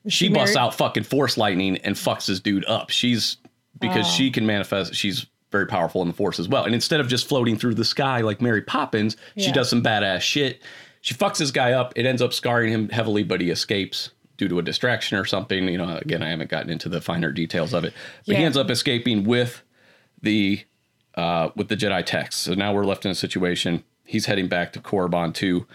she, 0.09 0.29
busts 0.29 0.57
out 0.57 0.74
fucking 0.74 1.05
force 1.05 1.38
lightning 1.38 1.76
and 1.79 1.94
fucks 1.94 2.26
this 2.26 2.40
dude 2.40 2.64
up. 2.66 2.90
She's 2.90 3.37
because 3.81 4.07
ah. 4.07 4.11
she 4.11 4.31
can 4.31 4.46
manifest. 4.46 4.94
She's 4.94 5.26
very 5.50 5.66
powerful 5.66 6.03
in 6.03 6.09
the 6.09 6.14
force 6.14 6.38
as 6.38 6.48
well. 6.48 6.64
And 6.64 6.74
instead 6.74 7.00
of 7.00 7.09
just 7.09 7.29
floating 7.29 7.57
through 7.57 7.74
the 7.74 7.85
sky 7.85 8.20
like 8.20 8.40
Mary 8.40 8.62
Poppins, 8.62 9.16
she 9.37 9.50
does 9.50 9.68
some 9.68 9.83
badass 9.83 10.20
shit. 10.20 10.62
She 11.00 11.14
fucks 11.14 11.38
this 11.38 11.50
guy 11.50 11.72
up. 11.72 11.92
It 11.96 12.07
ends 12.07 12.22
up 12.22 12.33
scarring 12.33 12.72
him 12.72 12.88
heavily, 12.88 13.22
but 13.22 13.40
he 13.40 13.50
escapes 13.50 14.11
due 14.40 14.48
to 14.48 14.59
a 14.59 14.62
distraction 14.62 15.18
or 15.18 15.24
something. 15.26 15.68
You 15.68 15.79
know, 15.79 15.96
again, 15.98 16.22
I 16.22 16.31
haven't 16.31 16.50
gotten 16.50 16.70
into 16.70 16.88
the 16.88 17.00
finer 17.03 17.31
details 17.31 17.74
of 17.74 17.85
it, 17.85 17.92
but 18.26 18.37
he 18.37 18.42
ends 18.42 18.57
up 18.57 18.70
escaping 18.70 19.22
with 19.24 19.62
the 20.22 20.64
uh, 21.14 21.50
with 21.55 21.68
the 21.68 21.76
Jedi 21.76 22.05
text. 22.05 22.40
So 22.40 22.55
now 22.55 22.72
we're 22.72 22.87
left 22.87 23.05
in 23.05 23.11
a 23.11 23.14
situation. 23.14 23.85
He's 24.05 24.26
heading 24.26 24.48
back 24.48 24.72
to 24.72 24.81
Korriban 24.81 25.35
2 25.35 25.66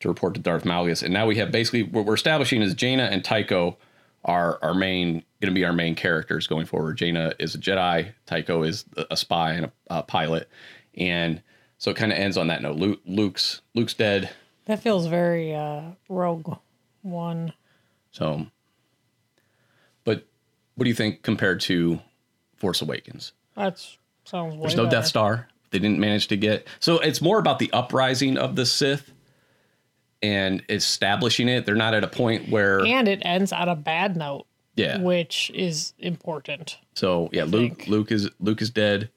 to 0.00 0.08
report 0.08 0.34
to 0.34 0.40
Darth 0.40 0.64
Malgus. 0.64 1.02
And 1.02 1.12
now 1.12 1.26
we 1.26 1.36
have 1.36 1.52
basically 1.52 1.82
what 1.82 2.06
we're 2.06 2.14
establishing 2.14 2.62
is 2.62 2.74
Jaina 2.74 3.04
and 3.04 3.22
Tycho 3.24 3.76
are 4.24 4.58
our 4.62 4.72
main 4.72 5.22
going 5.42 5.52
to 5.52 5.60
be 5.60 5.64
our 5.66 5.72
main 5.74 5.94
characters 5.94 6.46
going 6.46 6.64
forward. 6.64 6.96
Jaina 6.96 7.34
is 7.38 7.54
a 7.54 7.58
Jedi, 7.58 8.12
Tycho 8.24 8.62
is 8.62 8.86
a- 8.96 9.04
a 9.10 9.16
spy 9.18 9.52
and 9.52 9.66
a, 9.66 9.72
a 9.90 10.02
pilot. 10.02 10.48
And 10.96 11.42
so 11.76 11.90
it 11.90 11.96
kind 11.98 12.10
of 12.10 12.16
ends 12.18 12.38
on 12.38 12.46
that 12.46 12.62
note. 12.62 12.76
Luke, 12.76 13.00
Luke's 13.04 13.60
Luke's 13.74 13.92
dead. 13.94 14.30
That 14.64 14.80
feels 14.80 15.06
very 15.06 15.54
uh, 15.54 15.82
Rogue 16.08 16.56
One. 17.02 17.52
So 18.14 18.46
but 20.04 20.24
what 20.76 20.84
do 20.84 20.88
you 20.88 20.94
think 20.94 21.22
compared 21.22 21.60
to 21.62 22.00
Force 22.56 22.80
Awakens? 22.80 23.32
That's 23.56 23.98
sounds 24.24 24.54
way 24.54 24.62
There's 24.62 24.76
no 24.76 24.84
better. 24.84 24.96
Death 24.96 25.06
Star. 25.06 25.48
They 25.70 25.80
didn't 25.80 25.98
manage 25.98 26.28
to 26.28 26.36
get. 26.36 26.68
So 26.78 27.00
it's 27.00 27.20
more 27.20 27.40
about 27.40 27.58
the 27.58 27.72
uprising 27.72 28.38
of 28.38 28.54
the 28.54 28.64
Sith 28.64 29.10
and 30.22 30.62
establishing 30.68 31.48
it. 31.48 31.66
They're 31.66 31.74
not 31.74 31.94
at 31.94 32.04
a 32.04 32.08
point 32.08 32.48
where 32.48 32.84
and 32.84 33.08
it 33.08 33.20
ends 33.22 33.52
on 33.52 33.68
a 33.68 33.74
bad 33.74 34.16
note, 34.16 34.46
yeah. 34.76 34.98
which 35.00 35.50
is 35.52 35.92
important. 35.98 36.78
So 36.94 37.28
yeah, 37.32 37.44
Luke 37.44 37.78
think. 37.78 37.88
Luke 37.88 38.12
is 38.12 38.30
Luke 38.38 38.62
is 38.62 38.70
dead. 38.70 39.10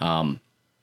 Um 0.00 0.40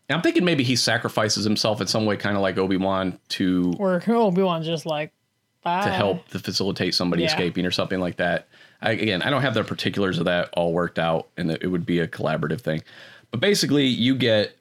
I'm 0.09 0.21
thinking 0.21 0.45
maybe 0.45 0.63
he 0.63 0.75
sacrifices 0.75 1.43
himself 1.43 1.81
in 1.81 1.87
some 1.87 2.05
way, 2.05 2.15
kind 2.15 2.35
of 2.35 2.41
like 2.41 2.57
Obi 2.57 2.77
Wan, 2.77 3.19
to 3.29 3.73
Or 3.77 4.01
Obi 4.07 4.41
Wan's 4.41 4.65
just 4.65 4.85
like, 4.85 5.11
bye. 5.67 5.85
to 5.85 5.91
help 5.91 6.27
to 6.29 6.39
facilitate 6.39 6.95
somebody 6.95 7.23
Yeah. 7.23 7.29
escaping 7.29 7.65
or 7.65 7.71
something 7.71 7.99
like 7.99 8.17
that. 8.17 8.47
I, 8.81 8.91
again, 8.91 9.21
I 9.21 9.29
don't 9.29 9.41
have 9.41 9.53
the 9.53 9.63
particulars 9.63 10.19
of 10.19 10.25
that 10.25 10.49
all 10.53 10.71
worked 10.73 10.99
out, 10.99 11.27
and 11.37 11.49
it 11.51 11.67
would 11.67 11.85
be 11.85 11.99
a 11.99 12.07
collaborative 12.07 12.61
thing. 12.61 12.83
But 13.31 13.39
basically, 13.39 13.85
you 13.85 14.15
get 14.15 14.55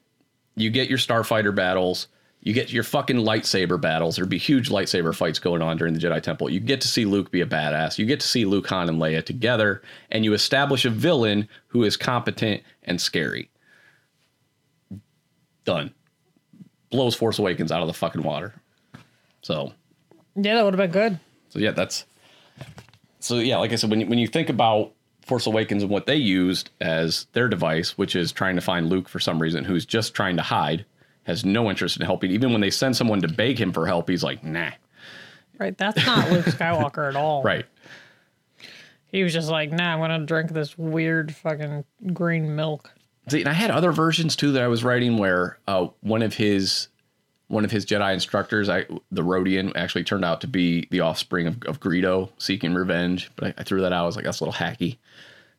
you 0.59 0.71
get 0.71 0.89
your 0.89 0.97
starfighter 0.99 1.55
battles, 1.55 2.09
you 2.41 2.55
get 2.55 2.73
your 2.73 2.83
fucking 2.83 3.17
lightsaber 3.19 3.79
battles. 3.79 4.17
There'd 4.17 4.29
be 4.31 4.39
huge 4.39 4.71
lightsaber 4.71 5.15
fights 5.15 5.39
going 5.39 5.61
on 5.61 5.77
during 5.77 5.93
the 5.93 6.01
Jedi 6.01 6.23
Temple. 6.23 6.49
You 6.49 6.61
get 6.61 6.81
to 6.81 6.89
see 6.89 7.05
Luke 7.05 7.31
be 7.31 7.43
a 7.43 7.47
badass. 7.47 7.99
You 7.99 8.07
get 8.07 8.21
to 8.21 8.27
see 8.27 8.47
Luke, 8.47 8.67
Han, 8.69 8.89
and 8.89 8.99
Leia 8.99 9.23
together, 9.25 9.83
and 10.11 10.25
you 10.25 10.33
establish 10.33 10.85
a 10.87 10.91
villain 10.91 11.47
who 11.67 11.85
is 11.85 11.97
competent 11.99 12.63
and 12.85 12.99
scary. 13.01 13.51
Done. 15.65 15.93
Blows 16.91 17.15
Force 17.15 17.39
Awakens 17.39 17.73
out 17.73 17.83
of 17.83 17.89
the 17.89 17.93
fucking 17.93 18.23
water. 18.23 18.55
So 19.43 19.73
Yeah, 20.37 20.55
that 20.55 20.65
would 20.65 20.75
have 20.75 20.93
been 20.93 21.03
good. 21.03 21.19
so 21.49 21.59
yeah, 21.59 21.71
that's 21.73 22.05
so 23.21 23.39
yeah. 23.39 23.57
Like 23.57 23.73
I 23.73 23.77
said, 23.77 23.91
when 23.91 24.01
you, 24.01 24.07
when 24.07 24.19
you 24.19 24.29
think 24.29 24.49
about 24.49 24.93
Force 25.23 25.47
Awakens 25.47 25.83
and 25.83 25.91
what 25.91 26.07
they 26.07 26.17
used 26.17 26.71
as 26.81 27.27
their 27.33 27.49
device, 27.49 27.99
which 27.99 28.15
is 28.15 28.31
trying 28.33 28.55
to 28.57 28.63
find 28.63 28.89
Luke 28.89 29.09
for 29.09 29.19
some 29.19 29.41
reason, 29.41 29.65
who's 29.65 29.85
just 29.87 30.15
trying 30.15 30.37
to 30.37 30.43
hide, 30.43 30.85
has 31.25 31.45
no 31.45 31.69
interest 31.69 31.99
in 31.99 32.05
helping. 32.07 32.31
Even 32.31 32.53
when 32.53 32.61
they 32.61 32.71
send 32.71 32.97
someone 32.97 33.21
to 33.23 33.29
beg 33.29 33.59
him 33.61 33.73
for 33.73 33.87
help, 33.87 34.09
he's 34.09 34.23
like, 34.23 34.45
nah. 34.45 34.71
Right. 35.59 35.77
That's 35.77 36.05
not 36.07 36.31
Luke 36.31 36.45
Skywalker 36.47 37.09
at 37.09 37.17
all. 37.17 37.43
Right. 37.43 37.65
He 39.07 39.23
was 39.23 39.33
just 39.33 39.49
like, 39.49 39.73
nah, 39.73 39.95
I'm 39.95 39.99
going 39.99 40.21
to 40.21 40.27
drink 40.27 40.53
this 40.53 40.77
weird 40.77 41.35
fucking 41.35 41.85
green 42.13 42.55
milk. 42.55 42.93
See, 43.29 43.41
and 43.41 43.49
I 43.49 43.55
had 43.55 43.71
other 43.71 43.91
versions 43.91 44.37
too 44.37 44.53
that 44.53 44.63
I 44.63 44.69
was 44.69 44.85
writing 44.85 45.17
where 45.17 45.59
uh, 45.67 45.89
one 46.01 46.23
of 46.23 46.35
his 46.35 46.89
one 47.49 47.65
of 47.65 47.71
his 47.71 47.87
Jedi 47.87 48.13
instructors, 48.13 48.69
I 48.69 48.87
the 49.11 49.23
Rodian, 49.23 49.73
actually 49.77 50.05
turned 50.05 50.25
out 50.25 50.41
to 50.41 50.47
be 50.49 50.89
the 50.91 51.01
offspring 51.01 51.47
of, 51.47 51.63
of 51.65 51.81
Greedo 51.81 52.31
seeking 52.39 52.75
revenge. 52.75 53.31
But 53.37 53.49
I, 53.49 53.55
I 53.59 53.63
threw 53.63 53.81
that 53.83 53.93
out. 53.93 54.03
I 54.03 54.07
was 54.07 54.17
like, 54.17 54.25
that's 54.25 54.41
a 54.41 54.45
little 54.45 54.59
hacky, 54.59 54.97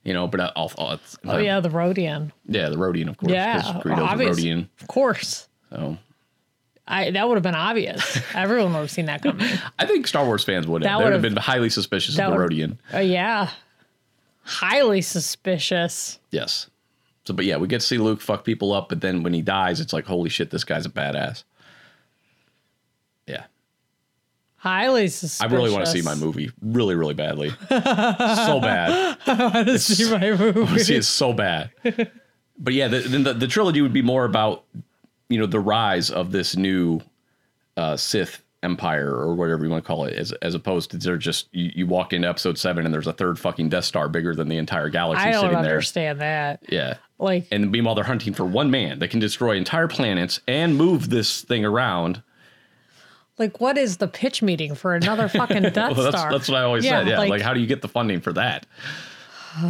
you 0.04 0.14
know. 0.14 0.28
But 0.28 0.42
I, 0.42 0.52
I'll, 0.56 0.72
I'll, 0.78 1.00
Oh, 1.26 1.38
yeah, 1.38 1.60
the 1.62 1.70
Rodian. 1.70 2.32
yeah, 2.46 2.70
the 2.70 2.76
Rodian, 2.76 3.08
of 3.10 3.18
course. 3.18 3.32
Yeah. 3.32 3.62
Greedo's 3.84 4.00
obvious. 4.00 4.38
a 4.38 4.42
Rodian. 4.42 4.68
Of 4.82 4.88
course. 4.88 5.48
So 5.70 5.98
I 6.88 7.12
That 7.12 7.28
would 7.28 7.36
have 7.36 7.44
been 7.44 7.56
obvious. 7.56 8.20
Everyone 8.34 8.74
would 8.74 8.80
have 8.80 8.92
seen 8.92 9.06
that 9.06 9.22
coming. 9.22 9.48
I 9.80 9.86
think 9.86 10.08
Star 10.08 10.26
Wars 10.26 10.44
fans 10.44 10.68
would 10.68 10.84
have. 10.84 11.00
They 11.00 11.04
would 11.04 11.14
have 11.14 11.22
been 11.22 11.36
highly 11.38 11.70
suspicious 11.70 12.18
of 12.20 12.32
the 12.32 12.38
Rodian. 12.38 12.78
Uh, 12.94 13.00
yeah. 13.00 13.50
Highly 14.44 15.02
suspicious. 15.02 16.20
Yes. 16.32 16.70
So, 17.26 17.34
but 17.34 17.44
yeah, 17.46 17.58
we 17.58 17.68
get 17.68 17.82
to 17.82 17.86
see 17.86 17.98
Luke 17.98 18.22
fuck 18.22 18.46
people 18.46 18.72
up, 18.72 18.88
but 18.88 19.02
then 19.02 19.22
when 19.24 19.34
he 19.34 19.42
dies, 19.42 19.82
it's 19.82 19.92
like, 19.92 20.06
holy 20.06 20.30
shit, 20.30 20.50
this 20.50 20.64
guy's 20.64 20.86
a 20.86 20.90
badass. 20.90 21.44
Yeah. 23.28 23.44
Highly 24.58 25.08
suspicious. 25.08 25.42
I 25.52 25.56
really 25.56 25.72
want 25.72 25.86
to 25.86 25.92
see 25.92 26.02
my 26.02 26.16
movie 26.16 26.52
really, 26.62 26.96
really 26.96 27.14
badly. 27.14 27.50
so 27.70 28.60
bad. 28.60 29.18
I 29.28 29.50
want 29.54 29.68
to 29.68 29.80
see 29.80 30.10
my 30.12 30.32
movie. 30.36 30.80
see 30.80 30.96
it 30.96 31.04
so 31.04 31.32
bad. 31.32 31.72
But 32.58 32.74
yeah, 32.74 32.88
the, 32.88 33.00
then 33.00 33.24
the, 33.24 33.34
the 33.34 33.48
trilogy 33.48 33.82
would 33.82 33.94
be 33.94 34.02
more 34.02 34.26
about, 34.26 34.64
you 35.30 35.38
know, 35.38 35.46
the 35.46 35.60
rise 35.60 36.10
of 36.10 36.32
this 36.32 36.56
new 36.58 37.02
uh, 37.78 37.96
Sith 37.98 38.42
empire 38.64 39.12
or 39.12 39.36
whatever 39.36 39.64
you 39.64 39.70
want 39.70 39.84
to 39.84 39.88
call 39.88 40.06
it, 40.06 40.14
as, 40.16 40.32
as 40.42 40.56
opposed 40.56 40.90
to 40.90 40.98
they're 40.98 41.18
just, 41.18 41.48
you, 41.52 41.72
you 41.76 41.86
walk 41.88 42.12
into 42.12 42.28
episode 42.28 42.58
seven 42.58 42.84
and 42.84 42.92
there's 42.92 43.06
a 43.06 43.14
third 43.14 43.38
fucking 43.38 43.70
Death 43.70 43.86
Star 43.86 44.10
bigger 44.10 44.34
than 44.34 44.50
the 44.50 44.58
entire 44.58 44.90
galaxy 44.90 45.22
sitting 45.22 45.32
there. 45.34 45.40
I 45.40 45.42
don't 45.44 45.52
sitting 45.52 45.64
there. 45.64 45.74
understand 45.74 46.22
that. 46.22 46.64
Yeah. 46.68 46.96
Like, 47.20 47.48
And 47.52 47.72
meanwhile, 47.72 47.94
they're 47.94 48.04
hunting 48.04 48.34
for 48.34 48.46
one 48.46 48.72
man 48.72 48.98
that 49.00 49.10
can 49.10 49.20
destroy 49.20 49.56
entire 49.56 49.88
planets 49.88 50.42
and 50.48 50.76
move 50.76 51.12
this 51.12 51.44
thing 51.44 51.64
around. 51.64 52.24
Like 53.38 53.60
what 53.60 53.78
is 53.78 53.98
the 53.98 54.08
pitch 54.08 54.42
meeting 54.42 54.76
for 54.76 54.96
another 54.96 55.28
fucking 55.30 55.64
Death 55.64 55.96
Well, 55.96 56.04
that's, 56.06 56.18
Star? 56.18 56.32
that's 56.32 56.48
what 56.50 56.58
I 56.58 56.64
always 56.64 56.84
Yeah, 56.86 57.00
said. 57.02 57.08
Yeah. 57.08 57.18
like- 57.20 57.30
Like, 57.30 57.42
how 57.42 57.54
do 57.54 57.60
you 57.60 57.68
get 57.68 57.82
the 57.82 57.88
funding 57.88 58.20
for 58.22 58.34
that? 58.34 58.66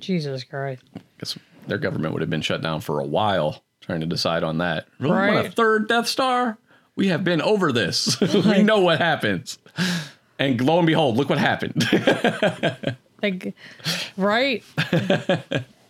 Jesus 0.00 0.44
Christ. 0.44 0.82
I 0.96 1.00
guess 1.18 1.38
their 1.66 1.78
government 1.78 2.12
would 2.14 2.22
have 2.22 2.30
been 2.30 2.42
shut 2.42 2.60
down 2.62 2.80
for 2.80 3.00
a 3.00 3.04
while 3.06 3.62
trying 3.80 4.00
to 4.00 4.06
decide 4.06 4.42
on 4.44 4.58
that. 4.58 4.86
Really 4.98 5.12
want 5.14 5.46
a 5.46 5.50
third 5.50 5.88
Death 5.88 6.08
Star? 6.08 6.58
We 6.96 7.08
have 7.08 7.24
been 7.24 7.40
over 7.40 7.72
this. 7.72 8.20
we 8.44 8.62
know 8.62 8.80
what 8.80 8.98
happens. 8.98 9.58
And 10.38 10.60
lo 10.60 10.78
and 10.78 10.86
behold, 10.86 11.16
look 11.16 11.28
what 11.28 11.38
happened. 11.38 11.86
Like, 13.22 13.54
right? 14.16 14.64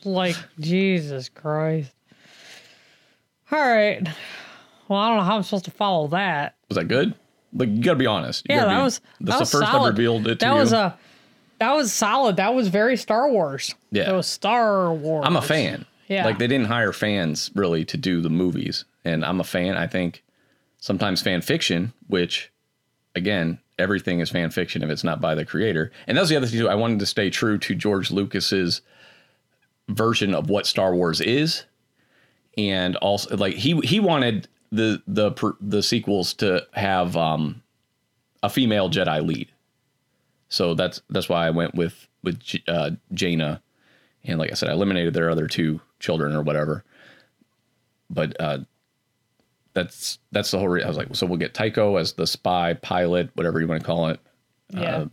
like, 0.05 0.37
Jesus 0.61 1.31
Christ. 1.31 1.91
All 3.51 3.59
right. 3.59 4.07
Well, 4.93 5.01
I 5.01 5.09
don't 5.09 5.17
know 5.19 5.25
how 5.25 5.37
I'm 5.37 5.43
supposed 5.43 5.65
to 5.65 5.71
follow 5.71 6.09
that. 6.09 6.55
was 6.69 6.77
that 6.77 6.89
good? 6.89 7.15
Like 7.55 7.69
you 7.71 7.83
gotta 7.83 7.99
be 7.99 8.07
honest. 8.07 8.47
You 8.49 8.57
Yeah, 8.57 8.65
that 8.67 8.77
be- 8.79 8.83
was 8.83 9.01
That's 9.21 9.31
that 9.37 9.41
was 9.41 9.51
the 9.51 9.59
first 9.59 9.71
solid. 9.73 9.87
I 9.87 9.91
revealed 9.91 10.27
it 10.27 10.39
to 10.41 10.45
that 10.47 10.53
you. 10.55 10.61
was 10.61 10.73
a 10.73 10.97
that 11.59 11.73
was 11.75 11.93
solid. 11.93 12.37
That 12.37 12.55
was 12.55 12.69
very 12.69 12.97
Star 12.97 13.31
Wars. 13.31 13.75
Yeah. 13.91 14.05
That 14.07 14.15
was 14.17 14.27
Star 14.27 14.93
Wars. 14.93 15.25
I'm 15.27 15.37
a 15.37 15.43
fan. 15.43 15.85
Yeah. 16.09 16.25
Like 16.25 16.39
they 16.39 16.47
didn't 16.47 16.67
hire 16.67 16.93
fans 16.93 17.51
really 17.55 17.85
to 17.87 17.97
do 17.97 18.21
the 18.21 18.31
movies. 18.31 18.85
And 19.05 19.25
I'm 19.25 19.41
a 19.41 19.45
fan. 19.45 19.77
I 19.77 19.87
think 19.87 20.23
sometimes 20.79 21.23
fan 21.23 21.41
fiction, 21.41 21.93
which 22.09 22.51
again, 23.15 23.59
everything 23.79 24.21
is 24.21 24.29
fan 24.31 24.51
fiction 24.51 24.83
if 24.83 24.91
it's 24.91 25.05
not 25.05 25.21
by 25.21 25.35
the 25.35 25.45
creator. 25.45 25.93
And 26.07 26.19
that's 26.19 26.29
the 26.29 26.37
other 26.37 26.47
thing 26.47 26.59
too. 26.61 26.69
I 26.69 26.75
wanted 26.75 26.99
to 26.99 27.07
stay 27.07 27.31
true 27.31 27.59
to 27.59 27.75
George 27.75 28.11
Lucas's 28.11 28.81
version 29.89 30.35
of 30.35 30.49
what 30.51 30.67
Star 30.67 30.95
Wars 30.95 31.21
is. 31.21 31.65
And 32.59 32.97
also 32.97 33.37
like 33.37 33.55
he 33.55 33.79
he 33.81 34.01
wanted 34.01 34.49
the 34.73 35.03
the 35.07 35.55
the 35.61 35.83
sequels 35.83 36.35
to 36.35 36.67
have 36.73 37.17
um 37.17 37.63
a 38.43 38.51
female 38.51 38.91
Jedi 38.91 39.25
lead. 39.25 39.53
So 40.49 40.75
that's 40.75 41.01
that's 41.09 41.29
why 41.29 41.47
I 41.47 41.51
went 41.51 41.75
with 41.75 42.09
with 42.25 42.41
uh, 42.67 42.91
Jaina, 43.15 43.63
and 44.25 44.39
like 44.39 44.51
I 44.51 44.55
said, 44.55 44.69
I 44.71 44.73
eliminated 44.73 45.15
their 45.15 45.31
other 45.31 45.47
two 45.47 45.81
children 46.01 46.35
or 46.35 46.43
whatever. 46.43 46.85
But 48.11 48.39
uh, 48.41 48.59
that's 49.75 50.19
that's 50.31 50.51
the 50.51 50.59
whole. 50.59 50.69
Re- 50.69 50.83
I 50.83 50.89
was 50.89 50.97
like, 50.97 51.15
so 51.15 51.27
we'll 51.27 51.39
get 51.39 51.55
Tycho 51.55 51.97
as 51.97 52.15
the 52.15 52.27
spy 52.27 52.75
pilot, 52.75 53.31
whatever 53.35 53.61
you 53.61 53.67
want 53.67 53.81
to 53.81 53.87
call 53.87 54.09
it. 54.09 54.21
Yeah. 54.71 54.97
Uh, 54.97 55.07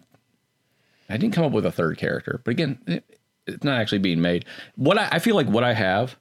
I 1.09 1.17
didn't 1.17 1.33
come 1.33 1.45
up 1.45 1.51
with 1.51 1.65
a 1.65 1.71
third 1.71 1.97
character, 1.97 2.41
but 2.43 2.51
again, 2.51 2.79
it, 2.85 3.03
it's 3.47 3.63
not 3.63 3.79
actually 3.79 3.99
being 3.99 4.21
made. 4.21 4.45
What 4.75 4.97
I, 4.97 5.09
I 5.13 5.19
feel 5.19 5.35
like 5.35 5.47
what 5.47 5.63
I 5.63 5.73
have, 5.73 6.17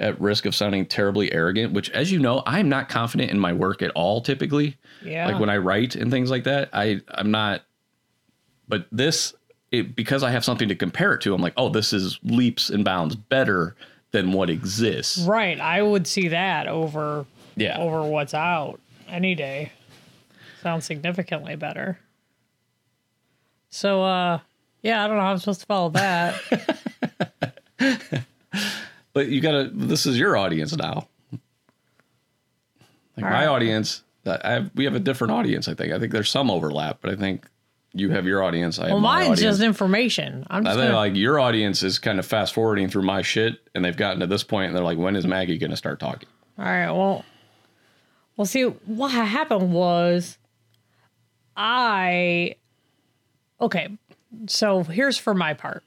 at 0.00 0.20
risk 0.20 0.46
of 0.46 0.54
sounding 0.54 0.86
terribly 0.86 1.32
arrogant, 1.32 1.72
which, 1.72 1.90
as 1.90 2.10
you 2.10 2.18
know, 2.18 2.42
I'm 2.46 2.68
not 2.68 2.88
confident 2.88 3.30
in 3.30 3.38
my 3.38 3.52
work 3.52 3.82
at 3.82 3.90
all. 3.92 4.20
Typically, 4.20 4.76
Yeah. 5.04 5.26
like 5.26 5.38
when 5.38 5.50
I 5.50 5.58
write 5.58 5.94
and 5.94 6.10
things 6.10 6.30
like 6.30 6.44
that, 6.44 6.70
I 6.72 7.00
I'm 7.12 7.30
not. 7.30 7.62
But 8.68 8.86
this, 8.90 9.34
it, 9.72 9.94
because 9.94 10.22
I 10.22 10.30
have 10.30 10.44
something 10.44 10.68
to 10.68 10.74
compare 10.74 11.12
it 11.14 11.20
to, 11.22 11.34
I'm 11.34 11.40
like, 11.42 11.54
oh, 11.56 11.68
this 11.68 11.92
is 11.92 12.18
leaps 12.22 12.70
and 12.70 12.84
bounds 12.84 13.14
better 13.16 13.76
than 14.12 14.32
what 14.32 14.48
exists. 14.50 15.18
right. 15.26 15.60
I 15.60 15.82
would 15.82 16.06
see 16.06 16.28
that 16.28 16.66
over 16.66 17.26
Yeah. 17.56 17.78
over 17.78 18.02
what's 18.02 18.34
out 18.34 18.80
any 19.08 19.34
day. 19.34 19.70
Sounds 20.62 20.84
significantly 20.84 21.54
better. 21.56 21.98
So 23.70 24.02
uh 24.02 24.40
yeah, 24.82 25.04
I 25.04 25.06
don't 25.08 25.16
know 25.16 25.22
how 25.22 25.30
I'm 25.32 25.38
supposed 25.38 25.60
to 25.60 25.66
follow 25.66 25.90
that. 25.90 26.40
But 29.12 29.28
you 29.28 29.40
gotta. 29.40 29.70
This 29.72 30.06
is 30.06 30.18
your 30.18 30.36
audience 30.36 30.76
now. 30.76 31.08
Like 33.16 33.24
my 33.24 33.30
right. 33.30 33.48
audience, 33.48 34.02
I 34.24 34.50
have, 34.50 34.70
we 34.74 34.84
have 34.84 34.94
a 34.94 35.00
different 35.00 35.32
audience. 35.32 35.68
I 35.68 35.74
think. 35.74 35.92
I 35.92 35.98
think 35.98 36.12
there's 36.12 36.30
some 36.30 36.50
overlap, 36.50 36.98
but 37.00 37.10
I 37.10 37.16
think 37.16 37.46
you 37.92 38.10
have 38.10 38.26
your 38.26 38.42
audience. 38.42 38.78
I 38.78 38.84
have 38.84 38.92
well, 38.92 39.00
my 39.00 39.18
mine's 39.20 39.38
audience. 39.38 39.40
just 39.40 39.62
information. 39.62 40.46
I'm 40.48 40.66
I 40.66 40.70
think 40.70 40.84
gonna, 40.84 40.96
like 40.96 41.16
your 41.16 41.40
audience 41.40 41.82
is 41.82 41.98
kind 41.98 42.18
of 42.18 42.26
fast 42.26 42.54
forwarding 42.54 42.88
through 42.88 43.02
my 43.02 43.22
shit, 43.22 43.58
and 43.74 43.84
they've 43.84 43.96
gotten 43.96 44.20
to 44.20 44.26
this 44.26 44.44
point, 44.44 44.68
and 44.68 44.76
they're 44.76 44.84
like, 44.84 44.98
"When 44.98 45.16
is 45.16 45.26
Maggie 45.26 45.58
going 45.58 45.72
to 45.72 45.76
start 45.76 45.98
talking?" 45.98 46.28
All 46.58 46.64
right. 46.64 46.90
Well, 46.90 47.24
well. 48.36 48.46
See, 48.46 48.62
what 48.62 49.10
happened 49.10 49.72
was, 49.72 50.38
I. 51.56 52.54
Okay, 53.60 53.88
so 54.46 54.84
here's 54.84 55.18
for 55.18 55.34
my 55.34 55.54
part. 55.54 55.82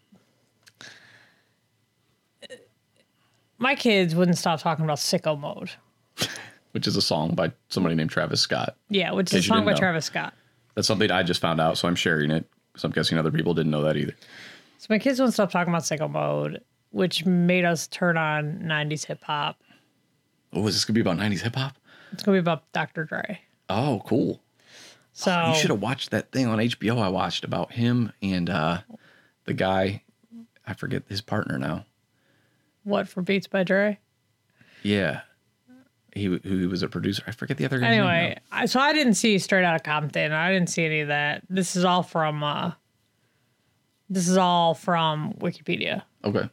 My 3.63 3.75
kids 3.75 4.13
wouldn't 4.13 4.37
stop 4.37 4.59
talking 4.59 4.83
about 4.83 4.97
sicko 4.97 5.39
mode. 5.39 5.71
Which 6.73 6.85
is 6.85 6.97
a 6.97 7.01
song 7.01 7.33
by 7.33 7.53
somebody 7.69 7.95
named 7.95 8.09
Travis 8.09 8.41
Scott. 8.41 8.75
Yeah, 8.89 9.13
which 9.13 9.33
is 9.33 9.45
a 9.45 9.47
song 9.47 9.63
by 9.63 9.71
know. 9.71 9.77
Travis 9.77 10.03
Scott. 10.03 10.33
That's 10.75 10.85
something 10.85 11.09
I 11.09 11.23
just 11.23 11.39
found 11.39 11.61
out, 11.61 11.77
so 11.77 11.87
I'm 11.87 11.95
sharing 11.95 12.29
it 12.29 12.45
because 12.73 12.83
I'm 12.83 12.91
guessing 12.91 13.17
other 13.17 13.31
people 13.31 13.53
didn't 13.53 13.71
know 13.71 13.81
that 13.83 13.95
either. 13.95 14.17
So 14.79 14.87
my 14.89 14.99
kids 14.99 15.17
wouldn't 15.17 15.33
stop 15.33 15.49
talking 15.49 15.73
about 15.73 15.83
sicko 15.83 16.11
mode, 16.11 16.61
which 16.89 17.25
made 17.25 17.63
us 17.63 17.87
turn 17.87 18.17
on 18.17 18.59
'90s 18.63 19.05
hip 19.05 19.23
hop. 19.23 19.61
Oh, 20.51 20.67
is 20.67 20.73
this 20.73 20.83
gonna 20.83 20.95
be 20.95 21.01
about 21.01 21.15
'90s 21.15 21.39
hip 21.39 21.55
hop? 21.55 21.77
It's 22.11 22.21
gonna 22.21 22.35
be 22.35 22.39
about 22.39 22.69
Dr. 22.73 23.05
Dre. 23.05 23.39
Oh, 23.69 24.01
cool. 24.05 24.41
So 25.13 25.31
You 25.47 25.55
should 25.55 25.69
have 25.69 25.81
watched 25.81 26.11
that 26.11 26.33
thing 26.33 26.47
on 26.47 26.57
HBO 26.59 26.99
I 26.99 27.07
watched 27.07 27.45
about 27.45 27.71
him 27.71 28.11
and 28.21 28.49
uh, 28.49 28.81
the 29.45 29.53
guy. 29.53 30.03
I 30.67 30.73
forget 30.73 31.03
his 31.07 31.21
partner 31.21 31.57
now. 31.57 31.85
What 32.83 33.07
for 33.07 33.21
Beats 33.21 33.47
by 33.47 33.63
Dre? 33.63 33.99
Yeah, 34.83 35.21
he 36.13 36.25
who 36.25 36.39
he 36.43 36.67
was 36.67 36.83
a 36.83 36.87
producer. 36.87 37.23
I 37.27 37.31
forget 37.31 37.57
the 37.57 37.65
other 37.65 37.79
guy's 37.79 37.91
Anyway, 37.97 38.37
I, 38.51 38.65
so 38.65 38.79
I 38.79 38.93
didn't 38.93 39.15
see 39.15 39.37
Straight 39.39 39.63
Outta 39.63 39.79
Compton. 39.83 40.31
I 40.31 40.51
didn't 40.51 40.69
see 40.69 40.85
any 40.85 40.99
of 41.01 41.07
that. 41.09 41.43
This 41.49 41.75
is 41.75 41.85
all 41.85 42.03
from 42.03 42.43
uh 42.43 42.71
this 44.09 44.27
is 44.27 44.37
all 44.37 44.73
from 44.73 45.33
Wikipedia. 45.39 46.03
Okay. 46.23 46.49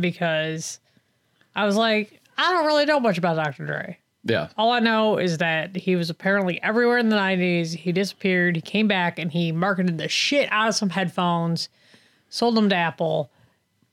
because 0.00 0.78
I 1.56 1.64
was 1.64 1.76
like, 1.76 2.20
I 2.36 2.52
don't 2.52 2.66
really 2.66 2.84
know 2.84 3.00
much 3.00 3.16
about 3.18 3.36
Dr. 3.36 3.64
Dre. 3.66 3.98
Yeah. 4.24 4.48
All 4.58 4.72
I 4.72 4.80
know 4.80 5.16
is 5.16 5.38
that 5.38 5.74
he 5.74 5.96
was 5.96 6.10
apparently 6.10 6.62
everywhere 6.62 6.98
in 6.98 7.08
the 7.08 7.16
90s. 7.16 7.74
He 7.74 7.92
disappeared. 7.92 8.56
He 8.56 8.62
came 8.62 8.86
back 8.88 9.18
and 9.18 9.32
he 9.32 9.52
marketed 9.52 9.96
the 9.96 10.08
shit 10.08 10.48
out 10.52 10.68
of 10.68 10.74
some 10.74 10.90
headphones, 10.90 11.68
sold 12.28 12.56
them 12.56 12.68
to 12.68 12.76
Apple, 12.76 13.30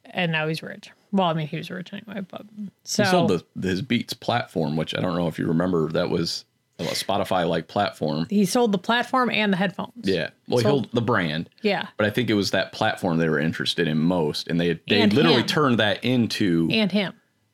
and 0.03 0.31
now 0.31 0.47
he's 0.47 0.61
rich. 0.61 0.91
Well, 1.15 1.27
I 1.29 1.33
mean, 1.33 1.47
he 1.47 1.57
was 1.57 1.69
rich 1.69 1.93
anyway, 1.93 2.21
but 2.29 2.43
so 2.83 3.03
He 3.03 3.09
sold 3.09 3.41
the, 3.55 3.67
his 3.67 3.81
Beats 3.81 4.13
platform, 4.13 4.75
which 4.75 4.95
I 4.95 5.01
don't 5.01 5.15
know 5.15 5.27
if 5.27 5.39
you 5.39 5.47
remember. 5.47 5.89
That 5.91 6.09
was 6.09 6.45
a 6.77 6.83
Spotify 6.83 7.47
like 7.47 7.67
platform. 7.69 8.27
he 8.29 8.43
sold 8.45 8.73
the 8.73 8.77
platform 8.77 9.29
and 9.29 9.53
the 9.53 9.57
headphones. 9.57 9.93
Yeah. 10.03 10.31
Well, 10.49 10.57
he 10.57 10.63
Sold- 10.63 10.91
the 10.91 11.01
brand. 11.01 11.49
Yeah. 11.61 11.87
But 11.95 12.05
I 12.05 12.09
think 12.09 12.29
it 12.29 12.33
was 12.33 12.51
that 12.51 12.73
platform 12.73 13.17
they 13.17 13.29
were 13.29 13.39
interested 13.39 13.87
in 13.87 13.97
most, 13.97 14.47
and 14.49 14.59
they 14.59 14.79
they 14.89 14.99
And 15.01 15.13
literally 15.13 15.39
him. 15.41 15.47
turned 15.47 15.79
that 15.79 16.03
into 16.03 16.67
And 16.71 16.91
him. 16.91 17.13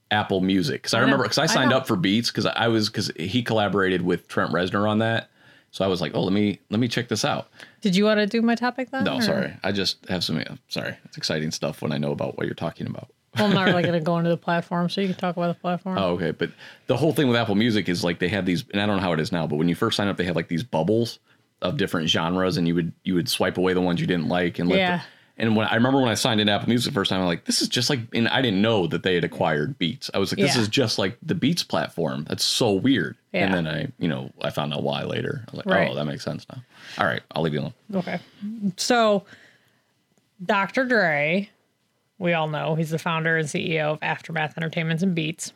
Apple 0.09 0.41
Music. 0.41 0.81
Because 0.81 0.93
I, 0.95 0.97
know. 0.99 1.05
remember 1.05 1.23
because 1.25 1.37
I 1.37 1.43
I 1.43 1.45
signed 1.45 1.69
know. 1.69 1.77
up 1.77 1.87
for 1.87 1.95
Beats 1.95 2.31
because 2.31 2.45
I 2.47 2.67
was 2.67 2.89
because 2.89 3.11
he 3.17 3.43
collaborated 3.43 4.01
with 4.01 4.27
Trent 4.27 4.51
Reznor 4.51 4.89
on 4.89 4.97
that, 4.99 5.29
so 5.69 5.85
I 5.85 5.87
was 5.87 6.01
like, 6.01 6.13
oh, 6.15 6.23
let 6.23 6.33
me 6.33 6.59
let 6.71 6.79
me 6.79 6.87
check 6.87 7.07
this 7.07 7.23
out. 7.23 7.47
Did 7.81 7.95
you 7.95 8.05
want 8.05 8.17
to 8.19 8.25
do 8.25 8.41
my 8.41 8.55
topic 8.55 8.89
then? 8.89 9.03
No, 9.03 9.17
or- 9.17 9.21
sorry, 9.21 9.53
I 9.63 9.71
just 9.71 10.03
have 10.09 10.23
some. 10.23 10.43
Sorry, 10.67 10.97
it's 11.05 11.17
exciting 11.17 11.51
stuff 11.51 11.81
when 11.83 11.91
I 11.91 11.97
know 11.99 12.11
about 12.11 12.37
what 12.37 12.45
you're 12.47 12.55
talking 12.55 12.87
about. 12.87 13.07
Well, 13.37 13.45
I'm 13.47 13.53
not 13.53 13.65
really 13.67 13.81
going 13.83 13.93
to 13.93 14.01
go 14.01 14.17
into 14.17 14.29
the 14.29 14.37
platform, 14.37 14.89
so 14.89 14.99
you 15.01 15.07
can 15.07 15.15
talk 15.17 15.37
about 15.37 15.47
the 15.55 15.59
platform. 15.61 15.97
Oh, 15.97 16.11
okay. 16.15 16.31
But 16.31 16.51
the 16.87 16.97
whole 16.97 17.13
thing 17.13 17.27
with 17.29 17.37
Apple 17.37 17.55
Music 17.55 17.87
is 17.87 18.03
like 18.03 18.19
they 18.19 18.27
have 18.27 18.45
these, 18.45 18.65
and 18.71 18.81
I 18.81 18.85
don't 18.85 18.97
know 18.97 19.01
how 19.03 19.13
it 19.13 19.19
is 19.21 19.31
now, 19.31 19.47
but 19.47 19.55
when 19.55 19.69
you 19.69 19.75
first 19.75 19.95
sign 19.97 20.07
up, 20.09 20.17
they 20.17 20.25
have 20.25 20.35
like 20.35 20.49
these 20.49 20.63
bubbles 20.63 21.19
of 21.61 21.77
different 21.77 22.09
genres, 22.09 22.57
and 22.57 22.67
you 22.67 22.75
would 22.75 22.91
you 23.03 23.13
would 23.15 23.29
swipe 23.29 23.57
away 23.57 23.73
the 23.73 23.81
ones 23.81 24.01
you 24.01 24.07
didn't 24.07 24.27
like, 24.27 24.59
and 24.59 24.67
let 24.69 24.77
Yeah. 24.79 24.97
the, 24.97 25.03
and 25.37 25.55
when 25.55 25.65
I 25.65 25.75
remember 25.75 25.99
when 26.01 26.09
I 26.09 26.13
signed 26.15 26.41
into 26.41 26.51
Apple 26.51 26.67
Music 26.67 26.91
the 26.91 26.99
first 26.99 27.09
time, 27.09 27.21
I'm 27.21 27.25
like, 27.25 27.45
this 27.45 27.61
is 27.61 27.69
just 27.69 27.89
like, 27.89 27.99
and 28.13 28.27
I 28.27 28.41
didn't 28.41 28.61
know 28.61 28.85
that 28.87 29.01
they 29.03 29.15
had 29.15 29.23
acquired 29.23 29.77
Beats. 29.79 30.11
I 30.13 30.17
was 30.19 30.31
like, 30.31 30.39
this 30.39 30.55
Yeah. 30.55 30.61
is 30.63 30.67
just 30.67 30.99
like 30.99 31.17
the 31.23 31.33
Beats 31.33 31.63
platform. 31.63 32.25
That's 32.27 32.43
so 32.43 32.73
weird. 32.73 33.15
Yeah. 33.31 33.45
And 33.45 33.53
then 33.53 33.65
I, 33.67 33.87
you 33.97 34.07
know, 34.09 34.29
I 34.41 34.49
found 34.49 34.73
out 34.73 34.83
why 34.83 35.03
later. 35.03 35.45
I 35.47 35.51
was 35.51 35.65
like, 35.65 35.73
Right. 35.73 35.89
oh, 35.89 35.95
that 35.95 36.05
makes 36.05 36.23
sense 36.25 36.45
now. 36.53 36.61
All 36.97 37.05
right, 37.07 37.21
I'll 37.31 37.41
leave 37.43 37.53
you 37.53 37.61
alone. 37.61 37.73
Okay. 37.95 38.19
So, 38.77 39.23
Dr. 40.45 40.85
Dre, 40.85 41.49
we 42.21 42.33
all 42.33 42.47
know 42.47 42.75
he's 42.75 42.91
the 42.91 42.99
founder 42.99 43.35
and 43.35 43.47
CEO 43.47 43.93
of 43.93 43.99
Aftermath 44.03 44.55
Entertainments 44.55 45.01
and 45.01 45.15
Beats. 45.15 45.53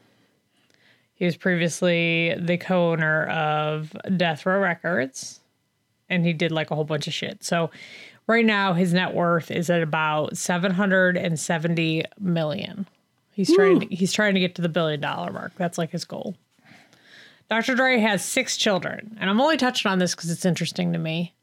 He 1.14 1.24
was 1.24 1.38
previously 1.38 2.36
the 2.40 2.58
co 2.58 2.92
owner 2.92 3.28
of 3.28 3.96
Death 4.18 4.48
Row 4.48 4.60
Records, 4.60 5.42
and 6.10 6.26
he 6.26 6.34
did 6.34 6.52
like 6.52 6.72
a 6.72 6.76
whole 6.76 6.84
bunch 6.84 7.06
of 7.06 7.14
shit. 7.14 7.44
So, 7.44 7.70
right 8.26 8.44
now, 8.44 8.74
his 8.74 8.94
net 8.94 9.14
worth 9.14 9.52
is 9.52 9.70
at 9.70 9.84
about 9.84 10.36
770 10.36 12.04
million. 12.20 12.88
He's 13.32 13.54
trying 13.54 13.82
to, 13.82 13.96
he's 13.96 14.12
trying 14.12 14.34
to 14.34 14.40
get 14.40 14.56
to 14.56 14.64
the 14.64 14.70
billion 14.70 15.00
dollar 15.00 15.32
mark. 15.32 15.54
That's 15.58 15.78
like 15.78 15.92
his 15.92 16.04
goal. 16.04 16.34
Dr. 17.48 17.76
Dre 17.76 18.00
has 18.00 18.26
six 18.26 18.58
children, 18.58 19.16
and 19.22 19.30
I'm 19.30 19.40
only 19.40 19.58
touching 19.58 19.92
on 19.92 20.00
this 20.00 20.16
because 20.16 20.32
it's 20.32 20.46
interesting 20.46 20.94
to 20.94 21.00
me 21.00 21.35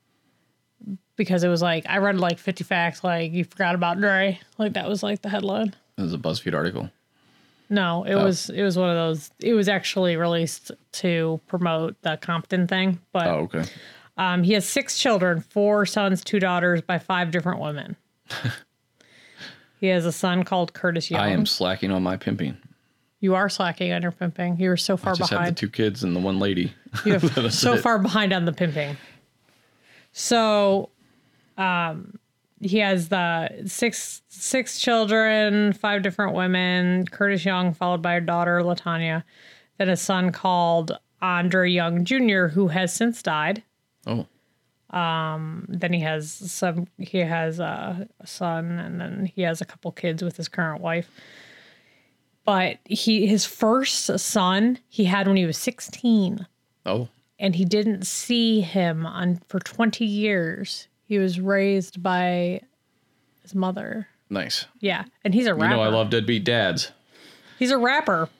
because 1.22 1.44
it 1.44 1.48
was 1.48 1.62
like 1.62 1.84
I 1.88 1.98
read 1.98 2.18
like 2.18 2.38
50 2.38 2.64
facts 2.64 3.04
like 3.04 3.30
you 3.32 3.44
forgot 3.44 3.74
about 3.76 3.98
Dre 4.00 4.40
like 4.58 4.72
that 4.72 4.88
was 4.88 5.02
like 5.02 5.22
the 5.22 5.28
headline. 5.28 5.74
It 5.96 6.02
was 6.02 6.12
a 6.12 6.18
BuzzFeed 6.18 6.52
article. 6.54 6.90
No, 7.70 8.02
it 8.04 8.16
was 8.16 8.50
it 8.50 8.62
was 8.62 8.76
one 8.76 8.90
of 8.90 8.96
those. 8.96 9.30
It 9.40 9.54
was 9.54 9.68
actually 9.68 10.16
released 10.16 10.72
to 10.92 11.40
promote 11.46 12.00
the 12.02 12.16
Compton 12.16 12.66
thing, 12.66 12.98
but 13.12 13.26
Oh, 13.28 13.48
okay. 13.48 13.64
um, 14.18 14.42
he 14.42 14.52
has 14.54 14.68
six 14.68 14.98
children, 14.98 15.40
four 15.40 15.86
sons, 15.86 16.22
two 16.24 16.40
daughters 16.40 16.82
by 16.82 16.98
five 16.98 17.30
different 17.30 17.60
women. 17.60 17.96
he 19.80 19.86
has 19.86 20.04
a 20.04 20.12
son 20.12 20.42
called 20.44 20.72
Curtis 20.74 21.10
Young. 21.10 21.20
I 21.20 21.28
am 21.28 21.46
slacking 21.46 21.90
on 21.90 22.02
my 22.02 22.16
pimping. 22.16 22.56
You 23.20 23.36
are 23.36 23.48
slacking 23.48 23.92
on 23.92 24.02
your 24.02 24.10
pimping. 24.10 24.58
You 24.58 24.72
are 24.72 24.76
so 24.76 24.96
far 24.96 25.12
I 25.12 25.16
just 25.16 25.30
have 25.30 25.38
the 25.38 25.42
behind. 25.44 25.56
two 25.56 25.68
kids 25.70 26.02
and 26.04 26.14
the 26.16 26.20
one 26.20 26.38
lady. 26.40 26.74
You're 27.06 27.20
so 27.50 27.74
it. 27.74 27.80
far 27.80 27.98
behind 28.00 28.32
on 28.32 28.44
the 28.44 28.52
pimping. 28.52 28.96
So, 30.12 30.90
um, 31.62 32.18
he 32.60 32.78
has 32.78 33.08
the 33.08 33.64
six 33.66 34.22
six 34.28 34.78
children, 34.78 35.72
five 35.72 36.02
different 36.02 36.34
women. 36.34 37.06
Curtis 37.06 37.44
Young, 37.44 37.74
followed 37.74 38.02
by 38.02 38.14
a 38.14 38.20
daughter 38.20 38.60
Latanya, 38.60 39.24
then 39.78 39.88
a 39.88 39.96
son 39.96 40.30
called 40.30 40.98
Andre 41.20 41.70
Young 41.70 42.04
Jr., 42.04 42.46
who 42.46 42.68
has 42.68 42.92
since 42.92 43.22
died. 43.22 43.62
Oh, 44.06 44.26
Then 45.68 45.92
he 45.92 46.00
has 46.00 46.32
some. 46.32 46.86
He 46.98 47.18
has 47.18 47.58
a, 47.58 48.08
a 48.20 48.26
son, 48.26 48.78
and 48.78 49.00
then 49.00 49.30
he 49.34 49.42
has 49.42 49.60
a 49.60 49.64
couple 49.64 49.90
kids 49.92 50.22
with 50.22 50.36
his 50.36 50.48
current 50.48 50.80
wife. 50.80 51.10
But 52.44 52.78
he 52.84 53.26
his 53.26 53.44
first 53.44 54.18
son 54.18 54.78
he 54.88 55.04
had 55.04 55.26
when 55.26 55.36
he 55.36 55.46
was 55.46 55.58
sixteen 55.58 56.46
oh, 56.86 57.08
and 57.38 57.54
he 57.56 57.64
didn't 57.64 58.06
see 58.06 58.60
him 58.60 59.06
on 59.06 59.40
for 59.48 59.58
20 59.60 60.04
years. 60.04 60.88
He 61.12 61.18
was 61.18 61.38
raised 61.38 62.02
by 62.02 62.62
his 63.42 63.54
mother. 63.54 64.08
nice. 64.30 64.64
Yeah, 64.80 65.04
and 65.22 65.34
he's 65.34 65.44
a 65.44 65.50
You 65.50 65.56
rapper. 65.56 65.76
know 65.76 65.82
I 65.82 65.88
love 65.88 66.08
deadbeat 66.08 66.42
dads. 66.42 66.90
He's 67.58 67.70
a 67.70 67.76
rapper. 67.76 68.30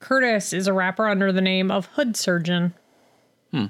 Curtis 0.00 0.52
is 0.52 0.66
a 0.66 0.72
rapper 0.72 1.06
under 1.06 1.30
the 1.30 1.40
name 1.40 1.70
of 1.70 1.86
Hood 1.86 2.16
Surgeon. 2.16 2.74
Hmm. 3.52 3.66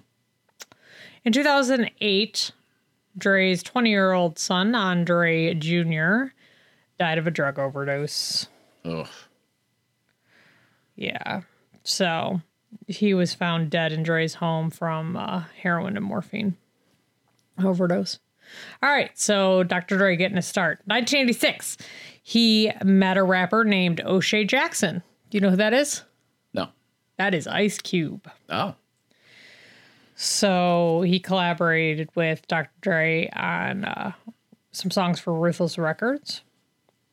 In 1.22 1.34
2008, 1.34 2.52
Dre's 3.18 3.62
20 3.62 3.90
year 3.90 4.12
old 4.12 4.38
son, 4.38 4.74
Andre 4.74 5.52
Jr., 5.52 6.32
died 6.98 7.18
of 7.18 7.26
a 7.26 7.30
drug 7.30 7.58
overdose. 7.58 8.46
Ugh. 8.86 9.06
Yeah. 10.96 11.42
So 11.84 12.40
he 12.86 13.12
was 13.12 13.34
found 13.34 13.68
dead 13.68 13.92
in 13.92 14.02
Dre's 14.02 14.36
home 14.36 14.70
from 14.70 15.14
uh, 15.14 15.42
heroin 15.60 15.98
and 15.98 16.06
morphine 16.06 16.56
overdose. 17.62 18.18
All 18.82 18.90
right. 18.90 19.10
So 19.18 19.62
Dr. 19.62 19.96
Dre 19.98 20.16
getting 20.16 20.38
a 20.38 20.42
start. 20.42 20.80
1986, 20.86 21.78
he 22.22 22.70
met 22.84 23.16
a 23.16 23.22
rapper 23.22 23.64
named 23.64 24.00
O'Shea 24.00 24.44
Jackson. 24.44 25.02
Do 25.30 25.36
you 25.36 25.40
know 25.40 25.50
who 25.50 25.56
that 25.56 25.72
is? 25.72 26.02
No. 26.52 26.68
That 27.16 27.34
is 27.34 27.46
Ice 27.46 27.78
Cube. 27.78 28.30
Oh. 28.48 28.74
So 30.14 31.02
he 31.06 31.18
collaborated 31.18 32.10
with 32.14 32.46
Dr. 32.46 32.70
Dre 32.80 33.28
on 33.34 33.84
uh, 33.84 34.12
some 34.70 34.90
songs 34.90 35.18
for 35.18 35.32
Ruthless 35.32 35.78
Records. 35.78 36.42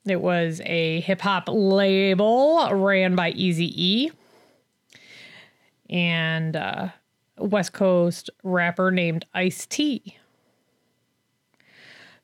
It 0.05 0.21
was 0.21 0.61
a 0.65 1.01
hip 1.01 1.21
hop 1.21 1.45
label 1.47 2.69
ran 2.73 3.15
by 3.15 3.31
Easy 3.31 3.71
E 3.75 4.11
and 5.89 6.55
uh, 6.55 6.89
a 7.37 7.45
West 7.45 7.73
Coast 7.73 8.29
rapper 8.43 8.91
named 8.91 9.25
Ice 9.33 9.65
T. 9.65 10.17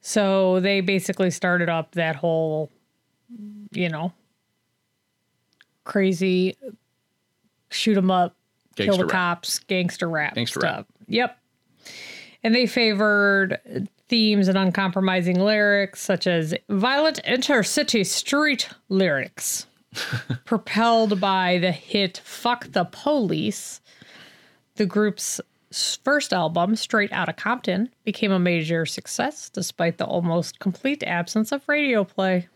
So 0.07 0.59
they 0.59 0.81
basically 0.81 1.31
started 1.31 1.67
up 1.67 1.93
that 1.93 2.15
whole, 2.15 2.69
you 3.71 3.89
know, 3.89 4.13
crazy 5.83 6.55
shoot 7.71 7.97
'em 7.97 8.11
up, 8.11 8.35
kill 8.75 8.97
the 8.97 9.05
rap. 9.05 9.11
cops, 9.11 9.57
gangster 9.57 10.07
rap 10.07 10.35
Gangster 10.35 10.59
stuff. 10.59 10.75
rap. 10.77 10.87
Yep. 11.07 11.39
And 12.43 12.53
they 12.53 12.67
favored 12.67 13.89
themes 14.07 14.47
and 14.47 14.59
uncompromising 14.59 15.39
lyrics 15.39 16.01
such 16.01 16.27
as 16.27 16.53
violent 16.69 17.19
intercity 17.23 18.05
street 18.05 18.69
lyrics. 18.89 19.65
Propelled 20.45 21.19
by 21.19 21.57
the 21.57 21.71
hit 21.71 22.21
Fuck 22.23 22.71
the 22.73 22.83
Police, 22.85 23.81
the 24.75 24.85
group's 24.85 25.41
first 25.75 26.33
album, 26.33 26.75
Straight 26.75 27.11
Outta 27.11 27.33
Compton, 27.33 27.89
became 28.03 28.31
a 28.31 28.39
major 28.39 28.85
success 28.85 29.49
despite 29.49 29.97
the 29.97 30.05
almost 30.05 30.59
complete 30.59 31.03
absence 31.03 31.51
of 31.51 31.67
radio 31.67 32.03
play. 32.03 32.47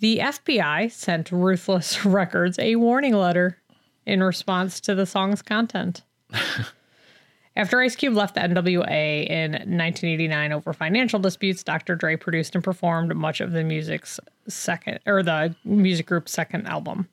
The 0.00 0.18
FBI 0.18 0.90
sent 0.90 1.30
Ruthless 1.30 2.04
Records 2.04 2.58
a 2.58 2.76
warning 2.76 3.14
letter 3.14 3.58
in 4.06 4.22
response 4.22 4.80
to 4.80 4.94
the 4.94 5.06
song's 5.06 5.42
content. 5.42 6.02
After 7.56 7.80
Ice 7.80 7.96
Cube 7.96 8.14
left 8.14 8.34
the 8.34 8.40
NWA 8.40 9.26
in 9.28 9.52
1989 9.52 10.52
over 10.52 10.72
financial 10.72 11.18
disputes, 11.18 11.62
Dr. 11.62 11.96
Dre 11.96 12.16
produced 12.16 12.54
and 12.54 12.64
performed 12.64 13.14
much 13.14 13.40
of 13.40 13.52
the 13.52 13.64
music's 13.64 14.18
second 14.48 15.00
or 15.04 15.22
the 15.22 15.54
music 15.64 16.06
group's 16.06 16.32
second 16.32 16.66
album. 16.66 17.08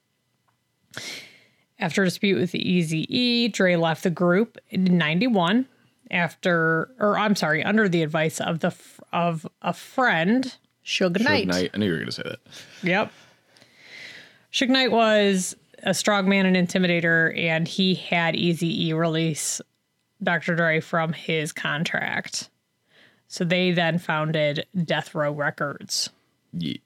After 1.80 2.02
a 2.02 2.06
dispute 2.06 2.40
with 2.40 2.56
Easy 2.56 3.06
E, 3.16 3.48
Dre 3.50 3.76
left 3.76 4.04
the 4.04 4.10
group 4.10 4.58
in 4.70 4.98
91 4.98 5.68
after 6.12 6.90
or 7.00 7.18
I'm 7.18 7.36
sorry, 7.36 7.64
under 7.64 7.90
the 7.90 8.04
advice 8.04 8.40
of 8.40 8.60
the 8.60 8.74
of 9.14 9.48
a 9.62 9.74
friend, 9.74 10.56
Suge 10.86 11.18
Suge 11.18 11.24
Knight. 11.24 11.48
Knight. 11.48 11.72
I 11.74 11.78
knew 11.78 11.86
you 11.86 11.92
were 11.92 11.98
going 11.98 12.08
to 12.08 12.12
say 12.12 12.24
that. 12.24 12.40
Yep. 12.84 13.12
Suge 14.52 14.70
Knight 14.70 14.92
was 14.92 15.56
a 15.84 15.94
strong 15.94 16.28
man 16.28 16.46
and 16.46 16.56
intimidator, 16.56 17.38
and 17.38 17.68
he 17.68 17.96
had 17.96 18.36
Easy 18.36 18.88
E 18.88 18.94
release 18.94 19.62
Dr. 20.24 20.56
Dre 20.56 20.80
from 20.80 21.14
his 21.14 21.52
contract. 21.52 22.50
So 23.28 23.44
they 23.44 23.72
then 23.72 24.00
founded 24.00 24.66
Death 24.86 25.14
Row 25.14 25.32
Records. 25.32 26.10
Yeah. 26.54 26.78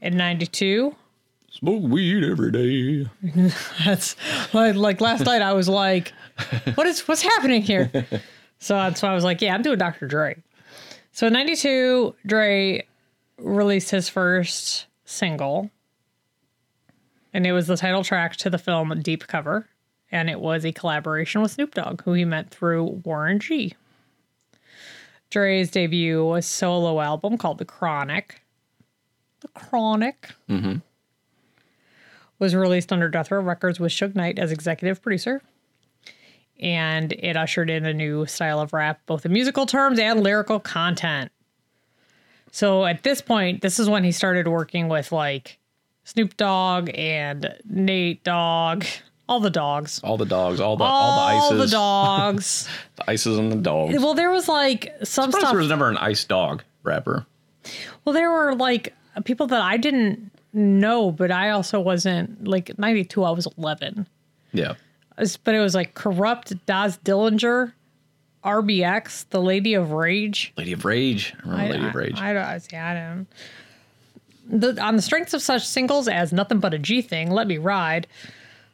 In 0.00 0.16
92, 0.16 0.94
Smoke 1.58 1.84
weed 1.84 2.22
every 2.22 2.52
day. 2.52 3.10
that's 3.84 4.14
like, 4.52 4.74
like 4.74 5.00
last 5.00 5.24
night 5.24 5.40
I 5.40 5.54
was 5.54 5.70
like, 5.70 6.12
what 6.74 6.86
is 6.86 7.00
what's 7.08 7.22
happening 7.22 7.62
here? 7.62 7.90
So 8.58 8.74
that's 8.74 9.02
why 9.02 9.10
I 9.10 9.14
was 9.14 9.24
like, 9.24 9.40
yeah, 9.40 9.54
I'm 9.54 9.62
doing 9.62 9.78
Dr. 9.78 10.06
Dre. 10.06 10.42
So 11.12 11.28
in 11.28 11.32
92, 11.32 12.14
Dre 12.26 12.86
released 13.38 13.90
his 13.90 14.08
first 14.08 14.86
single. 15.04 15.70
And 17.32 17.46
it 17.46 17.52
was 17.52 17.66
the 17.66 17.76
title 17.76 18.02
track 18.02 18.36
to 18.36 18.50
the 18.50 18.58
film 18.58 18.98
Deep 19.02 19.26
Cover. 19.26 19.68
And 20.10 20.30
it 20.30 20.40
was 20.40 20.64
a 20.64 20.72
collaboration 20.72 21.42
with 21.42 21.52
Snoop 21.52 21.74
Dogg, 21.74 22.02
who 22.02 22.12
he 22.12 22.24
met 22.24 22.50
through 22.50 23.02
Warren 23.04 23.40
G. 23.40 23.74
Dre's 25.30 25.70
debut 25.70 26.24
was 26.24 26.46
solo 26.46 27.00
album 27.00 27.36
called 27.36 27.58
The 27.58 27.64
Chronic. 27.64 28.42
The 29.40 29.48
Chronic 29.48 30.30
mm-hmm. 30.48 30.76
Was 32.38 32.54
released 32.54 32.92
under 32.92 33.08
Death 33.08 33.30
Row 33.30 33.40
Records 33.40 33.80
with 33.80 33.92
Suge 33.92 34.14
Knight 34.14 34.38
as 34.38 34.52
executive 34.52 35.02
producer. 35.02 35.42
And 36.58 37.12
it 37.12 37.36
ushered 37.36 37.68
in 37.68 37.84
a 37.84 37.92
new 37.92 38.24
style 38.26 38.60
of 38.60 38.72
rap, 38.72 39.00
both 39.06 39.26
in 39.26 39.32
musical 39.32 39.66
terms 39.66 39.98
and 39.98 40.22
lyrical 40.22 40.58
content. 40.58 41.30
So 42.50 42.86
at 42.86 43.02
this 43.02 43.20
point, 43.20 43.60
this 43.60 43.78
is 43.78 43.88
when 43.90 44.04
he 44.04 44.12
started 44.12 44.48
working 44.48 44.88
with 44.88 45.12
like 45.12 45.58
Snoop 46.04 46.36
Dogg 46.36 46.90
and 46.94 47.54
Nate 47.68 48.24
Dogg, 48.24 48.84
all 49.28 49.40
the 49.40 49.50
dogs. 49.50 50.00
All 50.04 50.16
the 50.16 50.24
dogs, 50.24 50.60
all 50.60 50.76
the 50.76 50.84
All, 50.84 51.18
all, 51.18 51.50
the 51.50 51.56
the 51.56 51.62
ices, 51.62 51.72
dogs. 51.72 52.68
the 52.96 53.10
ices 53.10 53.38
and 53.38 53.50
the 53.52 53.56
dogs. 53.56 53.94
well, 53.98 54.14
there 54.14 54.30
was 54.30 54.48
like 54.48 54.94
some 55.02 55.32
stuff. 55.32 55.50
there 55.50 55.58
was 55.58 55.68
never 55.68 55.90
an 55.90 55.96
ice 55.98 56.24
dog 56.24 56.62
rapper. 56.84 57.26
Well, 58.04 58.12
there 58.14 58.30
were 58.30 58.54
like 58.54 58.94
people 59.24 59.48
that 59.48 59.60
I 59.60 59.76
didn't 59.76 60.30
know, 60.56 61.10
but 61.12 61.30
I 61.30 61.50
also 61.50 61.78
wasn't 61.78 62.46
like 62.48 62.76
92, 62.78 63.22
I 63.22 63.30
was 63.30 63.46
11. 63.58 64.06
Yeah. 64.52 64.74
But 65.44 65.54
it 65.54 65.60
was 65.60 65.74
like 65.74 65.94
Kurupt, 65.94 66.58
Daz 66.66 66.98
Dillinger, 67.04 67.72
RBX, 68.44 69.26
The 69.30 69.40
Lady 69.40 69.74
of 69.74 69.92
Rage. 69.92 70.52
Lady 70.56 70.72
of 70.72 70.84
Rage. 70.84 71.34
I 71.44 71.48
remember 71.48 71.72
Lady 71.74 71.86
of 71.86 71.94
Rage. 71.94 72.18
I, 72.18 72.30
I, 72.30 72.32
don't- 72.32 72.60
see, 72.60 72.76
I 72.76 72.94
don't. 72.94 73.26
The, 74.48 74.80
on 74.80 74.94
the 74.96 75.02
strengths 75.02 75.34
of 75.34 75.42
such 75.42 75.66
singles 75.66 76.06
as 76.06 76.32
Nothing 76.32 76.60
But 76.60 76.72
a 76.74 76.78
G 76.78 77.02
Thing, 77.02 77.30
Let 77.30 77.46
Me 77.48 77.58
Ride, 77.58 78.06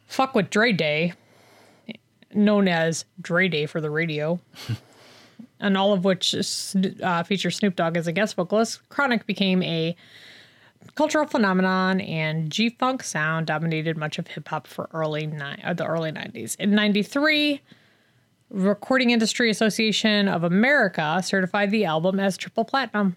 Fuck 0.05 0.35
with 0.35 0.49
Dre 0.51 0.71
Day, 0.71 1.13
known 2.33 2.67
as 2.67 3.05
Dre 3.19 3.47
Day 3.47 3.65
for 3.65 3.81
the 3.81 3.89
radio, 3.89 4.39
and 5.59 5.75
all 5.77 5.91
of 5.93 6.05
which 6.05 6.35
uh, 7.01 7.23
feature 7.23 7.49
Snoop 7.49 7.75
Dogg 7.75 7.97
as 7.97 8.05
a 8.05 8.11
guest 8.11 8.35
vocalist, 8.35 8.87
Chronic 8.89 9.25
became 9.25 9.63
a 9.63 9.95
cultural 10.95 11.25
phenomenon, 11.27 12.01
and 12.01 12.49
G 12.49 12.69
Funk 12.69 13.03
sound 13.03 13.47
dominated 13.47 13.97
much 13.97 14.19
of 14.19 14.27
hip 14.27 14.47
hop 14.47 14.67
for 14.67 14.89
early 14.93 15.27
ni- 15.27 15.63
uh, 15.63 15.73
the 15.73 15.85
early 15.85 16.11
'90s. 16.11 16.55
In 16.59 16.71
'93, 16.71 17.61
Recording 18.49 19.09
Industry 19.09 19.49
Association 19.49 20.27
of 20.27 20.43
America 20.43 21.21
certified 21.23 21.71
the 21.71 21.85
album 21.85 22.19
as 22.19 22.37
triple 22.37 22.65
platinum. 22.65 23.15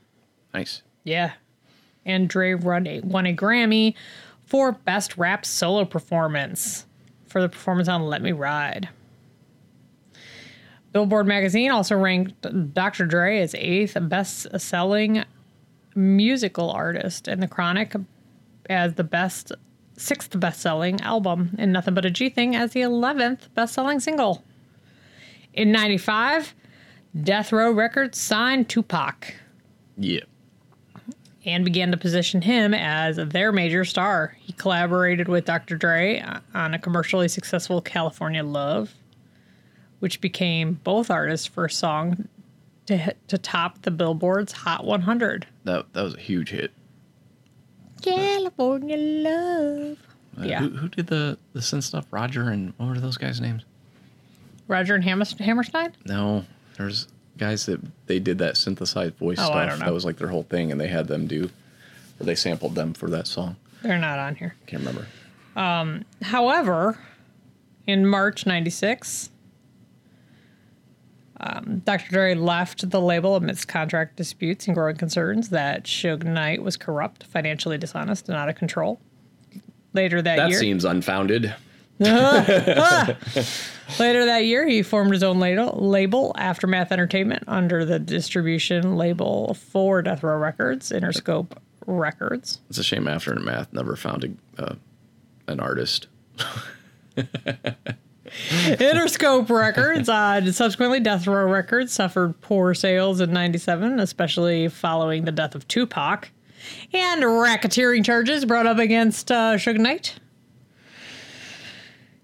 nice. 0.54 0.82
Yeah. 1.04 1.32
And 2.04 2.28
Dre 2.28 2.54
won 2.54 2.86
a, 2.86 3.00
won 3.00 3.26
a 3.26 3.34
Grammy 3.34 3.94
for 4.44 4.72
Best 4.72 5.18
Rap 5.18 5.44
Solo 5.44 5.84
Performance 5.84 6.86
for 7.26 7.42
the 7.42 7.48
performance 7.48 7.88
on 7.88 8.02
Let 8.02 8.22
Me 8.22 8.32
Ride. 8.32 8.88
Billboard 10.92 11.26
magazine 11.26 11.70
also 11.70 11.96
ranked 11.96 12.72
Dr. 12.72 13.04
Dre 13.04 13.40
as 13.40 13.54
eighth 13.54 13.96
best 14.02 14.46
selling 14.58 15.24
musical 15.96 16.70
artist 16.70 17.26
and 17.28 17.42
The 17.42 17.48
Chronic 17.48 17.94
as 18.68 18.94
the 18.94 19.04
best 19.04 19.52
sixth 19.96 20.38
best 20.38 20.60
selling 20.60 21.00
album 21.00 21.54
and 21.58 21.72
Nothing 21.72 21.94
But 21.94 22.04
a 22.04 22.10
G 22.10 22.28
Thing 22.28 22.54
as 22.54 22.72
the 22.72 22.82
11th 22.82 23.52
best 23.54 23.74
selling 23.74 23.98
single. 24.00 24.44
In 25.54 25.72
95, 25.72 26.54
Death 27.22 27.50
Row 27.50 27.70
Records 27.72 28.18
signed 28.20 28.68
Tupac 28.68 29.34
Yeah. 29.96 30.20
and 31.46 31.64
began 31.64 31.90
to 31.92 31.96
position 31.96 32.42
him 32.42 32.74
as 32.74 33.16
their 33.16 33.52
major 33.52 33.84
star. 33.86 34.36
He 34.40 34.52
collaborated 34.52 35.28
with 35.28 35.46
Dr. 35.46 35.76
Dre 35.76 36.22
on 36.52 36.74
a 36.74 36.78
commercially 36.78 37.28
successful 37.28 37.80
California 37.80 38.44
Love, 38.44 38.92
which 40.00 40.20
became 40.20 40.74
both 40.84 41.10
artists' 41.10 41.46
first 41.46 41.78
song 41.78 42.28
to 42.86 42.96
hit, 42.96 43.18
to 43.28 43.38
top 43.38 43.82
the 43.82 43.90
Billboard's 43.90 44.52
Hot 44.52 44.84
100. 44.84 45.46
That 45.64 45.92
that 45.92 46.02
was 46.02 46.14
a 46.14 46.20
huge 46.20 46.50
hit. 46.50 46.72
California 48.02 48.96
Love. 48.96 49.98
Uh, 50.38 50.44
Yeah. 50.44 50.60
Who, 50.60 50.68
who 50.70 50.88
did 50.88 51.06
the 51.06 51.38
the 51.52 51.60
synth 51.60 51.84
stuff? 51.84 52.06
Roger 52.10 52.48
and 52.50 52.72
what 52.76 52.88
were 52.88 53.00
those 53.00 53.16
guys' 53.16 53.40
names? 53.40 53.62
Roger 54.68 54.94
and 54.94 55.04
Hammers- 55.04 55.38
Hammerstein? 55.38 55.92
No, 56.06 56.44
there's 56.76 57.08
guys 57.38 57.66
that 57.66 57.80
they 58.06 58.18
did 58.18 58.38
that 58.38 58.56
synthesized 58.56 59.14
voice 59.16 59.38
Oh, 59.38 59.44
I 59.44 59.46
stuff. 59.46 59.70
don't 59.70 59.78
know. 59.80 59.84
That 59.86 59.94
was 59.94 60.04
like 60.04 60.16
their 60.16 60.28
whole 60.28 60.42
thing, 60.42 60.72
and 60.72 60.80
they 60.80 60.88
had 60.88 61.06
them 61.06 61.26
do, 61.26 61.50
or 62.20 62.26
they 62.26 62.34
sampled 62.34 62.74
them 62.74 62.92
for 62.92 63.08
that 63.10 63.26
song. 63.26 63.56
They're 63.82 63.98
not 63.98 64.18
on 64.18 64.34
here. 64.34 64.54
Can't 64.66 64.80
remember. 64.84 65.06
Um, 65.54 66.04
However, 66.22 66.98
in 67.86 68.06
March 68.06 68.44
96, 68.46 69.30
Dr. 71.84 72.10
Dre 72.10 72.34
left 72.34 72.90
the 72.90 73.00
label 73.00 73.36
amidst 73.36 73.68
contract 73.68 74.16
disputes 74.16 74.66
and 74.66 74.74
growing 74.74 74.96
concerns 74.96 75.50
that 75.50 75.84
Suge 75.84 76.24
Knight 76.24 76.62
was 76.62 76.76
corrupt, 76.76 77.24
financially 77.24 77.78
dishonest, 77.78 78.28
and 78.28 78.36
out 78.36 78.48
of 78.48 78.56
control. 78.56 79.00
Later 79.92 80.22
that, 80.22 80.36
That 80.36 80.48
year, 80.50 80.58
that 80.58 80.60
seems 80.60 80.84
unfounded. 80.84 81.54
later 81.98 83.16
that 84.26 84.44
year, 84.44 84.66
he 84.66 84.82
formed 84.82 85.12
his 85.12 85.22
own 85.22 85.38
label, 85.40 85.72
label 85.78 86.34
Aftermath 86.36 86.92
Entertainment 86.92 87.44
under 87.46 87.86
the 87.86 87.98
distribution 87.98 88.96
label 88.96 89.54
for 89.54 90.02
Death 90.02 90.22
Row 90.22 90.36
Records, 90.36 90.92
Interscope 90.92 91.52
Records. 91.86 92.60
It's 92.68 92.78
a 92.78 92.84
shame 92.84 93.08
Aftermath 93.08 93.72
never 93.72 93.96
found 93.96 94.36
a, 94.58 94.62
uh, 94.62 94.74
an 95.46 95.60
artist. 95.60 96.08
Interscope 98.28 99.48
Records, 99.50 100.08
uh, 100.08 100.52
subsequently 100.52 101.00
Death 101.00 101.26
Row 101.26 101.46
Records, 101.46 101.92
suffered 101.92 102.40
poor 102.40 102.74
sales 102.74 103.20
in 103.20 103.32
97, 103.32 104.00
especially 104.00 104.68
following 104.68 105.24
the 105.24 105.32
death 105.32 105.54
of 105.54 105.66
Tupac, 105.68 106.30
and 106.92 107.22
racketeering 107.22 108.04
charges 108.04 108.44
brought 108.44 108.66
up 108.66 108.78
against 108.78 109.30
uh, 109.30 109.54
Suge 109.56 109.78
Knight. 109.78 110.16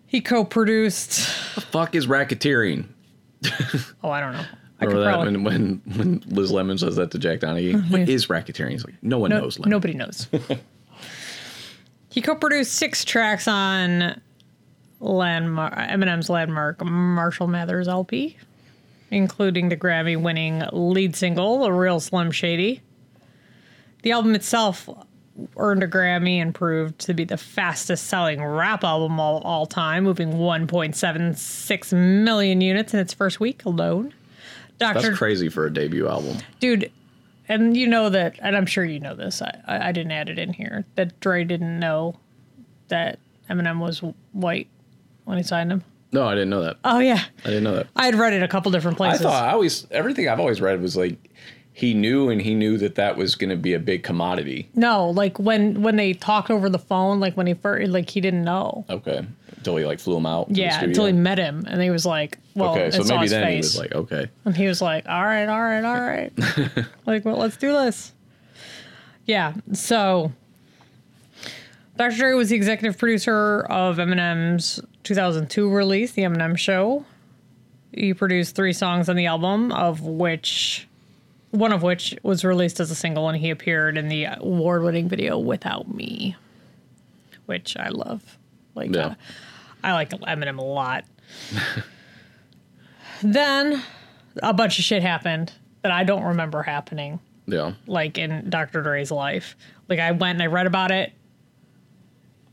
He 0.07 0.21
co 0.21 0.45
produced, 0.45 1.17
The 1.55 1.61
Fuck 1.63 1.95
is 1.95 2.07
racketeering? 2.07 2.87
oh, 4.05 4.11
I 4.11 4.21
don't 4.21 4.33
know. 4.35 4.45
I 4.81 4.85
Remember 4.85 5.05
that 5.05 5.13
probably, 5.15 5.37
when, 5.37 5.81
when 5.87 5.97
when 5.97 6.23
Liz 6.27 6.51
Lemon 6.51 6.77
says 6.77 6.97
that 6.97 7.13
to 7.13 7.19
Jack 7.19 7.39
Donaghy? 7.41 7.81
What 7.91 8.09
is 8.09 8.27
racketeering? 8.27 8.73
He's 8.73 8.85
like, 8.85 8.97
no 9.01 9.19
one 9.19 9.31
no, 9.31 9.41
knows. 9.41 9.59
Lemon. 9.59 9.71
nobody 9.71 9.95
knows. 9.95 10.27
he 12.11 12.21
co 12.21 12.35
produced 12.35 12.75
six 12.75 13.05
tracks 13.05 13.47
on 13.47 14.21
landmark 15.03 15.75
Eminem's 15.75 16.31
landmark 16.31 16.83
Marshall 16.85 17.49
Mathers 17.49 17.89
LP, 17.89 18.37
including 19.11 19.69
the 19.69 19.77
Grammy 19.77 20.21
winning 20.21 20.63
lead 20.73 21.17
single, 21.17 21.65
A 21.65 21.73
Real 21.73 22.01
Slim 22.01 22.31
Shady. 22.31 22.81
The 24.03 24.13
album 24.13 24.35
itself 24.35 24.89
earned 25.57 25.83
a 25.83 25.89
Grammy 25.89 26.37
and 26.37 26.55
proved 26.55 26.99
to 27.01 27.15
be 27.15 27.25
the 27.25 27.37
fastest 27.37 28.07
selling 28.07 28.45
rap 28.45 28.85
album 28.85 29.19
of 29.19 29.43
all 29.43 29.67
time, 29.67 30.05
moving 30.05 30.35
1.76 30.35 31.93
million 31.93 32.61
units 32.61 32.95
in 32.95 33.01
its 33.01 33.15
first 33.15 33.41
week 33.41 33.65
alone. 33.65 34.15
That's 34.79 35.17
crazy 35.17 35.49
for 35.49 35.67
a 35.67 35.73
debut 35.73 36.09
album. 36.09 36.39
Dude, 36.61 36.91
and 37.49 37.77
you 37.77 37.87
know 37.87 38.09
that, 38.11 38.39
and 38.41 38.57
I'm 38.57 38.67
sure 38.67 38.85
you 38.85 38.99
know 39.01 39.15
this, 39.15 39.41
I, 39.43 39.61
I 39.67 39.93
didn't 39.93 40.13
add 40.13 40.29
it 40.29 40.39
in 40.39 40.53
here, 40.53 40.85
that 40.97 41.19
Dre 41.21 41.45
didn't 41.45 41.79
know 41.79 42.17
that 42.89 43.19
Eminem 43.49 43.79
was 43.79 44.03
white 44.33 44.69
when 45.25 45.37
he 45.39 45.43
signed 45.45 45.71
him. 45.73 45.83
No, 46.13 46.27
I 46.27 46.35
didn't 46.35 46.51
know 46.51 46.63
that. 46.63 46.77
Oh, 46.85 46.99
yeah. 46.99 47.23
I 47.45 47.49
didn't 47.49 47.65
know 47.65 47.75
that. 47.77 47.87
I 47.97 48.05
had 48.05 48.17
read 48.17 48.35
it 48.35 48.43
a 48.43 48.49
couple 48.49 48.71
different 48.71 48.97
places. 48.99 49.25
I 49.25 49.31
thought 49.31 49.45
I 49.49 49.53
always 49.53 49.87
everything 49.91 50.29
I've 50.29 50.41
always 50.41 50.61
read 50.61 50.81
was 50.83 50.95
like 50.97 51.17
he 51.75 51.95
knew 51.95 52.29
and 52.29 52.43
he 52.43 52.55
knew 52.55 52.77
that 52.77 52.97
that 52.97 53.17
was 53.17 53.35
going 53.35 53.49
to 53.49 53.57
be 53.57 53.73
a 53.73 53.79
big 53.79 54.03
commodity. 54.03 54.69
no, 54.75 55.09
like 55.09 55.39
when 55.39 55.81
when 55.81 55.97
they 55.97 56.13
talked 56.13 56.51
over 56.51 56.69
the 56.69 56.79
phone, 56.79 57.19
like 57.19 57.35
when 57.35 57.47
he 57.47 57.55
first, 57.55 57.91
like 57.91 58.11
he 58.11 58.21
didn't 58.21 58.45
know. 58.45 58.85
Okay, 58.91 59.25
until 59.57 59.77
he 59.79 59.87
like 59.87 59.99
flew 60.01 60.19
him 60.19 60.27
out. 60.27 60.49
Yeah, 60.51 60.85
until 60.85 61.07
he 61.07 61.15
met 61.15 61.39
him, 61.39 61.65
and 61.67 61.81
he 61.81 61.89
was 61.89 62.05
like, 62.05 62.37
"Well, 62.55 62.73
Okay, 62.73 62.89
it's 62.89 62.97
so 62.99 63.05
maybe 63.05 63.23
his 63.23 63.31
then 63.31 63.45
face. 63.45 63.55
he 63.55 63.59
was 63.59 63.79
like, 63.79 63.93
okay, 63.95 64.29
and 64.45 64.55
he 64.55 64.67
was 64.67 64.83
like, 64.83 65.09
"All 65.09 65.25
right, 65.25 65.47
all 65.49 65.63
right, 65.63 65.83
all 65.83 65.99
right, 65.99 66.33
like, 67.07 67.25
well, 67.25 67.37
let's 67.39 67.57
do 67.57 67.73
this." 67.73 68.13
Yeah. 69.25 69.55
So, 69.73 70.31
Dr. 72.03 72.17
Dre 72.17 72.33
was 72.33 72.49
the 72.49 72.57
executive 72.57 72.99
producer 72.99 73.61
of 73.71 73.99
Eminem's 73.99 74.81
2002 75.05 75.71
release, 75.71 76.11
The 76.11 76.23
Eminem 76.23 76.59
Show. 76.59 77.05
He 77.93 78.13
produced 78.13 78.57
three 78.57 78.73
songs 78.73 79.09
on 79.09 79.15
the 79.15 79.27
album, 79.27 79.71
of 79.71 80.01
which 80.01 80.89
one 81.53 81.71
of 81.71 81.85
which 81.85 82.17
was 82.25 82.45
released 82.45 82.81
as 82.81 82.91
a 82.91 82.97
single, 82.97 83.29
and 83.29 83.39
he 83.39 83.51
appeared 83.51 83.97
in 83.97 84.09
the 84.09 84.25
award-winning 84.25 85.09
video 85.09 85.39
"Without 85.39 85.95
Me," 85.95 86.35
which 87.47 87.77
I 87.77 87.91
love. 87.91 88.37
Like, 88.75 88.93
Yeah. 88.93 89.07
uh, 89.07 89.15
I 89.85 89.93
like 89.93 90.11
Eminem 90.11 90.59
a 90.59 90.63
lot. 90.63 91.05
then 93.23 93.81
a 94.43 94.53
bunch 94.53 94.77
of 94.81 94.85
shit 94.85 95.03
happened 95.03 95.53
that 95.83 95.93
I 95.93 96.03
don't 96.03 96.25
remember 96.25 96.65
happening, 96.65 97.21
yeah, 97.47 97.75
like 97.87 98.19
in 98.19 98.51
Dr. 98.51 98.83
Dre's 98.83 99.13
life. 99.13 99.55
Like 99.89 100.01
I 100.01 100.11
went 100.11 100.41
and 100.41 100.43
I 100.43 100.47
read 100.47 100.67
about 100.67 100.91
it, 100.91 101.13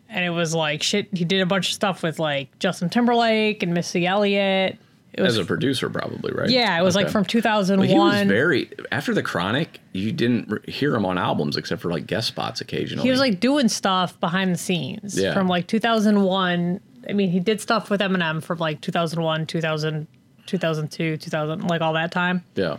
and 0.10 0.26
it 0.26 0.30
was 0.32 0.54
like 0.56 0.84
shit. 0.84 1.08
He 1.16 1.24
did 1.26 1.42
a 1.42 1.46
bunch 1.46 1.68
of 1.70 1.74
stuff 1.74 2.04
with 2.04 2.20
like 2.20 2.58
Justin 2.60 2.90
Timberlake 2.90 3.64
and 3.64 3.74
Missy 3.74 4.06
Elliott. 4.06 4.78
It 5.12 5.22
was 5.24 5.34
as 5.34 5.40
a 5.40 5.46
producer, 5.46 5.90
probably 5.90 6.32
right. 6.32 6.50
yeah, 6.50 6.80
it 6.80 6.84
was 6.84 6.96
like 6.96 7.10
from 7.10 7.26
2001. 7.26 7.80
But 7.88 7.92
he 7.92 8.00
was 8.00 8.28
very 8.28 8.70
after 8.92 9.14
the 9.14 9.24
Chronic. 9.24 9.80
You 9.92 10.12
didn't 10.12 10.50
re- 10.50 10.60
hear 10.72 10.94
him 10.96 11.06
on 11.06 11.18
albums 11.18 11.58
except 11.58 11.82
for 11.82 11.90
like 11.92 12.06
guest 12.06 12.28
spots 12.28 12.62
occasionally. 12.62 13.04
he 13.04 13.12
was 13.12 13.20
like 13.20 13.40
doing 13.40 13.68
stuff 13.70 14.20
behind 14.20 14.54
the 14.54 14.58
scenes 14.58 15.20
Yeah. 15.20 15.34
from 15.34 15.48
like 15.48 15.66
2001. 15.68 16.80
I 17.10 17.14
mean, 17.14 17.32
he 17.32 17.40
did 17.40 17.60
stuff 17.60 17.90
with 17.90 18.02
Eminem 18.02 18.44
from 18.44 18.60
like 18.60 18.82
2001, 18.82 19.48
2000, 19.48 20.08
2002, 20.46 21.18
2000, 21.18 21.68
like 21.68 21.82
all 21.82 21.94
that 21.94 22.12
time. 22.12 22.44
yeah, 22.56 22.78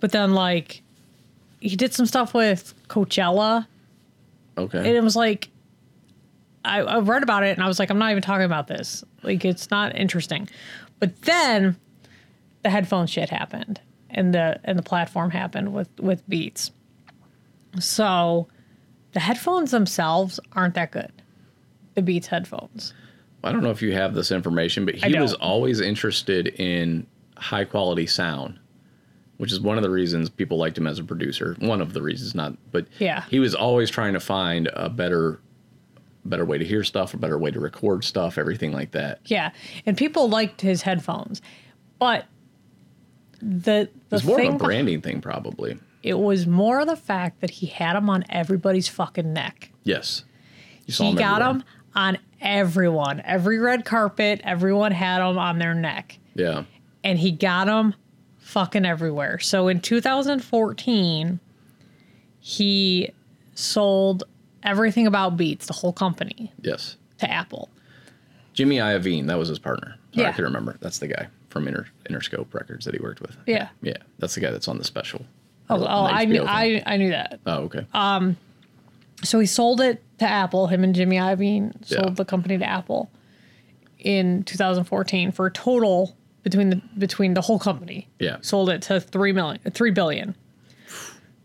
But 0.00 0.12
then 0.12 0.34
like 0.34 0.82
he 1.60 1.76
did 1.76 1.94
some 1.94 2.04
stuff 2.06 2.34
with 2.34 2.74
Coachella, 2.88 3.66
Okay. 4.58 4.78
and 4.78 4.86
okay, 4.86 4.96
it 4.96 5.02
was 5.02 5.16
like 5.16 5.48
I, 6.64 6.80
I 6.80 6.98
read 7.00 7.22
about 7.22 7.42
it 7.42 7.50
and 7.56 7.62
I 7.62 7.68
was 7.68 7.78
like, 7.78 7.90
I'm 7.90 7.98
not 7.98 8.10
even 8.10 8.22
talking 8.22 8.44
about 8.46 8.66
this. 8.68 9.04
Like 9.22 9.44
it's 9.44 9.70
not 9.70 9.94
interesting. 9.96 10.48
But 10.98 11.20
then 11.22 11.76
the 12.62 12.70
headphone 12.70 13.06
shit 13.06 13.28
happened 13.30 13.80
and 14.10 14.32
the 14.34 14.58
and 14.64 14.78
the 14.78 14.82
platform 14.82 15.30
happened 15.30 15.72
with 15.74 15.88
with 16.00 16.26
Beats. 16.28 16.70
So 17.80 18.48
the 19.12 19.20
headphones 19.20 19.70
themselves 19.70 20.40
aren't 20.52 20.74
that 20.74 20.90
good. 20.92 21.12
The 21.94 22.02
Beats 22.02 22.26
headphones. 22.28 22.92
I 23.42 23.52
don't 23.52 23.62
know 23.62 23.70
if 23.70 23.82
you 23.82 23.92
have 23.92 24.14
this 24.14 24.32
information, 24.32 24.86
but 24.86 24.94
he 24.94 25.18
was 25.18 25.34
always 25.34 25.80
interested 25.80 26.48
in 26.58 27.06
high 27.36 27.64
quality 27.64 28.06
sound, 28.06 28.58
which 29.36 29.52
is 29.52 29.60
one 29.60 29.76
of 29.76 29.82
the 29.82 29.90
reasons 29.90 30.30
people 30.30 30.56
liked 30.56 30.78
him 30.78 30.86
as 30.86 30.98
a 30.98 31.04
producer. 31.04 31.54
One 31.58 31.82
of 31.82 31.92
the 31.92 32.00
reasons, 32.00 32.34
not, 32.34 32.54
but 32.72 32.86
Yeah. 32.98 33.24
he 33.28 33.38
was 33.40 33.54
always 33.54 33.90
trying 33.90 34.14
to 34.14 34.20
find 34.20 34.70
a 34.72 34.88
better, 34.88 35.40
better 36.24 36.44
way 36.44 36.58
to 36.58 36.64
hear 36.64 36.82
stuff, 36.84 37.14
a 37.14 37.16
better 37.16 37.38
way 37.38 37.50
to 37.50 37.60
record 37.60 38.04
stuff, 38.04 38.38
everything 38.38 38.72
like 38.72 38.92
that. 38.92 39.20
Yeah. 39.26 39.50
And 39.86 39.96
people 39.96 40.28
liked 40.28 40.60
his 40.60 40.82
headphones. 40.82 41.42
But 41.98 42.24
the 43.40 43.88
the 44.08 44.16
It's 44.16 44.24
more 44.24 44.36
thing 44.38 44.48
of 44.50 44.54
a 44.54 44.58
branding 44.64 45.00
thing, 45.02 45.20
probably. 45.20 45.78
it 46.02 46.18
was 46.18 46.46
more 46.46 46.84
the 46.84 46.96
fact 46.96 47.40
that 47.40 47.50
he 47.50 47.66
had 47.66 47.94
them 47.94 48.08
on 48.08 48.24
everybody's 48.30 48.88
fucking 48.88 49.32
neck. 49.32 49.70
Yes, 49.84 50.24
you 50.86 50.94
saw 50.94 51.04
He 51.04 51.10
him 51.10 51.16
got 51.16 51.38
them 51.40 51.64
on 51.94 52.18
everyone, 52.40 53.20
every 53.24 53.58
red 53.58 53.84
carpet. 53.84 54.40
Everyone 54.44 54.92
had 54.92 55.18
them 55.20 55.36
on 55.38 55.58
their 55.58 55.74
neck, 55.74 56.18
Yeah, 56.34 56.64
and 57.02 57.18
he 57.18 57.30
got 57.32 57.66
them 57.66 57.94
fucking 58.38 58.86
everywhere. 58.86 59.38
So 59.40 59.68
in 59.68 59.80
2014, 59.80 61.40
he 62.40 63.10
sold 63.54 64.24
everything 64.64 65.06
about 65.06 65.36
Beats, 65.36 65.66
the 65.66 65.72
whole 65.72 65.92
company, 65.92 66.52
yes. 66.60 66.96
to 67.18 67.30
Apple. 67.30 67.68
Jimmy 68.54 68.76
Iovine, 68.76 69.26
that 69.26 69.38
was 69.38 69.48
his 69.48 69.58
partner. 69.58 69.96
Sorry, 70.14 70.26
I 70.28 70.32
can 70.32 70.44
remember. 70.44 70.76
That's 70.80 70.98
the 70.98 71.08
guy 71.08 71.28
from 71.50 71.68
Inter, 71.68 71.86
Interscope 72.08 72.52
Records 72.54 72.84
that 72.84 72.94
he 72.94 73.00
worked 73.00 73.20
with. 73.20 73.36
Yeah. 73.46 73.68
yeah, 73.82 73.96
that's 74.18 74.34
the 74.34 74.40
guy 74.40 74.50
that's 74.50 74.68
on 74.68 74.78
the 74.78 74.84
special. 74.84 75.24
Oh, 75.70 75.82
oh 75.82 76.04
I 76.06 76.24
knew, 76.24 76.40
thing. 76.40 76.48
I, 76.48 76.82
I 76.86 76.96
knew 76.96 77.10
that. 77.10 77.40
Oh, 77.46 77.62
okay. 77.64 77.86
Um, 77.94 78.36
So 79.22 79.38
he 79.40 79.46
sold 79.46 79.80
it 79.80 80.02
to 80.18 80.24
Apple. 80.28 80.66
Him 80.66 80.84
and 80.84 80.94
Jimmy 80.94 81.16
Iovine 81.16 81.84
sold 81.86 82.06
Yeah. 82.08 82.14
the 82.14 82.24
company 82.24 82.58
to 82.58 82.64
Apple 82.64 83.10
in 83.98 84.42
2014 84.44 85.32
for 85.32 85.46
a 85.46 85.50
total 85.50 86.16
between 86.42 86.68
the 86.70 86.82
between 86.98 87.34
the 87.34 87.40
whole 87.40 87.58
company. 87.58 88.08
Yeah. 88.18 88.36
sold 88.42 88.68
it 88.68 88.82
to 88.82 89.00
three 89.00 89.32
million, 89.32 89.60
three 89.72 89.90
billion, 89.90 90.36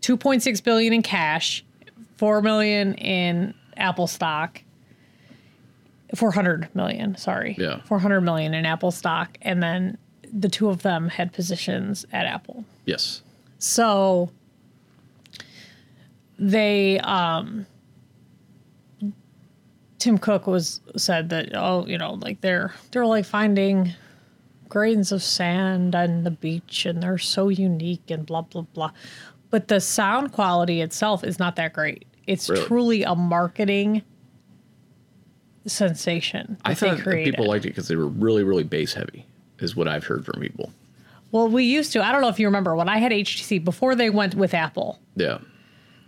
2.6 0.02 0.62
billion 0.62 0.92
in 0.92 1.02
cash, 1.02 1.64
four 2.20 2.42
million 2.42 2.92
in 2.96 3.54
Apple 3.78 4.06
stock. 4.06 4.62
400 6.14 6.68
million, 6.74 7.16
sorry. 7.16 7.56
Yeah. 7.58 7.80
400 7.84 8.20
million 8.20 8.52
in 8.52 8.66
Apple 8.66 8.90
stock. 8.90 9.38
And 9.40 9.62
then 9.62 9.96
the 10.30 10.50
two 10.50 10.68
of 10.68 10.82
them 10.82 11.08
had 11.08 11.32
positions 11.32 12.04
at 12.12 12.26
Apple. 12.26 12.64
yes. 12.84 13.22
So 13.58 14.30
they 16.38 16.98
um 17.00 17.66
Tim 19.98 20.16
Cook 20.18 20.46
was 20.46 20.80
said 20.96 21.28
that 21.30 21.50
oh, 21.54 21.86
you 21.86 21.96
know, 21.98 22.14
like 22.14 22.40
they're 22.42 22.74
they're 22.90 23.06
like 23.06 23.24
finding 23.24 23.94
grains 24.68 25.10
of 25.10 25.22
sand 25.22 25.94
on 25.94 26.24
the 26.24 26.30
beach 26.30 26.86
and 26.86 27.02
they're 27.02 27.18
so 27.18 27.48
unique 27.48 28.10
and 28.10 28.26
blah 28.26 28.42
blah 28.42 28.62
blah. 28.62 28.90
But 29.50 29.68
the 29.68 29.80
sound 29.80 30.32
quality 30.32 30.80
itself 30.80 31.24
is 31.24 31.38
not 31.38 31.56
that 31.56 31.72
great. 31.72 32.06
It's 32.30 32.48
Really? 32.48 32.64
truly 32.64 33.02
a 33.02 33.14
marketing 33.14 34.02
sensation 35.66 36.56
I 36.64 36.74
thought 36.74 36.98
people 37.04 37.46
liked 37.46 37.64
it 37.66 37.68
because 37.70 37.88
they 37.88 37.96
were 37.96 38.06
really, 38.06 38.42
really 38.44 38.62
bass 38.64 38.94
heavy, 38.94 39.26
is 39.58 39.76
what 39.76 39.88
I've 39.88 40.04
heard 40.04 40.24
from 40.24 40.40
people. 40.40 40.72
Well, 41.32 41.48
we 41.48 41.64
used 41.64 41.92
to. 41.92 42.04
I 42.04 42.10
don't 42.12 42.22
know 42.22 42.28
if 42.28 42.38
you 42.40 42.46
remember 42.46 42.74
when 42.74 42.88
I 42.88 42.98
had 42.98 43.12
HTC 43.12 43.62
before 43.64 43.94
they 43.94 44.10
went 44.10 44.34
with 44.34 44.54
Apple. 44.54 44.98
Yeah. 45.16 45.38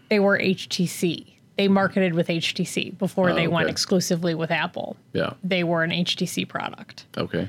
They 0.08 0.18
were 0.20 0.38
HTC. 0.38 1.26
They 1.56 1.68
marketed 1.68 2.14
with 2.14 2.28
HTC 2.28 2.96
before 2.98 3.30
Oh, 3.30 3.34
they 3.34 3.46
went 3.46 3.68
exclusively 3.68 4.34
with 4.34 4.50
Apple. 4.50 4.96
Yeah. 5.12 5.34
They 5.44 5.64
were 5.64 5.84
an 5.84 5.90
HTC 5.90 6.48
product. 6.48 7.06
Okay. 7.16 7.48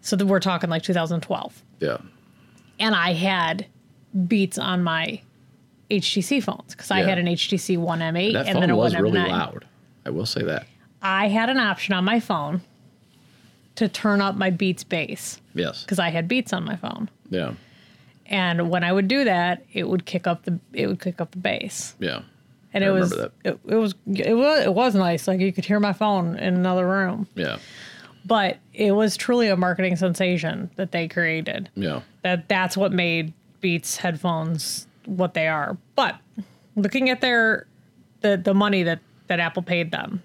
So 0.00 0.16
we're 0.24 0.40
talking 0.40 0.68
like 0.70 0.82
2012. 0.82 1.62
Yeah. 1.80 1.98
And 2.80 2.94
I 2.94 3.12
had 3.12 3.66
Beats 4.26 4.58
on 4.58 4.82
my 4.82 5.20
HTC 5.90 6.42
phones 6.42 6.74
because 6.74 6.90
I 6.90 7.00
had 7.02 7.18
an 7.18 7.26
HTC 7.26 7.76
One 7.78 8.00
M8 8.00 8.32
That 8.32 8.46
and 8.46 8.62
then 8.62 8.70
a 8.70 8.76
was 8.76 8.94
1M9. 8.94 9.02
really 9.02 9.20
loud. 9.20 9.64
I 10.06 10.10
will 10.10 10.26
say 10.26 10.42
that. 10.44 10.66
I 11.02 11.28
had 11.28 11.50
an 11.50 11.58
option 11.58 11.94
on 11.94 12.04
my 12.04 12.20
phone 12.20 12.62
to 13.76 13.88
turn 13.88 14.20
up 14.20 14.36
my 14.36 14.50
Beats 14.50 14.84
bass 14.84 15.40
Yes. 15.54 15.82
because 15.82 15.98
I 15.98 16.10
had 16.10 16.28
Beats 16.28 16.52
on 16.52 16.64
my 16.64 16.76
phone. 16.76 17.10
Yeah. 17.30 17.54
And 18.26 18.70
when 18.70 18.84
I 18.84 18.92
would 18.92 19.08
do 19.08 19.24
that, 19.24 19.64
it 19.72 19.88
would 19.88 20.06
kick 20.06 20.26
up 20.26 20.44
the 20.44 20.58
it 20.72 20.86
would 20.86 21.00
kick 21.00 21.20
up 21.20 21.32
the 21.32 21.38
bass. 21.38 21.94
Yeah. 21.98 22.22
And 22.72 22.82
I 22.82 22.88
it 22.88 22.90
was 22.90 23.12
it, 23.12 23.32
it 23.44 23.60
was 23.76 23.94
it 24.06 24.34
was 24.34 24.64
it 24.66 24.74
was 24.74 24.94
nice. 24.94 25.28
Like 25.28 25.40
you 25.40 25.52
could 25.52 25.64
hear 25.66 25.78
my 25.80 25.92
phone 25.92 26.36
in 26.38 26.54
another 26.54 26.86
room. 26.86 27.26
Yeah. 27.34 27.58
But 28.24 28.56
it 28.72 28.92
was 28.92 29.18
truly 29.18 29.48
a 29.48 29.56
marketing 29.56 29.96
sensation 29.96 30.70
that 30.76 30.92
they 30.92 31.06
created. 31.08 31.68
Yeah. 31.74 32.00
That 32.22 32.48
that's 32.48 32.76
what 32.76 32.90
made 32.92 33.34
Beats 33.60 33.98
headphones 33.98 34.86
what 35.06 35.34
they 35.34 35.48
are. 35.48 35.76
But 35.94 36.16
looking 36.76 37.10
at 37.10 37.20
their 37.20 37.66
the 38.20 38.36
the 38.36 38.54
money 38.54 38.82
that 38.82 39.00
that 39.26 39.40
Apple 39.40 39.62
paid 39.62 39.90
them. 39.90 40.22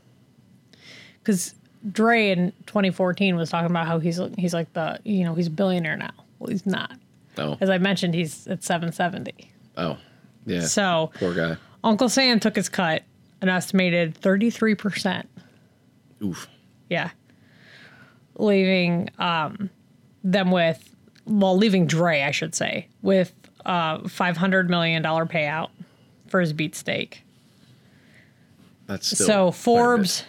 Cuz 1.24 1.56
Dre 1.92 2.32
in 2.32 2.52
2014 2.66 3.36
was 3.36 3.50
talking 3.50 3.70
about 3.70 3.88
how 3.88 4.00
he's 4.00 4.20
he's 4.38 4.54
like 4.54 4.72
the, 4.74 5.00
you 5.04 5.24
know, 5.24 5.34
he's 5.36 5.48
a 5.48 5.52
billionaire 5.52 5.98
now. 5.98 6.12
Well, 6.40 6.50
he's 6.50 6.66
not. 6.66 6.94
Oh. 7.38 7.58
As 7.62 7.70
I 7.70 7.78
mentioned, 7.78 8.14
he's 8.14 8.48
at 8.48 8.64
770. 8.64 9.52
Oh. 9.78 9.98
Yeah. 10.46 10.62
So 10.62 11.12
Poor 11.16 11.34
guy. 11.34 11.58
Uncle 11.84 12.10
Sam 12.10 12.40
took 12.40 12.56
his 12.56 12.70
cut, 12.70 13.04
an 13.42 13.50
estimated 13.50 14.20
33%. 14.20 15.26
Oof. 16.22 16.48
Yeah. 16.90 17.12
Leaving 18.36 19.10
um, 19.20 19.70
them 20.24 20.52
with, 20.52 20.96
well, 21.26 21.56
leaving 21.56 21.88
Dre, 21.88 22.22
I 22.24 22.32
should 22.32 22.56
say, 22.56 22.88
with 23.02 23.34
Uh, 23.70 24.00
a 24.04 24.08
$500 24.08 24.68
million 24.68 25.04
payout 25.04 25.70
for 26.28 26.40
his 26.42 26.54
beat 26.54 26.76
stake. 26.76 27.22
That's 28.88 29.06
still 29.06 29.28
so 29.28 29.34
quite 29.34 29.46
a 29.46 29.52
bit. 29.52 29.56
Forbes, 29.58 30.24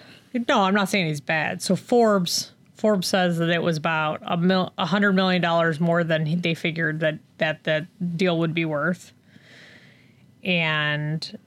no, 0.49 0.61
I'm 0.61 0.75
not 0.75 0.91
saying 0.91 1.07
he's 1.07 1.23
bad. 1.23 1.63
So 1.63 1.75
Forbes, 1.75 2.53
Forbes 2.75 3.09
says 3.09 3.39
that 3.39 3.49
it 3.49 3.63
was 3.63 3.79
about 3.79 4.21
a 4.27 4.37
mil, 4.37 4.75
a 4.77 4.85
hundred 4.85 5.13
million 5.15 5.41
dollars 5.41 5.81
more 5.81 6.05
than 6.05 6.43
they 6.43 6.53
figured 6.55 7.01
that 7.01 7.19
that 7.39 7.65
that 7.65 7.87
deal 8.19 8.39
would 8.39 8.53
be 8.53 8.67
worth. 8.67 9.15
And 10.45 11.39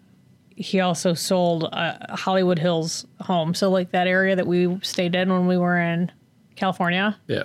he 0.55 0.79
also 0.79 1.13
sold 1.13 1.65
a 1.71 2.15
Hollywood 2.15 2.57
Hills 2.59 3.05
home. 3.21 3.53
So 3.53 3.69
like 3.69 3.91
that 3.91 4.07
area 4.07 4.35
that 4.35 4.47
we 4.47 4.79
stayed 4.81 5.13
in 5.15 5.31
when 5.31 5.45
we 5.47 5.57
were 5.57 5.77
in 5.79 6.11
California, 6.55 7.17
Yeah. 7.27 7.43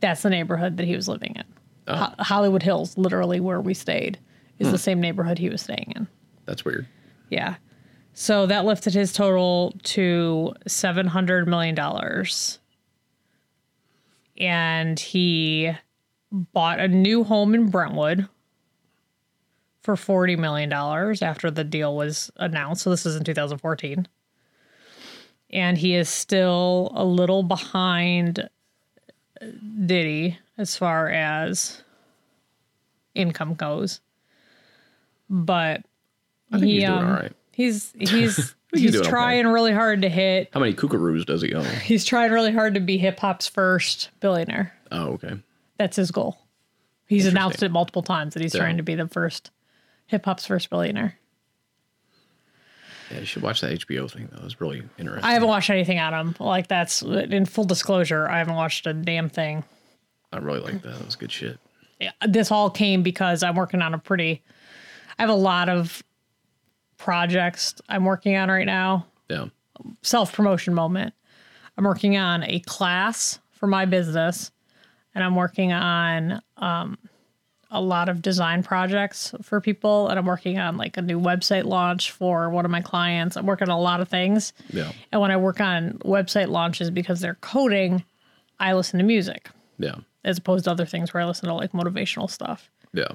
that's 0.00 0.22
the 0.22 0.30
neighborhood 0.30 0.76
that 0.78 0.86
he 0.86 0.94
was 0.96 1.08
living 1.08 1.34
in. 1.36 1.44
Oh. 1.86 1.96
Ho- 1.96 2.14
Hollywood 2.18 2.62
Hills, 2.62 2.96
literally 2.96 3.40
where 3.40 3.60
we 3.60 3.74
stayed, 3.74 4.18
is 4.58 4.68
the 4.68 4.72
hmm. 4.72 4.82
same 4.82 5.00
neighborhood 5.00 5.38
he 5.38 5.48
was 5.48 5.62
staying 5.62 5.92
in. 5.96 6.06
That's 6.46 6.64
weird. 6.64 6.86
Yeah. 7.30 7.56
So 8.14 8.46
that 8.46 8.64
lifted 8.64 8.94
his 8.94 9.12
total 9.12 9.74
to 9.82 10.54
$700 10.68 11.46
million. 11.46 11.76
And 14.36 14.98
he 14.98 15.72
bought 16.30 16.80
a 16.80 16.88
new 16.88 17.24
home 17.24 17.54
in 17.54 17.70
Brentwood 17.70 18.28
for 19.82 19.96
$40 19.96 20.38
million 20.38 20.72
after 20.72 21.50
the 21.50 21.64
deal 21.64 21.96
was 21.96 22.30
announced. 22.36 22.82
So 22.82 22.90
this 22.90 23.04
is 23.04 23.16
in 23.16 23.24
2014. 23.24 24.08
And 25.50 25.78
he 25.78 25.94
is 25.94 26.08
still 26.08 26.92
a 26.94 27.04
little 27.04 27.42
behind 27.42 28.40
uh, 28.40 29.46
Diddy 29.86 30.38
as 30.58 30.76
far 30.76 31.08
as 31.10 31.82
income 33.14 33.54
goes. 33.54 34.00
But 35.30 35.82
I 36.52 36.58
think 36.58 36.64
he, 36.64 36.72
he's 36.74 36.84
doing 36.84 36.98
um, 36.98 37.06
all 37.06 37.12
right. 37.12 37.32
He's 37.52 37.92
he's 37.98 38.54
he's 38.74 38.92
doing 38.92 38.96
okay. 39.02 39.08
trying 39.10 39.46
really 39.46 39.72
hard 39.72 40.02
to 40.02 40.08
hit. 40.08 40.48
How 40.52 40.60
many 40.60 40.74
kookaroos 40.74 41.24
does 41.24 41.42
he 41.42 41.54
own? 41.54 41.64
He's 41.82 42.04
trying 42.04 42.30
really 42.32 42.52
hard 42.52 42.74
to 42.74 42.80
be 42.80 42.98
hip 42.98 43.18
hop's 43.20 43.46
first 43.46 44.10
billionaire. 44.20 44.74
Oh, 44.90 45.12
okay. 45.12 45.34
That's 45.78 45.96
his 45.96 46.10
goal. 46.10 46.38
He's 47.06 47.26
announced 47.26 47.62
it 47.62 47.70
multiple 47.70 48.02
times 48.02 48.34
that 48.34 48.42
he's 48.42 48.54
Yeah. 48.54 48.60
trying 48.62 48.76
to 48.78 48.82
be 48.82 48.94
the 48.94 49.06
first 49.08 49.50
hip 50.06 50.24
hop's 50.24 50.46
first 50.46 50.70
billionaire. 50.70 51.16
Yeah, 53.10 53.20
you 53.20 53.26
should 53.26 53.42
watch 53.42 53.60
that 53.60 53.78
HBO 53.86 54.10
thing 54.10 54.28
though. 54.32 54.44
It's 54.44 54.60
really 54.60 54.82
interesting. 54.98 55.24
I 55.24 55.32
haven't 55.34 55.48
watched 55.48 55.70
anything 55.70 55.98
on 55.98 56.14
him. 56.14 56.36
Like 56.40 56.68
that's 56.68 57.02
in 57.02 57.44
full 57.44 57.64
disclosure, 57.64 58.26
I 58.28 58.38
haven't 58.38 58.54
watched 58.54 58.86
a 58.86 58.94
damn 58.94 59.28
thing. 59.28 59.62
I 60.34 60.38
really 60.38 60.60
like 60.60 60.82
that. 60.82 60.98
That 60.98 61.04
was 61.06 61.16
good 61.16 61.30
shit. 61.32 61.58
Yeah, 62.00 62.10
this 62.26 62.50
all 62.50 62.68
came 62.70 63.02
because 63.02 63.42
I'm 63.42 63.54
working 63.54 63.80
on 63.80 63.94
a 63.94 63.98
pretty. 63.98 64.42
I 65.18 65.22
have 65.22 65.30
a 65.30 65.34
lot 65.34 65.68
of 65.68 66.02
projects 66.96 67.74
I'm 67.88 68.04
working 68.04 68.36
on 68.36 68.48
right 68.48 68.66
now. 68.66 69.06
Yeah. 69.28 69.46
self 70.02 70.32
promotion 70.32 70.74
moment. 70.74 71.14
I'm 71.76 71.84
working 71.84 72.16
on 72.16 72.42
a 72.44 72.60
class 72.60 73.38
for 73.52 73.66
my 73.66 73.84
business, 73.84 74.50
and 75.14 75.22
I'm 75.24 75.34
working 75.36 75.72
on 75.72 76.40
um, 76.56 76.98
a 77.70 77.80
lot 77.80 78.08
of 78.08 78.22
design 78.22 78.62
projects 78.62 79.34
for 79.42 79.60
people, 79.60 80.08
and 80.08 80.18
I'm 80.18 80.26
working 80.26 80.58
on 80.58 80.76
like 80.76 80.96
a 80.96 81.02
new 81.02 81.18
website 81.20 81.64
launch 81.64 82.10
for 82.12 82.50
one 82.50 82.64
of 82.64 82.70
my 82.70 82.80
clients. 82.80 83.36
I'm 83.36 83.46
working 83.46 83.68
on 83.68 83.76
a 83.76 83.80
lot 83.80 84.00
of 84.00 84.08
things, 84.08 84.52
Yeah. 84.70 84.92
and 85.12 85.20
when 85.20 85.30
I 85.30 85.36
work 85.36 85.60
on 85.60 85.94
website 86.04 86.48
launches 86.48 86.90
because 86.90 87.20
they're 87.20 87.38
coding, 87.40 88.04
I 88.60 88.72
listen 88.74 88.98
to 88.98 89.04
music 89.04 89.48
Yeah. 89.78 89.96
As 90.24 90.38
opposed 90.38 90.64
to 90.64 90.70
other 90.70 90.86
things 90.86 91.12
where 91.12 91.22
I 91.22 91.26
listen 91.26 91.48
to 91.48 91.54
like 91.54 91.72
motivational 91.72 92.30
stuff. 92.30 92.70
Yeah. 92.92 93.08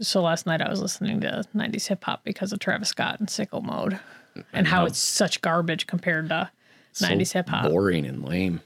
So 0.00 0.22
last 0.22 0.46
night 0.46 0.60
I 0.62 0.68
was 0.68 0.80
listening 0.80 1.20
to 1.20 1.44
90s 1.54 1.86
hip 1.86 2.02
hop 2.04 2.24
because 2.24 2.52
of 2.52 2.58
Travis 2.58 2.88
Scott 2.88 3.20
and 3.20 3.28
Sicko 3.28 3.62
Mode 3.62 4.00
mm, 4.36 4.44
and 4.52 4.66
how 4.66 4.78
how- 4.80 4.86
it's 4.86 4.98
such 4.98 5.40
garbage 5.42 5.86
compared 5.86 6.28
to 6.30 6.50
90s 6.94 7.32
hip 7.32 7.48
hop. 7.48 7.70
Boring 7.70 8.06
and 8.06 8.24
lame. 8.24 8.60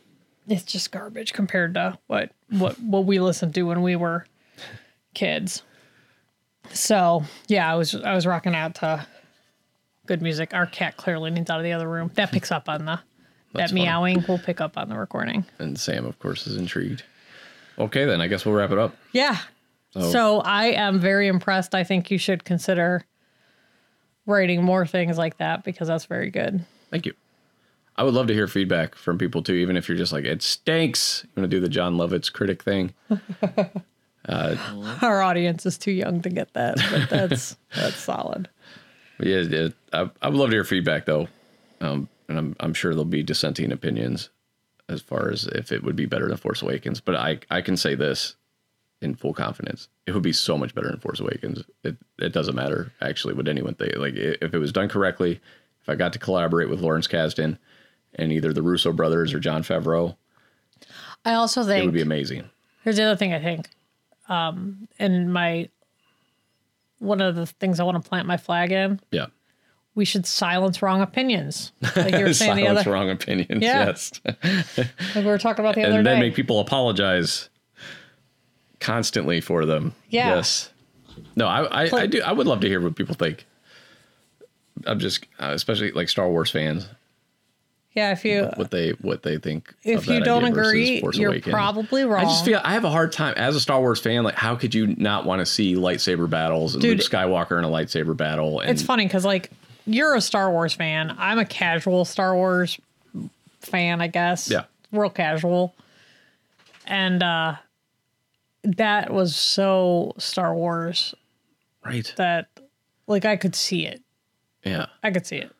It's 0.49 0.62
just 0.62 0.93
garbage 0.93 1.33
compared 1.33 1.75
to 1.75 1.99
what 2.07 2.31
what 2.51 2.81
what 2.81 3.05
we 3.05 3.19
listened 3.19 3.55
to 3.57 3.62
when 3.64 3.83
we 3.83 3.97
were 3.97 4.27
kids. 5.14 5.62
So, 6.73 7.25
yeah, 7.49 7.71
I 7.71 7.75
was 7.75 7.95
I 7.95 8.14
was 8.14 8.27
rocking 8.27 8.55
out 8.55 8.77
to 8.77 9.07
good 10.07 10.23
music. 10.23 10.55
Our 10.55 10.67
cat 10.67 10.97
clearly 10.97 11.31
needs 11.31 11.51
out 11.51 11.59
of 11.59 11.64
the 11.64 11.73
other 11.73 11.89
room. 11.89 12.11
That 12.14 12.31
picks 12.31 12.53
up 12.53 12.69
on 12.69 12.85
the 12.85 13.01
That's 13.53 13.73
that 13.73 13.75
meowing 13.75 14.25
will 14.29 14.39
pick 14.39 14.61
up 14.61 14.79
on 14.79 14.89
the 14.89 14.97
recording. 14.97 15.45
And 15.59 15.79
Sam, 15.79 16.07
of 16.07 16.19
course, 16.19 16.47
is 16.47 16.57
intrigued. 16.57 17.03
Okay, 17.79 18.05
then 18.05 18.20
I 18.20 18.27
guess 18.27 18.45
we'll 18.47 18.55
wrap 18.55 18.70
it 18.70 18.79
up. 18.79 18.95
Yeah. 19.12 19.39
So- 19.93 20.11
So 20.11 20.41
I 20.41 20.66
am 20.66 20.99
very 21.01 21.27
impressed. 21.29 21.74
I 21.74 21.85
think 21.85 22.11
you 22.11 22.18
should 22.18 22.45
consider 22.45 23.05
writing 24.27 24.62
more 24.62 24.87
things 24.87 25.16
like 25.18 25.39
that 25.39 25.62
because 25.64 25.89
that's 25.89 26.07
very 26.07 26.31
good. 26.31 26.64
Thank 26.91 27.07
you. 27.07 27.14
I 27.99 28.03
would 28.03 28.12
love 28.12 28.27
to 28.27 28.35
hear 28.35 28.47
feedback 28.47 28.95
from 28.95 29.16
people 29.18 29.43
too, 29.43 29.55
even 29.55 29.77
if 29.77 29.89
you're 29.89 29.97
just 29.97 30.12
like, 30.12 30.24
it 30.24 30.43
stinks. 30.43 31.22
You 31.24 31.31
want 31.43 31.51
to 31.51 31.57
do 31.57 31.61
the 31.61 31.68
Jon 31.68 31.97
Lovitz 31.97 32.31
critic 32.33 32.62
thing? 32.62 32.93
Our 34.29 35.22
audience 35.22 35.64
is 35.66 35.79
too 35.79 35.93
young 35.93 36.20
to 36.22 36.29
get 36.29 36.53
that, 36.55 36.77
but 36.91 37.09
that's 37.09 37.57
that's 37.74 37.97
solid. 37.97 38.49
Yeah, 39.20 39.41
yeah, 39.43 39.68
I, 39.93 40.11
I 40.20 40.29
would 40.29 40.37
love 40.37 40.51
to 40.51 40.57
hear 40.57 40.64
feedback 40.64 41.07
though. 41.07 41.29
Um, 41.81 42.09
and 42.29 42.39
I'm, 42.39 42.57
I'm 42.61 42.74
sure 42.74 42.93
there'll 42.93 43.05
be 43.05 43.22
dissenting 43.22 43.70
opinions 43.70 44.31
as 44.89 45.01
far 45.01 45.30
as 45.30 45.45
if 45.47 45.72
it 45.72 45.82
would 45.82 45.97
be 45.97 46.07
better 46.07 46.28
than 46.28 46.37
Force 46.37 46.62
Awakens. 46.62 47.01
But 47.01 47.16
I, 47.16 47.39
I 47.51 47.61
can 47.61 47.76
say 47.76 47.95
this 47.95 48.37
in 49.01 49.14
full 49.14 49.34
confidence. 49.34 49.89
It 50.07 50.12
would 50.14 50.22
be 50.22 50.32
so 50.32 50.57
much 50.57 50.74
better 50.74 50.89
than 50.89 51.01
Force 51.01 51.20
Awakens. 51.20 51.62
It, 51.84 51.97
it 52.18 52.32
doesn't 52.32 52.55
matter 52.55 52.93
actually 53.01 53.34
what 53.34 53.49
anyone 53.49 53.74
think. 53.74 53.97
Like 53.97 54.14
if 54.14 54.55
it 54.55 54.59
was 54.59 54.72
done 54.72 54.89
correctly, 54.89 55.41
if 55.82 55.89
I 55.89 55.95
got 55.97 56.12
to 56.14 56.18
collaborate 56.18 56.68
with 56.68 56.80
Lawrence 56.80 57.07
Kasdan 57.09 57.59
and 58.14 58.32
either 58.32 58.53
the 58.53 58.62
Russo 58.62 58.93
brothers 58.93 59.34
or 59.34 59.41
Jon 59.41 59.62
Favreau, 59.62 60.16
I 61.24 61.34
also 61.34 61.64
think 61.64 61.82
it 61.82 61.87
would 61.87 61.95
be 61.95 62.03
amazing. 62.03 62.45
here's 62.84 62.97
the 62.97 63.03
other 63.05 63.16
thing 63.16 63.32
I 63.32 63.41
think. 63.41 63.68
Um, 64.28 64.89
and 64.99 65.32
my 65.32 65.68
one 66.99 67.20
of 67.20 67.34
the 67.34 67.47
things 67.47 67.78
I 67.78 67.84
want 67.84 68.03
to 68.03 68.09
plant 68.09 68.26
my 68.26 68.37
flag 68.37 68.72
in, 68.72 69.01
Yeah. 69.11 69.26
We 69.97 70.05
should 70.05 70.27
silence 70.27 70.83
wrong 70.83 71.01
opinions. 71.01 71.73
Like 71.97 72.15
you 72.15 72.25
were 72.27 72.33
saying 72.35 72.57
the 72.57 72.63
Silence 72.65 72.81
other 72.81 72.93
wrong 72.93 73.11
opinions. 73.11 73.63
Yeah. 73.63 73.87
Yes. 73.87 74.13
like 74.77 75.17
we 75.17 75.25
were 75.25 75.39
talking 75.39 75.65
about 75.65 75.75
the 75.75 75.83
other 75.83 75.99
and 75.99 76.07
then 76.07 76.21
make 76.21 76.37
people 76.37 76.61
apologize 76.61 77.49
constantly 78.79 79.41
for 79.41 79.65
them. 79.65 79.95
Yeah. 80.11 80.37
Yes. 80.37 80.71
No, 81.35 81.47
I, 81.47 81.87
I, 81.87 81.91
I 81.93 82.07
do. 82.07 82.21
I 82.23 82.33
would 82.33 82.47
love 82.47 82.61
to 82.61 82.69
hear 82.69 82.81
what 82.81 82.95
people 82.95 83.15
think. 83.15 83.47
I'm 84.87 84.99
just, 85.01 85.25
uh, 85.41 85.53
especially 85.55 85.91
like 85.93 86.11
Star 86.11 86.29
Wars 86.29 86.51
fans. 86.51 86.87
Yeah, 87.95 88.13
if 88.13 88.27
you 88.27 88.51
what 88.57 88.71
they 88.71 88.91
what 89.01 89.23
they 89.23 89.39
think. 89.39 89.75
if 89.83 90.07
you 90.07 90.21
don't 90.23 90.45
agree, 90.45 91.03
you're 91.15 91.41
probably 91.41 92.05
wrong. 92.05 92.27
I 92.27 92.29
just 92.29 92.45
feel 92.45 92.61
I 92.63 92.75
have 92.75 92.85
a 92.85 92.91
hard 92.91 93.11
time 93.11 93.33
as 93.39 93.57
a 93.57 93.61
Star 93.61 93.81
Wars 93.81 93.99
fan. 93.99 94.23
Like, 94.23 94.35
how 94.35 94.55
could 94.55 94.75
you 94.75 94.89
not 94.89 95.25
want 95.25 95.41
to 95.41 95.47
see 95.47 95.75
lightsaber 95.75 96.29
battles 96.29 96.75
and 96.75 96.83
Dude, 96.83 96.99
Luke 96.99 97.11
Skywalker 97.11 97.57
in 97.57 97.65
a 97.65 97.71
lightsaber 97.71 98.15
battle? 98.15 98.61
And 98.61 98.71
it's 98.71 98.83
funny 98.83 99.07
because 99.07 99.25
like 99.25 99.51
you're 99.87 100.14
a 100.14 100.20
Star 100.20 100.51
Wars 100.51 100.74
fan. 100.74 101.14
I'm 101.18 101.39
a 101.39 101.45
casual 101.45 102.05
Star 102.05 102.34
Wars 102.34 102.78
fan, 103.61 104.01
I 104.01 104.09
guess. 104.09 104.51
Yeah. 104.51 104.64
Real 104.93 105.11
casual. 105.11 105.74
And 106.87 107.22
uh 107.22 107.57
that 108.64 109.12
was 109.12 109.37
so 109.37 110.12
Star 110.18 110.55
Wars 110.55 111.14
right? 111.84 112.12
that 112.16 112.49
like 113.07 113.24
I 113.24 113.37
could 113.37 113.55
see 113.55 113.87
it. 113.87 114.03
Yeah. 114.64 114.87
I 115.03 115.11
could 115.11 115.26
see 115.26 115.37
it. 115.37 115.53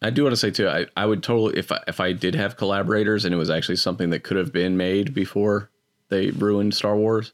I 0.00 0.10
do 0.10 0.22
want 0.22 0.32
to 0.32 0.36
say 0.36 0.52
too. 0.52 0.68
I, 0.68 0.86
I 0.96 1.06
would 1.06 1.24
totally 1.24 1.58
if 1.58 1.72
I, 1.72 1.82
if 1.88 1.98
I 1.98 2.12
did 2.12 2.36
have 2.36 2.56
collaborators 2.56 3.24
and 3.24 3.34
it 3.34 3.38
was 3.38 3.50
actually 3.50 3.76
something 3.76 4.10
that 4.10 4.22
could 4.22 4.36
have 4.36 4.52
been 4.52 4.76
made 4.76 5.12
before 5.12 5.70
they 6.08 6.30
ruined 6.30 6.74
Star 6.74 6.96
Wars, 6.96 7.32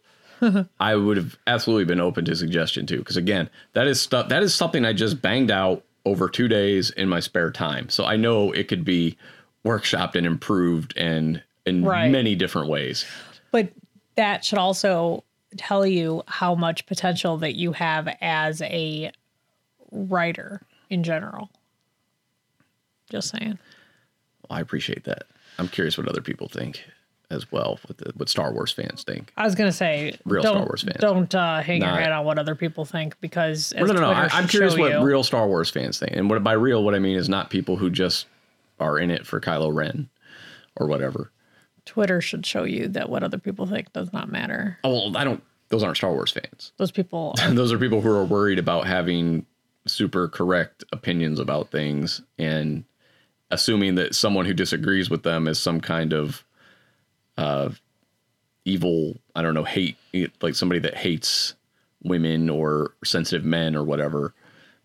I 0.81 0.95
would 0.97 1.17
have 1.17 1.37
absolutely 1.47 1.85
been 1.85 2.01
open 2.01 2.25
to 2.27 2.37
suggestion 2.37 2.87
too. 2.87 2.99
Because 2.99 3.17
again, 3.17 3.49
that 3.73 3.87
is 3.87 4.01
stuff 4.01 4.29
that 4.29 4.43
is 4.43 4.55
something 4.55 4.85
I 4.85 4.93
just 4.93 5.21
banged 5.23 5.51
out 5.51 5.85
over 6.05 6.29
two 6.29 6.49
days 6.49 6.91
in 6.91 7.09
my 7.09 7.21
spare 7.21 7.51
time. 7.51 7.89
So 7.89 8.05
I 8.05 8.17
know 8.17 8.53
it 8.53 8.69
could 8.69 8.85
be 8.85 9.17
workshopped 9.65 10.15
and 10.17 10.27
improved 10.27 10.95
and 10.97 11.43
in 11.65 11.85
Right. 11.85 12.11
many 12.11 12.35
different 12.35 12.69
ways. 12.69 13.07
But 13.51 13.73
that 14.17 14.45
should 14.45 14.59
also 14.59 15.25
tell 15.57 15.87
you 15.87 16.23
how 16.27 16.55
much 16.55 16.85
potential 16.87 17.39
that 17.39 17.55
you 17.55 17.73
have 17.73 18.09
as 18.21 18.61
a 18.63 19.11
writer 19.91 20.61
in 20.91 21.03
general. 21.03 21.51
Just 23.11 23.31
saying. 23.31 23.59
I 24.51 24.61
appreciate 24.61 25.05
that. 25.05 25.25
I'm 25.59 25.69
curious 25.69 25.97
what 25.97 26.09
other 26.09 26.21
people 26.21 26.49
think 26.49 26.85
as 27.31 27.51
well. 27.51 27.79
What 27.87 27.99
the, 27.99 28.13
what 28.17 28.29
Star 28.29 28.53
Wars 28.53 28.73
fans 28.73 29.03
think. 29.03 29.33
I 29.37 29.45
was 29.45 29.55
gonna 29.55 29.73
say, 29.73 30.17
Real 30.25 30.43
don't, 30.43 30.55
Star 30.55 30.67
Wars 30.67 30.83
fans. 30.83 30.97
Don't 31.01 31.35
uh, 31.35 31.61
hang 31.63 31.81
Not- 31.81 31.95
your 31.95 32.03
head 32.03 32.13
on 32.13 32.25
what 32.25 32.39
other 32.39 32.55
people 32.55 32.85
think 32.85 33.19
because 33.21 33.73
No, 33.77 33.85
no, 33.87 33.95
no. 33.95 34.11
I, 34.11 34.29
I'm 34.33 34.49
curious 34.49 34.77
what 34.77 34.93
you- 34.93 35.03
real 35.03 35.23
Star 35.23 35.47
Wars 35.47 35.71
fans 35.71 35.99
think, 35.99 36.13
and 36.17 36.29
what 36.29 36.43
by 36.43 36.53
real, 36.53 36.85
what 36.85 36.95
I 36.95 36.99
mean 36.99 37.17
is 37.17 37.29
not 37.29 37.51
people 37.51 37.77
who 37.77 37.91
just 37.91 38.27
are 38.81 38.99
in 38.99 39.11
it 39.11 39.27
for 39.27 39.41
Kylo 39.41 39.75
Ren 39.75 40.09
or 40.77 40.87
whatever. 40.87 41.31
Twitter 41.85 42.21
should 42.21 42.47
show 42.47 42.65
you 42.65 42.89
that 42.89 43.09
what 43.11 43.23
other 43.23 43.39
people 43.39 43.67
think 43.67 43.93
does 43.93 44.13
not 44.13 44.31
matter. 44.31 44.79
Oh, 44.85 45.11
well, 45.11 45.17
I 45.17 45.25
don't. 45.25 45.43
Those 45.69 45.83
aren't 45.83 45.97
Star 45.97 46.13
Wars 46.13 46.31
fans. 46.31 46.73
Those 46.77 46.91
people, 46.91 47.35
are, 47.43 47.51
those 47.53 47.73
are 47.73 47.79
people 47.79 48.01
who 48.01 48.11
are 48.11 48.25
worried 48.25 48.59
about 48.59 48.87
having 48.87 49.47
super 49.87 50.29
correct 50.29 50.85
opinions 50.93 51.39
about 51.39 51.71
things 51.71 52.23
and 52.39 52.85
assuming 53.51 53.97
that 53.97 54.15
someone 54.15 54.47
who 54.47 54.55
disagrees 54.55 55.11
with 55.11 55.23
them 55.23 55.47
is 55.47 55.59
some 55.59 55.81
kind 55.81 56.13
of 56.15 56.45
uh, 57.37 57.71
evil. 58.65 59.17
I 59.35 59.43
don't 59.43 59.55
know, 59.55 59.65
hate 59.65 59.97
like 60.43 60.55
somebody 60.55 60.81
that 60.81 60.97
hates 60.97 61.55
women 62.03 62.51
or 62.51 62.95
sensitive 63.05 63.45
men 63.45 63.75
or 63.75 63.83
whatever 63.83 64.35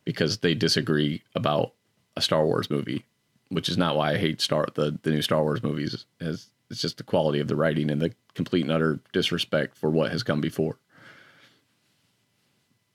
because 0.06 0.40
they 0.40 0.56
disagree 0.56 1.22
about 1.36 1.74
a 2.16 2.22
Star 2.22 2.46
Wars 2.46 2.70
movie, 2.70 3.06
which 3.50 3.70
is 3.70 3.78
not 3.78 3.96
why 3.96 4.12
I 4.12 4.18
hate 4.18 4.42
Star 4.42 4.68
the 4.76 4.98
the 5.04 5.12
new 5.12 5.22
Star 5.22 5.44
Wars 5.44 5.64
movies. 5.64 6.06
As 6.20 6.48
it's 6.70 6.82
just 6.82 6.98
the 6.98 7.04
quality 7.04 7.40
of 7.40 7.48
the 7.48 7.56
writing 7.56 7.90
and 7.90 8.02
the 8.02 8.14
complete 8.36 8.64
and 8.64 8.72
utter 8.72 9.00
disrespect 9.12 9.76
for 9.78 9.90
what 9.90 10.12
has 10.12 10.24
come 10.24 10.42
before. 10.42 10.78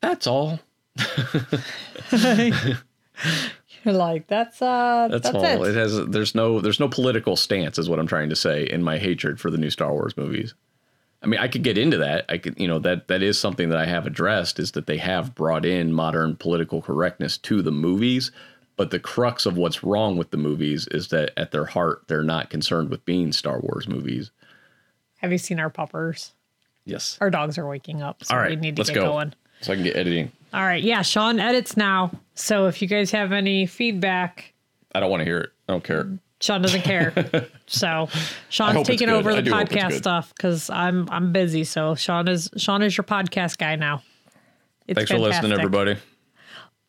That's 0.01 0.27
all. 0.27 0.59
like, 3.93 4.27
that's 4.27 4.61
uh, 4.61 5.07
That's, 5.11 5.29
that's, 5.29 5.35
all. 5.35 5.63
it. 5.63 5.69
It. 5.69 5.75
has 5.75 6.05
there's 6.07 6.35
no 6.35 6.59
there's 6.59 6.79
no 6.79 6.89
political 6.89 7.35
stance 7.35 7.77
is 7.77 7.89
what 7.89 7.99
I'm 7.99 8.07
trying 8.07 8.29
to 8.29 8.35
say 8.35 8.63
in 8.65 8.83
my 8.83 8.97
hatred 8.97 9.39
for 9.39 9.49
the 9.51 9.57
new 9.57 9.69
Star 9.69 9.91
Wars 9.91 10.17
movies. 10.17 10.53
I 11.21 11.27
mean, 11.27 11.39
I 11.39 11.47
could 11.47 11.63
get 11.63 11.77
into 11.77 11.97
that. 11.97 12.25
I 12.29 12.37
could, 12.37 12.59
you 12.59 12.67
know, 12.67 12.77
that 12.79 13.07
that 13.07 13.23
is 13.23 13.39
something 13.39 13.69
that 13.69 13.79
I 13.79 13.85
have 13.85 14.05
addressed 14.05 14.59
is 14.59 14.73
that 14.73 14.85
they 14.85 14.97
have 14.97 15.33
brought 15.33 15.65
in 15.65 15.91
modern 15.91 16.35
political 16.35 16.81
correctness 16.81 17.37
to 17.39 17.61
the 17.61 17.71
movies, 17.71 18.31
but 18.75 18.91
the 18.91 18.99
crux 18.99 19.45
of 19.45 19.57
what's 19.57 19.83
wrong 19.83 20.17
with 20.17 20.29
the 20.31 20.37
movies 20.37 20.87
is 20.91 21.07
that 21.09 21.31
at 21.37 21.51
their 21.51 21.65
heart 21.65 22.03
they're 22.07 22.21
not 22.23 22.49
concerned 22.49 22.89
with 22.89 23.03
being 23.05 23.31
Star 23.31 23.59
Wars 23.59 23.87
movies. 23.87 24.31
Have 25.17 25.31
you 25.31 25.37
seen 25.39 25.59
our 25.59 25.69
puppers? 25.69 26.33
Yes. 26.85 27.17
Our 27.19 27.31
dogs 27.31 27.57
are 27.57 27.67
waking 27.67 28.03
up, 28.03 28.23
so 28.23 28.35
All 28.35 28.39
right, 28.39 28.51
we 28.51 28.55
need 28.57 28.75
to 28.75 28.81
let's 28.81 28.89
get 28.91 28.95
go. 28.95 29.05
going. 29.13 29.33
So 29.61 29.73
I 29.73 29.75
can 29.75 29.83
get 29.83 29.95
editing. 29.95 30.31
All 30.55 30.63
right, 30.63 30.81
yeah, 30.81 31.01
Sean 31.01 31.37
edits 31.37 31.75
now. 31.75 32.11
So 32.33 32.67
if 32.67 32.81
you 32.81 32.87
guys 32.87 33.11
have 33.11 33.33
any 33.33 33.65
feedback, 33.65 34.53
I 34.93 35.01
don't 35.01 35.09
want 35.09 35.19
to 35.19 35.25
hear 35.25 35.39
it. 35.39 35.49
I 35.67 35.73
don't 35.73 35.83
care. 35.83 36.17
Sean 36.39 36.61
doesn't 36.61 36.83
care. 36.83 37.13
so 37.67 38.07
Sean's 38.47 38.87
taking 38.87 39.09
over 39.09 39.35
the 39.35 39.41
do 39.41 39.51
hope 39.51 39.69
it's 39.69 39.73
podcast 39.73 39.97
stuff 39.97 40.33
because 40.33 40.69
I'm 40.69 41.09
I'm 41.09 41.33
busy. 41.33 41.65
So 41.65 41.95
Sean 41.95 42.29
is 42.29 42.49
Sean 42.55 42.83
is 42.83 42.95
your 42.95 43.03
podcast 43.03 43.57
guy 43.57 43.75
now. 43.75 44.01
It's 44.87 44.97
Thanks 44.97 45.11
for 45.11 45.17
listening, 45.17 45.51
everybody. 45.51 45.97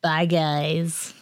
Bye 0.00 0.26
guys. 0.26 1.12